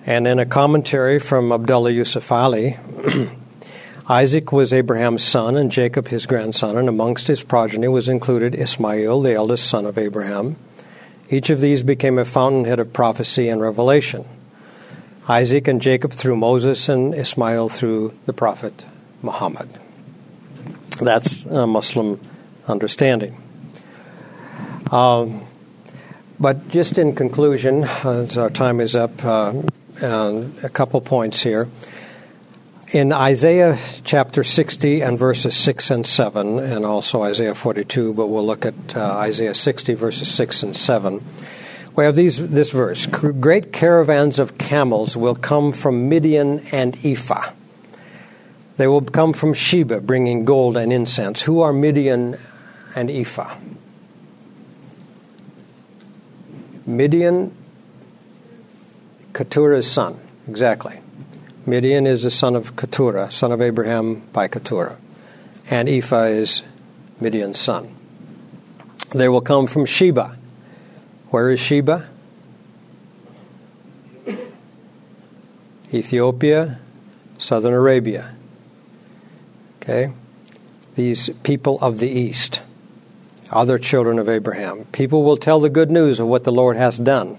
And 0.09 0.27
in 0.27 0.39
a 0.39 0.45
commentary 0.47 1.19
from 1.19 1.51
Abdullah 1.51 1.91
Yusuf 1.91 2.31
Ali, 2.31 2.77
Isaac 4.09 4.51
was 4.51 4.73
Abraham's 4.73 5.23
son, 5.23 5.55
and 5.55 5.71
Jacob 5.71 6.07
his 6.07 6.25
grandson, 6.25 6.77
and 6.77 6.89
amongst 6.89 7.27
his 7.27 7.43
progeny 7.43 7.87
was 7.87 8.07
included 8.09 8.55
Ismail, 8.55 9.21
the 9.21 9.35
eldest 9.35 9.69
son 9.69 9.85
of 9.85 9.99
Abraham. 9.99 10.55
Each 11.29 11.51
of 11.51 11.61
these 11.61 11.83
became 11.83 12.17
a 12.17 12.25
fountainhead 12.25 12.79
of 12.79 12.91
prophecy 12.91 13.49
and 13.49 13.61
revelation. 13.61 14.25
Isaac 15.27 15.67
and 15.67 15.79
Jacob 15.79 16.11
through 16.11 16.37
Moses, 16.37 16.89
and 16.89 17.13
Ismail 17.13 17.69
through 17.69 18.13
the 18.25 18.33
prophet 18.33 18.85
Muhammad. 19.21 19.69
That's 20.99 21.45
a 21.45 21.67
Muslim 21.67 22.19
understanding. 22.67 23.37
Um, 24.89 25.45
but 26.39 26.69
just 26.69 26.97
in 26.97 27.13
conclusion, 27.13 27.83
as 27.83 28.37
our 28.37 28.49
time 28.49 28.81
is 28.81 28.95
up, 28.95 29.23
uh, 29.23 29.53
a 30.03 30.69
couple 30.71 31.01
points 31.01 31.41
here 31.41 31.67
in 32.91 33.13
Isaiah 33.13 33.77
chapter 34.03 34.43
60 34.43 35.01
and 35.01 35.19
verses 35.19 35.55
6 35.55 35.91
and 35.91 36.05
7, 36.05 36.59
and 36.59 36.85
also 36.85 37.21
Isaiah 37.21 37.53
42, 37.53 38.13
but 38.13 38.27
we'll 38.27 38.45
look 38.45 38.65
at 38.65 38.95
uh, 38.95 39.17
Isaiah 39.17 39.53
60, 39.53 39.93
verses 39.93 40.29
6 40.31 40.63
and 40.63 40.75
7. 40.75 41.23
We 41.95 42.05
have 42.05 42.15
these, 42.15 42.49
this 42.49 42.71
verse 42.71 43.05
Great 43.05 43.71
caravans 43.73 44.39
of 44.39 44.57
camels 44.57 45.15
will 45.15 45.35
come 45.35 45.71
from 45.71 46.09
Midian 46.09 46.59
and 46.71 46.97
Ephah. 47.05 47.51
They 48.77 48.87
will 48.87 49.01
come 49.01 49.33
from 49.33 49.53
Sheba, 49.53 50.01
bringing 50.01 50.45
gold 50.45 50.77
and 50.77 50.91
incense. 50.93 51.41
Who 51.43 51.61
are 51.61 51.73
Midian 51.73 52.39
and 52.95 53.11
Ephah? 53.11 53.55
Midian, 56.85 57.55
Keturah's 59.33 59.89
son, 59.89 60.19
exactly. 60.47 60.99
Midian 61.65 62.07
is 62.07 62.23
the 62.23 62.31
son 62.31 62.55
of 62.55 62.75
Keturah, 62.75 63.31
son 63.31 63.51
of 63.51 63.61
Abraham 63.61 64.21
by 64.33 64.47
Keturah. 64.47 64.97
And 65.69 65.87
Ephah 65.87 66.23
is 66.23 66.63
Midian's 67.19 67.59
son. 67.59 67.95
They 69.11 69.29
will 69.29 69.41
come 69.41 69.67
from 69.67 69.85
Sheba. 69.85 70.35
Where 71.29 71.51
is 71.51 71.59
Sheba? 71.59 72.09
Ethiopia, 75.93 76.79
southern 77.37 77.73
Arabia. 77.73 78.33
Okay? 79.81 80.11
These 80.95 81.29
people 81.43 81.79
of 81.81 81.99
the 81.99 82.09
east, 82.09 82.61
other 83.51 83.77
children 83.77 84.19
of 84.19 84.27
Abraham. 84.27 84.85
People 84.91 85.23
will 85.23 85.37
tell 85.37 85.59
the 85.59 85.69
good 85.69 85.89
news 85.89 86.19
of 86.19 86.27
what 86.27 86.43
the 86.43 86.51
Lord 86.51 86.77
has 86.77 86.97
done 86.97 87.37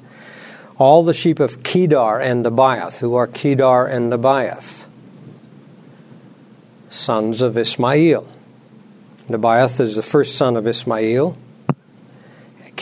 all 0.81 1.03
the 1.03 1.13
sheep 1.13 1.41
of 1.41 1.63
Kedar 1.63 2.19
and 2.21 2.43
Nebaioth. 2.43 2.99
Who 3.01 3.15
are 3.15 3.27
Kedar 3.27 3.87
and 3.87 4.11
Nebaioth? 4.11 4.87
Sons 6.89 7.43
of 7.43 7.59
Ismail. 7.59 8.27
Nebaioth 9.29 9.79
is 9.79 9.97
the 9.97 10.03
first 10.03 10.37
son 10.37 10.57
of 10.57 10.67
Ismail. 10.67 11.37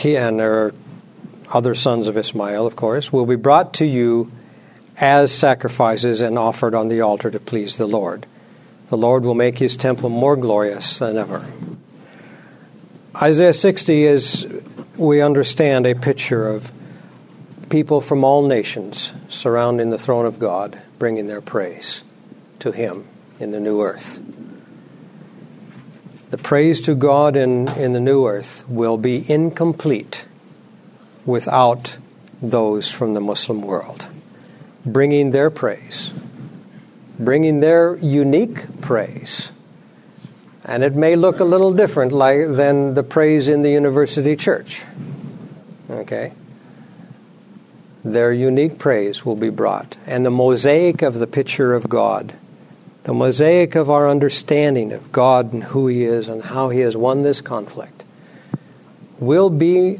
And 0.05 0.39
there 0.39 0.67
are 0.67 0.73
other 1.51 1.75
sons 1.75 2.07
of 2.07 2.15
Ismail, 2.15 2.65
of 2.65 2.77
course, 2.77 3.11
will 3.11 3.25
be 3.25 3.35
brought 3.35 3.73
to 3.75 3.85
you 3.85 4.31
as 4.95 5.29
sacrifices 5.29 6.21
and 6.21 6.39
offered 6.39 6.73
on 6.73 6.87
the 6.87 7.01
altar 7.01 7.29
to 7.29 7.39
please 7.39 7.75
the 7.75 7.85
Lord. 7.85 8.25
The 8.87 8.95
Lord 8.95 9.25
will 9.25 9.35
make 9.35 9.59
his 9.59 9.75
temple 9.75 10.09
more 10.09 10.37
glorious 10.37 10.99
than 10.99 11.17
ever. 11.17 11.45
Isaiah 13.13 13.53
60 13.53 14.03
is, 14.03 14.47
we 14.95 15.21
understand, 15.21 15.85
a 15.85 15.95
picture 15.95 16.47
of 16.47 16.71
people 17.69 18.01
from 18.01 18.23
all 18.23 18.45
nations 18.45 19.13
surrounding 19.29 19.89
the 19.89 19.97
throne 19.97 20.25
of 20.25 20.39
God, 20.39 20.81
bringing 20.97 21.27
their 21.27 21.41
praise 21.41 22.03
to 22.59 22.71
Him 22.71 23.05
in 23.39 23.51
the 23.51 23.59
new 23.59 23.81
earth. 23.81 24.19
The 26.31 26.37
praise 26.37 26.81
to 26.81 26.95
God 26.95 27.35
in, 27.35 27.69
in 27.69 27.93
the 27.93 27.99
new 27.99 28.27
earth 28.27 28.63
will 28.67 28.97
be 28.97 29.29
incomplete 29.31 30.25
without 31.25 31.97
those 32.41 32.91
from 32.91 33.13
the 33.13 33.21
Muslim 33.21 33.61
world 33.61 34.07
bringing 34.85 35.31
their 35.31 35.49
praise, 35.49 36.13
bringing 37.17 37.59
their 37.59 37.95
unique 37.97 38.81
praise. 38.81 39.51
And 40.65 40.83
it 40.83 40.95
may 40.95 41.15
look 41.15 41.39
a 41.39 41.43
little 41.43 41.73
different 41.73 42.11
like, 42.11 42.41
than 42.47 42.93
the 42.93 43.03
praise 43.03 43.49
in 43.49 43.61
the 43.61 43.71
university 43.71 44.35
church. 44.35 44.83
Okay? 45.89 46.33
Their 48.03 48.31
unique 48.31 48.77
praise 48.79 49.25
will 49.25 49.35
be 49.35 49.49
brought. 49.49 49.97
And 50.05 50.25
the 50.25 50.31
mosaic 50.31 51.01
of 51.01 51.15
the 51.15 51.27
picture 51.27 51.73
of 51.73 51.89
God 51.89 52.33
the 53.03 53.13
mosaic 53.13 53.73
of 53.73 53.89
our 53.89 54.09
understanding 54.09 54.91
of 54.91 55.11
God 55.11 55.53
and 55.53 55.63
who 55.63 55.87
He 55.87 56.03
is 56.03 56.27
and 56.27 56.43
how 56.43 56.69
He 56.69 56.81
has 56.81 56.95
won 56.95 57.23
this 57.23 57.41
conflict 57.41 58.03
will 59.19 59.49
be 59.49 59.99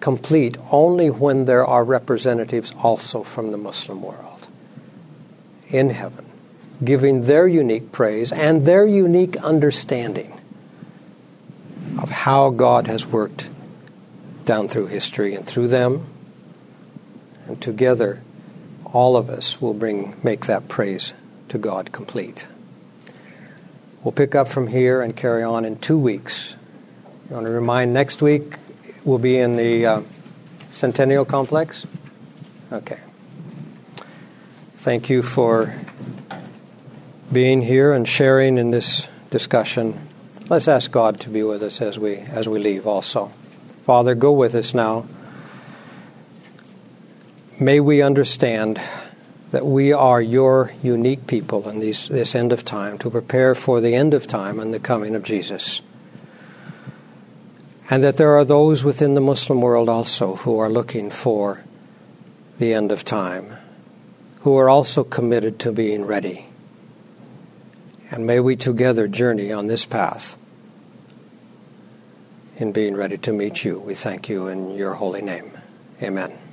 complete 0.00 0.56
only 0.70 1.10
when 1.10 1.44
there 1.44 1.66
are 1.66 1.84
representatives 1.84 2.72
also 2.82 3.22
from 3.22 3.50
the 3.50 3.58
Muslim 3.58 4.00
world 4.02 4.46
in 5.68 5.90
heaven, 5.90 6.24
giving 6.82 7.22
their 7.22 7.46
unique 7.46 7.92
praise 7.92 8.32
and 8.32 8.64
their 8.64 8.86
unique 8.86 9.36
understanding 9.38 10.32
of 12.00 12.10
how 12.10 12.50
God 12.50 12.86
has 12.86 13.04
worked 13.04 13.50
down 14.44 14.68
through 14.68 14.86
history 14.86 15.34
and 15.34 15.44
through 15.44 15.68
them. 15.68 16.06
And 17.48 17.60
together, 17.60 18.22
all 18.84 19.16
of 19.16 19.28
us 19.30 19.60
will 19.60 19.74
bring 19.74 20.14
make 20.22 20.46
that 20.46 20.68
praise 20.68 21.14
to 21.48 21.58
God 21.58 21.92
complete. 21.92 22.46
We'll 24.04 24.12
pick 24.12 24.34
up 24.34 24.48
from 24.48 24.68
here 24.68 25.02
and 25.02 25.16
carry 25.16 25.42
on 25.42 25.64
in 25.64 25.78
two 25.78 25.98
weeks. 25.98 26.56
I 27.30 27.34
want 27.34 27.46
to 27.46 27.52
remind 27.52 27.92
next 27.92 28.22
week 28.22 28.54
we'll 29.04 29.18
be 29.18 29.38
in 29.38 29.56
the 29.56 29.86
uh, 29.86 30.02
Centennial 30.72 31.24
Complex. 31.24 31.86
Okay. 32.70 33.00
Thank 34.76 35.10
you 35.10 35.22
for 35.22 35.74
being 37.32 37.62
here 37.62 37.92
and 37.92 38.06
sharing 38.06 38.58
in 38.58 38.70
this 38.70 39.08
discussion. 39.30 39.98
Let's 40.48 40.68
ask 40.68 40.90
God 40.90 41.20
to 41.20 41.30
be 41.30 41.42
with 41.42 41.62
us 41.62 41.80
as 41.82 41.98
we 41.98 42.16
as 42.16 42.48
we 42.48 42.58
leave 42.58 42.86
also. 42.86 43.32
Father, 43.84 44.14
go 44.14 44.32
with 44.32 44.54
us 44.54 44.72
now. 44.72 45.06
May 47.60 47.80
we 47.80 48.02
understand 48.02 48.80
that 49.50 49.66
we 49.66 49.92
are 49.92 50.20
your 50.20 50.72
unique 50.80 51.26
people 51.26 51.68
in 51.68 51.80
these, 51.80 52.06
this 52.06 52.36
end 52.36 52.52
of 52.52 52.64
time 52.64 52.98
to 52.98 53.10
prepare 53.10 53.54
for 53.56 53.80
the 53.80 53.96
end 53.96 54.14
of 54.14 54.28
time 54.28 54.60
and 54.60 54.72
the 54.72 54.78
coming 54.78 55.16
of 55.16 55.24
Jesus. 55.24 55.80
And 57.90 58.04
that 58.04 58.16
there 58.16 58.36
are 58.36 58.44
those 58.44 58.84
within 58.84 59.14
the 59.14 59.20
Muslim 59.20 59.60
world 59.60 59.88
also 59.88 60.36
who 60.36 60.58
are 60.58 60.68
looking 60.68 61.10
for 61.10 61.64
the 62.58 62.74
end 62.74 62.92
of 62.92 63.04
time, 63.04 63.56
who 64.40 64.56
are 64.56 64.68
also 64.68 65.02
committed 65.02 65.58
to 65.60 65.72
being 65.72 66.04
ready. 66.04 66.46
And 68.12 68.24
may 68.24 68.38
we 68.38 68.54
together 68.54 69.08
journey 69.08 69.50
on 69.50 69.66
this 69.66 69.84
path 69.84 70.36
in 72.56 72.70
being 72.70 72.94
ready 72.94 73.18
to 73.18 73.32
meet 73.32 73.64
you. 73.64 73.80
We 73.80 73.94
thank 73.94 74.28
you 74.28 74.46
in 74.46 74.76
your 74.76 74.94
holy 74.94 75.22
name. 75.22 75.50
Amen. 76.00 76.47